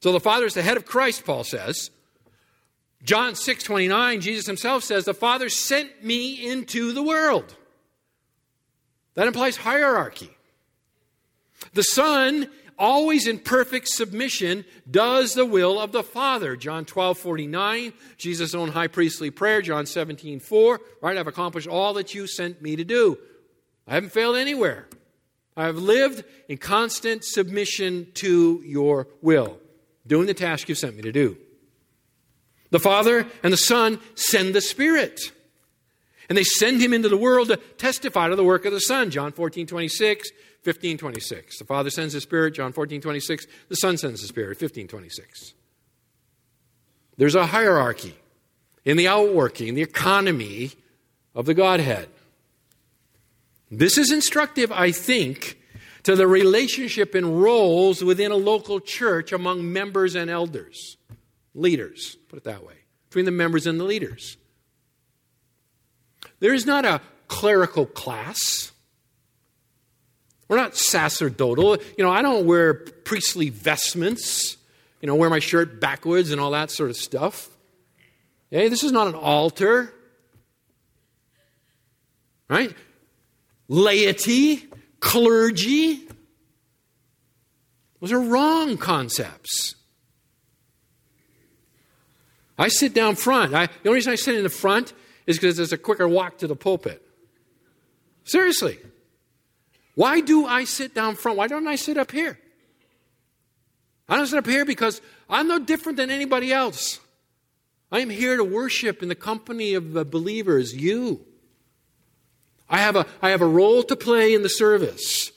So 0.00 0.12
the 0.12 0.20
Father 0.20 0.46
is 0.46 0.54
the 0.54 0.62
head 0.62 0.76
of 0.76 0.84
Christ, 0.84 1.24
Paul 1.24 1.44
says. 1.44 1.90
John 3.02 3.34
6 3.34 3.64
29, 3.64 4.20
Jesus 4.20 4.46
himself 4.46 4.82
says, 4.84 5.04
The 5.04 5.14
Father 5.14 5.48
sent 5.48 6.04
me 6.04 6.48
into 6.48 6.92
the 6.92 7.02
world. 7.02 7.54
That 9.14 9.26
implies 9.26 9.56
hierarchy. 9.56 10.30
The 11.72 11.82
Son, 11.82 12.48
always 12.78 13.26
in 13.26 13.38
perfect 13.38 13.88
submission, 13.88 14.64
does 14.90 15.34
the 15.34 15.46
will 15.46 15.80
of 15.80 15.92
the 15.92 16.02
Father. 16.02 16.56
John 16.56 16.84
12 16.84 17.18
49, 17.18 17.92
Jesus' 18.16 18.54
own 18.54 18.68
high 18.70 18.88
priestly 18.88 19.30
prayer. 19.30 19.62
John 19.62 19.86
17 19.86 20.40
4, 20.40 20.80
right? 21.02 21.16
I've 21.16 21.26
accomplished 21.26 21.68
all 21.68 21.94
that 21.94 22.14
you 22.14 22.26
sent 22.26 22.62
me 22.62 22.76
to 22.76 22.84
do. 22.84 23.18
I 23.86 23.94
haven't 23.94 24.10
failed 24.10 24.36
anywhere. 24.36 24.86
I 25.56 25.64
have 25.64 25.78
lived 25.78 26.24
in 26.48 26.58
constant 26.58 27.24
submission 27.24 28.08
to 28.14 28.62
your 28.64 29.08
will, 29.22 29.58
doing 30.06 30.26
the 30.26 30.34
task 30.34 30.68
you've 30.68 30.78
sent 30.78 30.96
me 30.96 31.02
to 31.02 31.12
do. 31.12 31.38
The 32.70 32.80
Father 32.80 33.26
and 33.42 33.52
the 33.52 33.58
Son 33.58 34.00
send 34.14 34.54
the 34.54 34.60
Spirit. 34.60 35.32
And 36.28 36.36
they 36.36 36.44
send 36.44 36.82
him 36.82 36.92
into 36.92 37.08
the 37.08 37.16
world 37.16 37.48
to 37.48 37.56
testify 37.56 38.28
to 38.28 38.36
the 38.36 38.44
work 38.44 38.64
of 38.64 38.72
the 38.72 38.80
Son. 38.80 39.10
John 39.10 39.32
14, 39.32 39.66
26, 39.66 40.28
15, 40.66 40.98
26. 40.98 41.60
The 41.60 41.64
Father 41.64 41.90
sends 41.90 42.12
the 42.12 42.20
Spirit, 42.20 42.54
John 42.54 42.72
14, 42.72 43.00
26. 43.00 43.46
The 43.68 43.76
Son 43.76 43.96
sends 43.96 44.20
the 44.20 44.26
Spirit, 44.26 44.58
15, 44.58 44.88
26. 44.88 45.54
There's 47.16 47.36
a 47.36 47.46
hierarchy 47.46 48.16
in 48.84 48.96
the 48.96 49.06
outworking, 49.06 49.74
the 49.74 49.82
economy 49.82 50.72
of 51.36 51.46
the 51.46 51.54
Godhead. 51.54 52.08
This 53.70 53.96
is 53.96 54.10
instructive, 54.10 54.72
I 54.72 54.90
think, 54.90 55.56
to 56.02 56.16
the 56.16 56.26
relationship 56.26 57.14
and 57.14 57.40
roles 57.40 58.02
within 58.02 58.32
a 58.32 58.36
local 58.36 58.80
church 58.80 59.30
among 59.30 59.72
members 59.72 60.16
and 60.16 60.28
elders, 60.28 60.96
leaders, 61.54 62.16
put 62.28 62.38
it 62.38 62.44
that 62.44 62.66
way, 62.66 62.74
between 63.08 63.24
the 63.24 63.30
members 63.30 63.68
and 63.68 63.78
the 63.78 63.84
leaders. 63.84 64.36
There 66.40 66.52
is 66.52 66.66
not 66.66 66.84
a 66.84 67.00
clerical 67.28 67.86
class. 67.86 68.72
We're 70.48 70.56
not 70.56 70.76
sacerdotal. 70.76 71.78
You 71.98 72.04
know, 72.04 72.10
I 72.10 72.22
don't 72.22 72.46
wear 72.46 72.74
priestly 72.74 73.50
vestments, 73.50 74.56
you 75.00 75.06
know, 75.06 75.14
wear 75.14 75.30
my 75.30 75.40
shirt 75.40 75.80
backwards 75.80 76.30
and 76.30 76.40
all 76.40 76.52
that 76.52 76.70
sort 76.70 76.90
of 76.90 76.96
stuff. 76.96 77.48
Okay, 78.52 78.68
this 78.68 78.84
is 78.84 78.92
not 78.92 79.08
an 79.08 79.14
altar. 79.14 79.92
Right? 82.48 82.74
laity, 83.68 84.64
clergy. 85.00 86.00
Those 88.00 88.12
are 88.12 88.20
wrong 88.20 88.76
concepts. 88.76 89.74
I 92.58 92.68
sit 92.68 92.94
down 92.94 93.16
front. 93.16 93.54
I, 93.54 93.66
the 93.66 93.88
only 93.88 93.96
reason 93.96 94.12
I 94.12 94.16
sit 94.16 94.34
in 94.34 94.42
the 94.42 94.48
front 94.48 94.92
is 95.26 95.36
because 95.36 95.56
there's 95.56 95.72
a 95.72 95.78
quicker 95.78 96.08
walk 96.08 96.38
to 96.38 96.46
the 96.46 96.56
pulpit. 96.56 97.02
Seriously. 98.24 98.78
Why 99.96 100.20
do 100.20 100.46
I 100.46 100.64
sit 100.64 100.94
down 100.94 101.16
front? 101.16 101.38
Why 101.38 101.48
don't 101.48 101.66
I 101.66 101.76
sit 101.76 101.96
up 101.96 102.12
here? 102.12 102.38
I 104.08 104.16
don't 104.16 104.26
sit 104.26 104.38
up 104.38 104.46
here 104.46 104.66
because 104.66 105.00
I'm 105.28 105.48
no 105.48 105.58
different 105.58 105.96
than 105.96 106.10
anybody 106.10 106.52
else. 106.52 107.00
I 107.90 108.00
am 108.00 108.10
here 108.10 108.36
to 108.36 108.44
worship 108.44 109.02
in 109.02 109.08
the 109.08 109.14
company 109.14 109.72
of 109.72 109.94
the 109.94 110.04
believers, 110.04 110.76
you. 110.76 111.24
I 112.68 112.78
have, 112.78 112.94
a, 112.94 113.06
I 113.22 113.30
have 113.30 113.40
a 113.40 113.46
role 113.46 113.82
to 113.84 113.96
play 113.96 114.34
in 114.34 114.42
the 114.42 114.50
service 114.50 115.32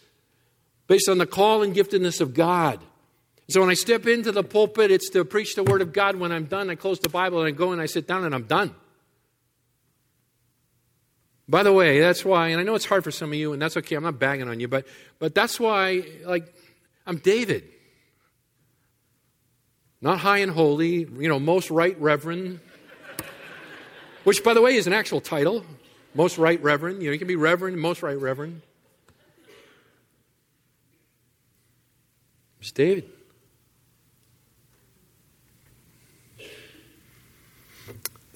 based 0.88 1.08
on 1.08 1.20
the 1.20 1.26
call 1.26 1.64
and 1.64 1.74
giftedness 1.74 2.20
of 2.20 2.34
God. 2.34 2.82
So 3.48 3.62
when 3.62 3.70
I 3.70 3.76
step 3.76 4.08
into 4.08 4.34
the 4.34 4.44
pulpit, 4.44 4.92
it's 4.92 5.10
to 5.12 5.24
preach 5.24 5.56
the 5.56 5.64
Word 5.64 5.82
of 5.82 5.94
God. 5.94 6.18
When 6.18 6.34
I'm 6.34 6.46
done, 6.46 6.70
I 6.70 6.76
close 6.76 7.00
the 7.00 7.08
Bible 7.08 7.40
and 7.40 7.48
I 7.48 7.52
go 7.52 7.72
and 7.72 7.82
I 7.82 7.86
sit 7.86 8.08
down 8.08 8.26
and 8.26 8.36
I'm 8.36 8.44
done. 8.44 8.76
By 11.50 11.64
the 11.64 11.74
way, 11.74 12.00
that's 12.00 12.24
why, 12.24 12.50
and 12.50 12.60
I 12.60 12.64
know 12.64 12.76
it's 12.76 12.86
hard 12.86 13.04
for 13.04 13.10
some 13.10 13.30
of 13.30 13.36
you, 13.36 13.54
and 13.54 13.62
that's 13.62 13.76
okay, 13.76 13.96
I'm 13.96 14.04
not 14.04 14.20
bagging 14.20 14.48
on 14.48 14.60
you, 14.60 14.68
but, 14.68 14.86
but 15.18 15.34
that's 15.34 15.60
why, 15.60 16.04
like, 16.24 16.54
I'm 17.08 17.18
David. 17.18 17.64
Not 20.00 20.20
high 20.20 20.38
and 20.38 20.52
holy, 20.52 21.08
you 21.18 21.28
know, 21.28 21.40
most 21.40 21.72
right 21.72 22.00
reverend, 22.00 22.60
which, 24.26 24.44
by 24.44 24.54
the 24.54 24.62
way, 24.62 24.76
is 24.76 24.86
an 24.86 24.94
actual 24.94 25.22
title. 25.22 25.66
Most 26.14 26.38
right 26.38 26.62
reverend. 26.62 27.02
You 27.02 27.10
know, 27.10 27.14
you 27.14 27.20
can 27.20 27.28
be 27.28 27.36
reverend, 27.36 27.78
most 27.80 28.04
right 28.04 28.20
reverend. 28.20 28.62
It's 32.60 32.72
David. 32.72 33.10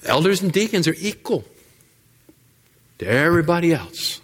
Elders 0.04 0.42
and 0.42 0.52
deacons 0.52 0.88
are 0.88 0.96
equal 0.98 1.44
to 2.98 3.06
everybody 3.06 3.72
else. 3.72 4.20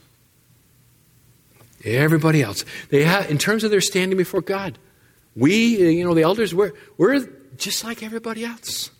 Everybody 1.85 2.43
else. 2.43 2.65
They 2.91 3.05
have, 3.05 3.31
in 3.31 3.39
terms 3.39 3.65
of 3.65 3.71
their 3.71 3.81
standing 3.81 4.19
before 4.19 4.43
God, 4.43 4.79
we, 5.35 5.95
you 5.95 6.05
know, 6.05 6.15
the 6.15 6.23
elders, 6.23 6.55
we're, 6.55 6.73
we're 6.99 7.27
just 7.57 7.85
like 7.85 8.03
everybody 8.03 8.45
else. 8.45 8.91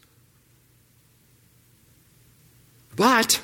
But 2.97 3.41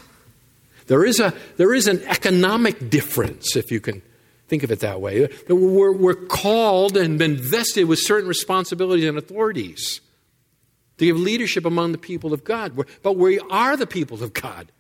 there 0.87 1.05
is, 1.05 1.21
a, 1.21 1.35
there 1.57 1.75
is 1.75 1.87
an 1.87 2.03
economic 2.05 2.91
difference, 2.91 3.57
if 3.57 3.71
you 3.71 3.81
can 3.81 4.03
think 4.49 4.63
of 4.63 4.71
it 4.71 4.81
that 4.81 5.01
way. 5.01 5.29
We're, 5.49 5.93
we're 5.93 6.15
called 6.15 6.97
and 6.97 7.19
been 7.19 7.37
vested 7.37 7.87
with 7.89 7.99
certain 7.99 8.29
responsibilities 8.29 9.05
and 9.05 9.19
authorities 9.19 10.01
to 10.99 11.05
give 11.05 11.19
leadership 11.19 11.65
among 11.65 11.93
the 11.93 11.99
people 11.99 12.33
of 12.33 12.45
God. 12.45 12.79
But 13.03 13.17
we 13.17 13.39
are 13.39 13.77
the 13.77 13.87
people 13.87 14.23
of 14.23 14.33
God. 14.33 14.71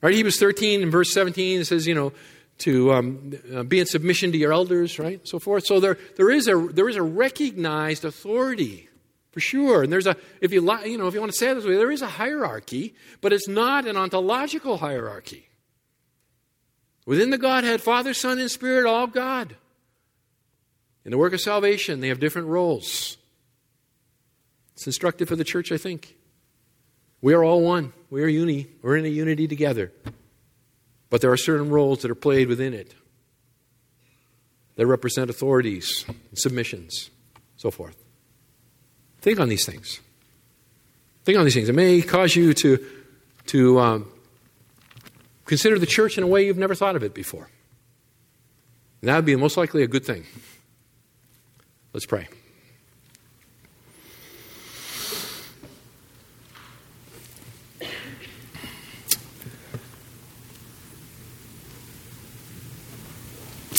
Right? 0.00 0.14
Hebrews 0.14 0.38
13 0.38 0.82
and 0.82 0.92
verse 0.92 1.12
17 1.12 1.60
It 1.60 1.64
says, 1.66 1.86
you 1.86 1.94
know, 1.94 2.12
to 2.58 2.92
um, 2.92 3.32
uh, 3.54 3.62
be 3.62 3.78
in 3.78 3.86
submission 3.86 4.32
to 4.32 4.38
your 4.38 4.52
elders, 4.52 4.98
right? 4.98 5.20
So 5.26 5.38
forth. 5.38 5.64
So 5.66 5.80
there, 5.80 5.96
there, 6.16 6.30
is 6.30 6.48
a, 6.48 6.56
there 6.72 6.88
is 6.88 6.96
a 6.96 7.02
recognized 7.02 8.04
authority 8.04 8.88
for 9.30 9.40
sure. 9.40 9.84
And 9.84 9.92
there's 9.92 10.06
a, 10.06 10.16
if 10.40 10.52
you, 10.52 10.60
you 10.84 10.98
know, 10.98 11.06
if 11.06 11.14
you 11.14 11.20
want 11.20 11.32
to 11.32 11.38
say 11.38 11.50
it 11.50 11.54
this 11.54 11.64
way, 11.64 11.76
there 11.76 11.90
is 11.90 12.02
a 12.02 12.08
hierarchy, 12.08 12.94
but 13.20 13.32
it's 13.32 13.48
not 13.48 13.86
an 13.86 13.96
ontological 13.96 14.78
hierarchy. 14.78 15.48
Within 17.06 17.30
the 17.30 17.38
Godhead, 17.38 17.80
Father, 17.80 18.12
Son, 18.12 18.38
and 18.38 18.50
Spirit, 18.50 18.86
all 18.86 19.06
God. 19.06 19.56
In 21.04 21.12
the 21.12 21.18
work 21.18 21.32
of 21.32 21.40
salvation, 21.40 22.00
they 22.00 22.08
have 22.08 22.20
different 22.20 22.48
roles. 22.48 23.16
It's 24.74 24.86
instructive 24.86 25.28
for 25.28 25.36
the 25.36 25.44
church, 25.44 25.72
I 25.72 25.78
think. 25.78 26.16
We 27.22 27.32
are 27.34 27.42
all 27.42 27.62
one. 27.62 27.92
We 28.10 28.22
are 28.22 28.28
uni. 28.28 28.66
We're 28.82 28.96
in 28.96 29.04
a 29.04 29.08
unity 29.08 29.46
together. 29.46 29.92
But 31.10 31.20
there 31.20 31.32
are 31.32 31.36
certain 31.36 31.70
roles 31.70 32.02
that 32.02 32.10
are 32.10 32.16
played 32.16 32.48
within 32.48 32.74
it 32.74 32.94
that 34.76 34.86
represent 34.86 35.28
authorities, 35.30 36.04
submissions, 36.34 37.10
so 37.56 37.70
forth. 37.70 37.96
Think 39.20 39.40
on 39.40 39.48
these 39.48 39.66
things. 39.66 40.00
Think 41.24 41.38
on 41.38 41.44
these 41.44 41.54
things. 41.54 41.68
It 41.68 41.74
may 41.74 42.00
cause 42.00 42.36
you 42.36 42.54
to, 42.54 42.86
to 43.46 43.80
um, 43.80 44.12
consider 45.44 45.78
the 45.78 45.86
church 45.86 46.16
in 46.16 46.24
a 46.24 46.26
way 46.26 46.46
you've 46.46 46.58
never 46.58 46.74
thought 46.74 46.96
of 46.96 47.02
it 47.02 47.12
before. 47.12 47.50
And 49.00 49.08
that 49.08 49.16
would 49.16 49.24
be 49.24 49.36
most 49.36 49.56
likely 49.56 49.82
a 49.82 49.88
good 49.88 50.04
thing. 50.04 50.24
Let's 51.92 52.06
pray. 52.06 52.28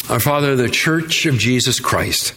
Our 0.10 0.20
Father, 0.20 0.55
the 0.55 0.70
Church 0.70 1.28
of 1.28 1.38
Jesus 1.38 1.80
Christ, 1.80 2.34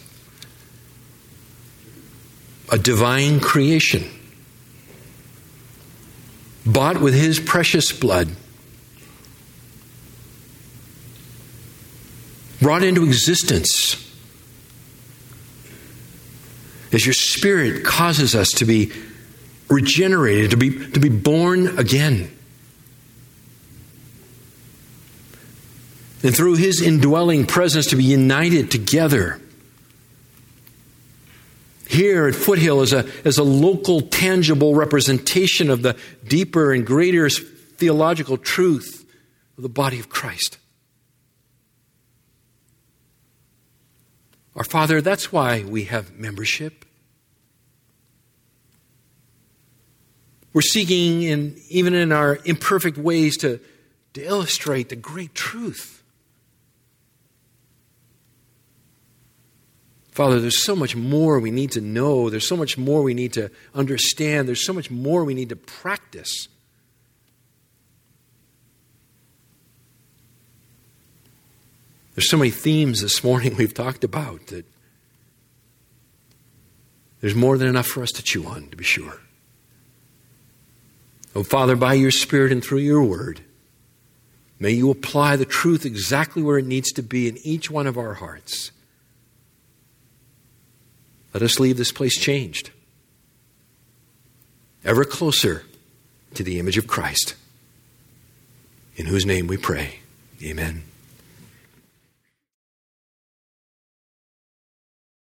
a 2.71 2.77
divine 2.77 3.41
creation, 3.41 4.05
bought 6.67 7.01
with 7.01 7.15
His 7.15 7.41
precious 7.41 7.91
blood, 7.91 8.29
brought 12.61 12.83
into 12.83 13.05
existence 13.05 13.97
as 16.93 17.07
your 17.07 17.15
Spirit 17.15 17.85
causes 17.85 18.35
us 18.35 18.49
to 18.51 18.67
be 18.67 18.93
regenerated, 19.71 20.51
to 20.51 20.59
be, 20.59 20.91
to 20.91 21.01
be 21.01 21.09
born 21.09 21.79
again. 21.79 22.31
And 26.23 26.35
through 26.35 26.55
his 26.55 26.81
indwelling 26.81 27.47
presence 27.47 27.87
to 27.87 27.97
be 27.97 28.05
united 28.05 28.71
together. 28.71 29.41
Here 31.89 32.27
at 32.27 32.35
Foothill 32.35 32.83
is 32.83 32.93
a, 32.93 33.07
as 33.25 33.39
a 33.39 33.43
local, 33.43 34.01
tangible 34.01 34.75
representation 34.75 35.69
of 35.69 35.83
the 35.83 35.97
deeper 36.27 36.73
and 36.73 36.87
greater 36.87 37.29
theological 37.29 38.39
truth 38.39 39.05
of 39.57 39.63
the 39.63 39.69
body 39.69 39.99
of 39.99 40.09
Christ. 40.09 40.59
Our 44.55 44.65
Father, 44.65 45.01
that's 45.01 45.33
why 45.33 45.65
we 45.65 45.85
have 45.85 46.19
membership. 46.19 46.85
We're 50.53 50.61
seeking, 50.61 51.23
in, 51.23 51.59
even 51.69 51.95
in 51.95 52.13
our 52.13 52.39
imperfect 52.45 52.99
ways, 52.99 53.39
to, 53.39 53.61
to 54.13 54.23
illustrate 54.23 54.91
the 54.91 54.97
great 54.97 55.35
truth 55.35 56.02
Father, 60.13 60.41
there's 60.41 60.63
so 60.63 60.77
much 60.77 60.95
more 60.95 61.41
we 61.41 61.51
need 61.51 61.73
to 61.73 61.81
know. 61.81 62.29
There's 62.29 62.47
so 62.47 62.57
much 62.57 62.77
more 62.77 63.03
we 63.03 63.15
need 63.15 63.33
to 63.33 63.51
understand. 63.75 64.47
There's 64.47 64.65
so 64.65 64.75
much 64.75 64.91
more 64.91 65.25
we 65.25 65.33
need 65.33 65.49
to 65.49 65.57
practice. 65.57 66.49
There's 72.15 72.29
so 72.29 72.37
many 72.37 72.51
themes 72.51 73.01
this 73.01 73.25
morning 73.25 73.57
we've 73.59 73.73
talked 73.73 74.05
about 74.05 74.49
that 74.49 74.67
there's 77.23 77.35
more 77.35 77.57
than 77.57 77.69
enough 77.69 77.87
for 77.87 78.03
us 78.03 78.11
to 78.13 78.23
chew 78.23 78.45
on, 78.45 78.69
to 78.69 78.77
be 78.77 78.85
sure. 78.85 79.19
Oh, 81.35 81.43
Father, 81.43 81.75
by 81.75 81.95
your 81.95 82.11
Spirit 82.11 82.53
and 82.53 82.63
through 82.63 82.81
your 82.81 83.03
word, 83.03 83.41
may 84.59 84.73
you 84.73 84.91
apply 84.91 85.37
the 85.37 85.47
truth 85.47 85.87
exactly 85.87 86.43
where 86.43 86.59
it 86.59 86.67
needs 86.67 86.93
to 86.93 87.03
be 87.03 87.29
in 87.29 87.39
each 87.39 87.71
one 87.71 87.87
of 87.87 87.97
our 87.97 88.15
hearts. 88.15 88.73
Let 91.35 91.43
us 91.43 91.59
leave 91.59 91.77
this 91.77 91.93
place 91.93 92.19
changed, 92.19 92.71
ever 94.85 95.05
closer 95.05 95.65
to 96.35 96.43
the 96.43 96.59
image 96.59 96.79
of 96.79 96.87
Christ, 96.87 97.35
in 98.97 99.07
whose 99.07 99.25
name 99.25 99.47
we 99.47 99.57
pray. 99.57 100.01
Amen. 100.43 100.83